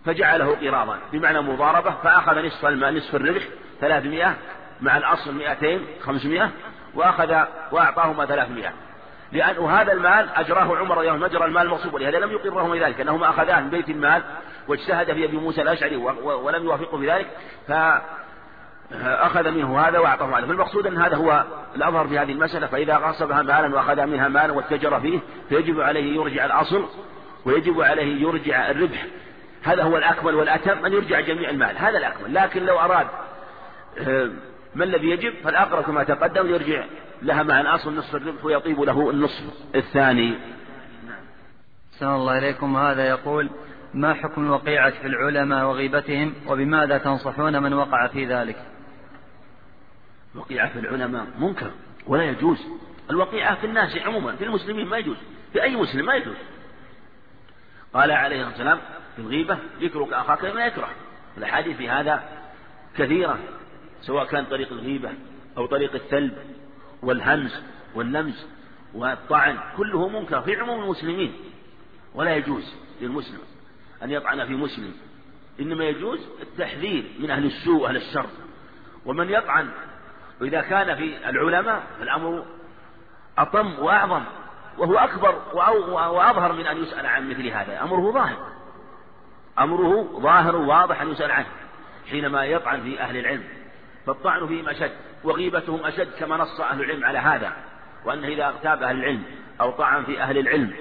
فجعله 0.05 0.57
قراضا. 0.61 0.97
بمعنى 1.13 1.41
مضاربة 1.41 1.91
فأخذ 2.03 2.45
نصف 2.45 2.65
المال 2.65 2.97
نصف 2.97 3.15
الربح 3.15 3.43
ثلاثمائة 3.81 4.35
مع 4.81 4.97
الأصل 4.97 5.33
مئتين 5.33 5.85
خمسمائة 6.01 6.49
وأخذ 6.95 7.35
وأعطاهما 7.71 8.25
ثلاثمائة. 8.25 8.73
لأن 9.31 9.57
وهذا 9.57 9.91
المال 9.91 10.29
أجراه 10.35 10.77
عمر 10.77 10.99
عنه 10.99 11.17
مجرى 11.17 11.45
المال 11.45 11.69
مغصوب 11.69 11.93
ولهذا 11.93 12.19
لم 12.19 12.31
يقرهما 12.31 12.75
ذلك 12.75 13.01
أنهما 13.01 13.29
أخذاه 13.29 13.61
من 13.61 13.69
بيت 13.69 13.89
المال 13.89 14.23
واجتهد 14.67 15.13
في 15.13 15.25
أبي 15.25 15.37
موسى 15.37 15.61
الأشعري 15.61 15.95
ولم 15.95 16.63
يوافقه 16.63 16.97
بذلك. 16.97 17.27
فأخذ 18.89 19.51
منه 19.51 19.79
هذا 19.79 19.99
وأعطاه 19.99 20.39
هذا 20.39 20.47
فالمقصود 20.47 20.87
أن 20.87 20.97
هذا 20.97 21.15
هو 21.15 21.43
الأظهر 21.75 22.07
في 22.07 22.19
هذه 22.19 22.31
المسألة 22.31 22.67
فإذا 22.67 22.97
غصبها 22.97 23.41
مالا 23.41 23.75
وأخذ 23.75 24.05
منها 24.05 24.27
مالا 24.27 24.53
واتجر 24.53 24.99
فيه 24.99 25.19
فيجب 25.49 25.81
عليه 25.81 26.15
يرجع 26.15 26.45
الأصل 26.45 26.85
ويجب 27.45 27.81
عليه 27.81 28.21
يرجع 28.21 28.69
الربح. 28.71 29.05
هذا 29.63 29.83
هو 29.83 29.97
الأكمل 29.97 30.35
والأتم 30.35 30.85
أن 30.85 30.93
يرجع 30.93 31.19
جميع 31.19 31.49
المال. 31.49 31.77
هذا 31.77 31.97
الأكمل. 31.97 32.33
لكن 32.33 32.65
لو 32.65 32.79
أراد 32.79 33.07
آه، 33.99 34.29
ما 34.75 34.83
الذي 34.83 35.09
يجب؟ 35.09 35.33
فالأقرب 35.43 35.83
كما 35.83 36.03
تقدم 36.03 36.49
يرجع 36.49 36.83
لها 37.21 37.43
مع 37.43 37.61
الأصل 37.61 37.95
نصف 37.95 38.15
الربح 38.15 38.45
ويطيب 38.45 38.81
له 38.81 39.09
النصف 39.09 39.43
الثاني. 39.75 40.35
سلام 41.99 42.15
الله 42.15 42.37
إليكم. 42.37 42.77
هذا 42.77 43.07
يقول 43.07 43.49
ما 43.93 44.13
حكم 44.13 44.45
الوقيعة 44.45 44.89
في 44.89 45.07
العلماء 45.07 45.65
وغيبتهم 45.65 46.33
وبماذا 46.47 46.97
تنصحون 46.97 47.63
من 47.63 47.73
وقع 47.73 48.07
في 48.07 48.25
ذلك؟ 48.25 48.74
الوقيعة 50.35 50.69
في 50.69 50.79
العلماء 50.79 51.27
منكر 51.39 51.71
ولا 52.07 52.23
يجوز. 52.23 52.57
الوقيعة 53.09 53.55
في 53.55 53.67
الناس 53.67 53.97
عموما 53.97 54.35
في 54.35 54.43
المسلمين 54.43 54.87
ما 54.87 54.97
يجوز 54.97 55.17
في 55.53 55.63
أي 55.63 55.75
مسلم 55.75 56.05
ما 56.05 56.15
يجوز. 56.15 56.35
قال 57.93 58.11
عليه 58.11 58.35
الصلاة 58.35 58.49
والسلام 58.49 58.79
في 59.15 59.21
الغيبة 59.21 59.57
ذكرك 59.81 60.13
أخاك 60.13 60.45
بما 60.45 60.65
يكره. 60.65 60.89
الأحاديث 61.37 61.77
في 61.77 61.89
هذا 61.89 62.23
كثيرة 62.97 63.39
سواء 64.01 64.25
كان 64.25 64.45
طريق 64.45 64.71
الغيبة 64.71 65.13
أو 65.57 65.65
طريق 65.65 65.93
الثلب 65.93 66.37
والهمز 67.01 67.61
واللمز 67.95 68.45
والطعن 68.93 69.57
كله 69.77 70.09
منكر 70.09 70.41
في 70.41 70.55
عموم 70.55 70.83
المسلمين. 70.83 71.33
ولا 72.13 72.35
يجوز 72.35 72.73
للمسلم 73.01 73.39
أن 74.03 74.11
يطعن 74.11 74.45
في 74.45 74.53
مسلم. 74.53 74.93
إنما 75.59 75.83
يجوز 75.85 76.19
التحذير 76.41 77.03
من 77.19 77.31
أهل 77.31 77.45
السوء 77.45 77.81
وأهل 77.81 77.95
الشر. 77.95 78.29
ومن 79.05 79.29
يطعن 79.29 79.71
وإذا 80.41 80.61
كان 80.61 80.95
في 80.95 81.29
العلماء 81.29 81.83
فالأمر 81.99 82.45
أطم 83.37 83.79
وأعظم 83.79 84.23
وهو 84.77 84.97
أكبر 84.97 85.41
وأظهر 85.93 86.53
من 86.53 86.67
أن 86.67 86.83
يسأل 86.83 87.05
عن 87.05 87.29
مثل 87.29 87.47
هذا 87.47 87.83
أمره 87.83 88.11
ظاهر. 88.11 88.37
أمره 89.59 90.19
ظاهر 90.19 90.55
واضح 90.55 91.01
أن 91.01 91.11
يسأل 91.11 91.31
عنه 91.31 91.47
حينما 92.09 92.45
يطعن 92.45 92.81
في 92.81 92.99
أهل 92.99 93.17
العلم. 93.17 93.43
فالطعن 94.05 94.47
فيهم 94.47 94.69
أشد 94.69 94.91
وغيبتهم 95.23 95.85
أشد 95.85 96.09
كما 96.19 96.37
نص 96.37 96.59
أهل 96.59 96.81
العلم 96.81 97.05
على 97.05 97.19
هذا 97.19 97.53
وأنه 98.05 98.27
إذا 98.27 98.45
اغتاب 98.45 98.83
أهل 98.83 98.99
العلم 98.99 99.23
أو 99.61 99.71
طعن 99.71 100.03
في 100.03 100.21
أهل 100.21 100.37
العلم 100.37 100.73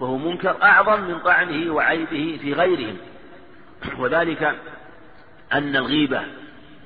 فهو 0.00 0.18
منكر 0.18 0.62
أعظم 0.62 1.00
من 1.00 1.18
طعنه 1.18 1.74
وعيبه 1.74 2.38
في 2.42 2.52
غيرهم. 2.52 2.96
وذلك 3.98 4.42
أن 5.52 5.76
الغيبة 5.76 6.22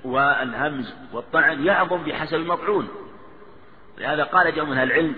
والهمز 0.04 0.94
والطعن 1.12 1.64
يعظم 1.64 2.04
بحسب 2.04 2.34
المطعون 2.34 2.88
لهذا 3.98 4.24
قال 4.24 4.54
جمع 4.54 4.68
من 4.68 4.78
العلم 4.78 5.16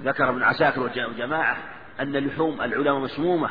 ذكر 0.00 0.28
ابن 0.28 0.42
عساكر 0.42 0.80
وجماعة 0.80 1.56
أن 2.00 2.16
لحوم 2.16 2.60
العلماء 2.62 2.98
مسمومة 2.98 3.50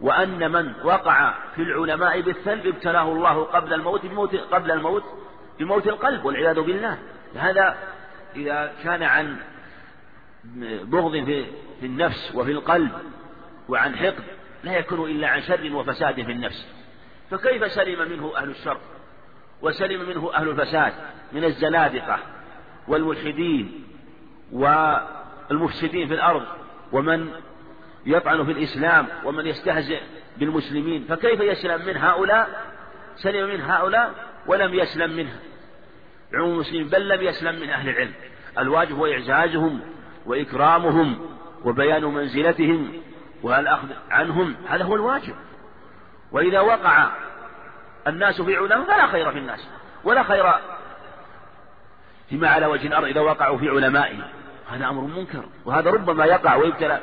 وأن 0.00 0.52
من 0.52 0.72
وقع 0.84 1.34
في 1.54 1.62
العلماء 1.62 2.20
بالثلب 2.20 2.66
ابتلاه 2.66 3.12
الله 3.12 3.44
قبل 3.44 3.74
الموت 3.74 4.06
بموت 4.06 4.34
قبل 4.36 4.70
الموت 4.70 5.04
بموت 5.58 5.86
القلب 5.86 6.24
والعياذ 6.24 6.60
بالله. 6.60 6.98
هذا 7.36 7.76
إذا 8.36 8.72
كان 8.84 9.02
عن 9.02 9.36
بغض 10.84 11.12
في 11.80 11.86
النفس 11.86 12.32
وفي 12.34 12.52
القلب 12.52 12.90
وعن 13.68 13.96
حقد 13.96 14.24
لا 14.64 14.78
يكون 14.78 15.10
إلا 15.10 15.28
عن 15.28 15.42
شر 15.42 15.74
وفساد 15.74 16.14
في 16.14 16.32
النفس. 16.32 16.66
فكيف 17.32 17.72
سلم 17.72 18.10
منه 18.10 18.32
أهل 18.36 18.50
الشر؟ 18.50 18.78
وسلم 19.62 20.08
منه 20.08 20.34
أهل 20.34 20.48
الفساد 20.48 20.92
من 21.32 21.44
الزنادقة 21.44 22.18
والملحدين 22.88 23.84
والمفسدين 24.52 26.08
في 26.08 26.14
الأرض 26.14 26.42
ومن 26.92 27.28
يطعن 28.06 28.44
في 28.44 28.52
الإسلام 28.52 29.06
ومن 29.24 29.46
يستهزئ 29.46 30.00
بالمسلمين. 30.36 31.04
فكيف 31.04 31.40
يسلم 31.40 31.86
من 31.86 31.96
هؤلاء؟ 31.96 32.72
سلم 33.16 33.48
من 33.48 33.60
هؤلاء 33.60 34.14
ولم 34.46 34.74
يسلم 34.74 35.16
منها 35.16 35.38
عموم 36.34 36.54
المسلمين 36.54 36.88
بل 36.88 37.08
لم 37.08 37.22
يسلم 37.22 37.60
من 37.60 37.70
أهل 37.70 37.88
العلم. 37.88 38.12
الواجب 38.58 38.96
هو 38.96 39.06
إعزازهم 39.06 39.80
وإكرامهم 40.26 41.28
وبيان 41.64 42.04
منزلتهم 42.04 42.92
والأخذ 43.42 43.88
عنهم. 44.10 44.56
هذا 44.68 44.84
هو 44.84 44.94
الواجب. 44.94 45.34
وإذا 46.32 46.60
وقع 46.60 47.10
الناس 48.06 48.40
في 48.40 48.56
علماء 48.56 48.84
فلا 48.84 49.06
خير 49.06 49.32
في 49.32 49.38
الناس 49.38 49.68
ولا 50.04 50.22
خير 50.22 50.52
فيما 52.28 52.48
على 52.48 52.66
وجه 52.66 52.86
الأرض 52.86 53.04
إذا 53.04 53.20
وقعوا 53.20 53.58
في 53.58 53.68
علمائهم. 53.68 54.22
هذا 54.70 54.86
أمر 54.88 55.02
منكر 55.02 55.44
وهذا 55.64 55.90
ربما 55.90 56.24
يقع 56.24 56.54
ويبتلى 56.54 57.00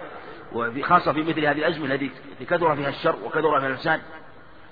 خاصة 0.84 1.14
في 1.14 1.23
مثل 1.23 1.39
هذه 1.39 1.57
الأزمة 1.57 1.85
التي 1.85 2.11
كثر 2.49 2.76
فيها 2.76 2.89
الشر 2.89 3.15
وكثر 3.23 3.60
فيها 3.60 3.69
الفساد 3.69 4.01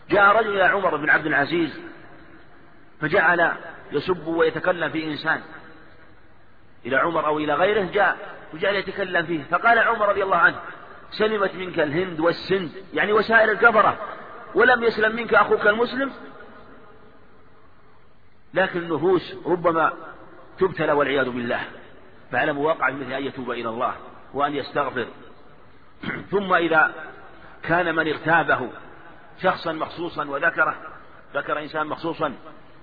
جاء 0.09 0.37
رجل 0.37 0.49
إلى 0.49 0.63
عمر 0.63 0.97
بن 0.97 1.09
عبد 1.09 1.25
العزيز 1.25 1.79
فجعل 3.01 3.51
يسب 3.91 4.27
ويتكلم 4.27 4.89
في 4.89 5.03
إنسان. 5.11 5.41
إلى 6.85 6.95
عمر 6.95 7.25
أو 7.25 7.37
إلى 7.37 7.53
غيره 7.53 7.91
جاء 7.93 8.17
وجعل 8.53 8.75
يتكلم 8.75 9.25
فيه. 9.25 9.43
فقال 9.51 9.79
عمر 9.79 10.09
رضي 10.09 10.23
الله 10.23 10.37
عنه 10.37 10.55
سلمت 11.11 11.55
منك 11.55 11.79
الهند 11.79 12.19
والسند 12.19 12.71
يعني 12.93 13.13
وسائر 13.13 13.51
الكفرة. 13.51 13.97
ولم 14.55 14.83
يسلم 14.83 15.15
منك 15.15 15.33
أخوك 15.33 15.67
المسلم؟ 15.67 16.11
لكن 18.53 18.79
النفوس 18.79 19.35
ربما 19.45 19.93
تبتلى 20.59 20.91
والعياذ 20.91 21.29
بالله 21.29 21.61
فعلى 22.31 22.53
مواقع 22.53 22.89
مثل 22.89 23.13
أن 23.13 23.23
يتوب 23.23 23.51
إلى 23.51 23.69
الله 23.69 23.95
وأن 24.33 24.55
يستغفر. 24.55 25.07
ثم 26.31 26.53
إذا 26.53 26.93
كان 27.63 27.95
من 27.95 28.07
اغتابه 28.07 28.69
شخصا 29.41 29.71
مخصوصا 29.71 30.25
وذكره 30.25 30.75
ذكر 31.33 31.59
إنسان 31.59 31.87
مخصوصا 31.87 32.33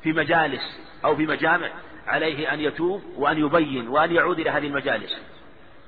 في 0.03 0.13
مجالس 0.13 0.81
أو 1.05 1.17
في 1.17 1.27
مجامع 1.27 1.71
عليه 2.07 2.53
أن 2.53 2.61
يتوب 2.61 3.03
وأن 3.17 3.39
يبين 3.39 3.89
وأن 3.89 4.13
يعود 4.13 4.39
إلى 4.39 4.51
هذه 4.51 4.67
المجالس 4.67 5.19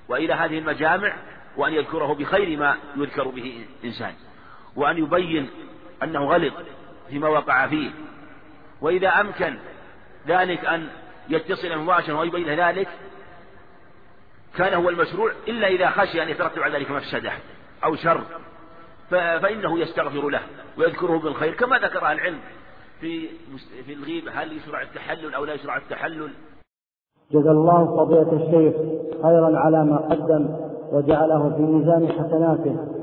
وإلى 0.09 0.35
هذه 0.35 0.59
المجامع 0.59 1.17
وأن 1.57 1.73
يذكره 1.73 2.15
بخير 2.15 2.59
ما 2.59 2.77
يذكر 2.97 3.29
به 3.29 3.67
إنسان. 3.85 4.15
وأن 4.77 4.99
يبين 4.99 5.51
أنه 6.03 6.25
غلط 6.25 6.55
فيما 7.09 7.29
وقع 7.29 7.67
فيه. 7.67 7.91
وإذا 8.81 9.09
أمكن 9.09 9.57
ذلك 10.29 10.65
أن 10.65 10.87
يتصل 11.29 11.79
مباشرة 11.79 12.19
ويبين 12.19 12.61
ذلك 12.61 12.89
كان 14.57 14.75
هو 14.75 14.89
المشروع 14.89 15.33
إلا 15.49 15.67
إذا 15.67 15.91
خشي 15.91 16.23
أن 16.23 16.29
يترتب 16.29 16.63
على 16.63 16.79
ذلك 16.79 16.91
مفسدة 16.91 17.33
أو 17.85 17.97
شر 17.97 18.21
فإنه 19.11 19.79
يستغفر 19.79 20.29
له 20.29 20.41
ويذكره 20.79 21.19
بالخير 21.19 21.55
كما 21.55 21.79
ذكر 21.79 22.13
العلم 22.13 22.39
في 23.01 23.29
في 23.87 23.93
الغيبة 23.93 24.33
هل 24.33 24.57
يشرع 24.57 24.83
التحلل 24.83 25.35
أو 25.35 25.45
لا 25.45 25.55
يشرع 25.55 25.77
التحلل. 25.77 26.31
جزا 27.33 27.51
الله 27.51 27.97
فضيلة 27.97 28.33
الشيخ 28.33 28.77
خيرا 29.23 29.59
على 29.59 29.85
ما 29.85 29.97
قدم 29.97 30.57
وجعله 30.93 31.55
في 31.57 31.63
ميزان 31.63 32.09
حسناته. 32.09 32.96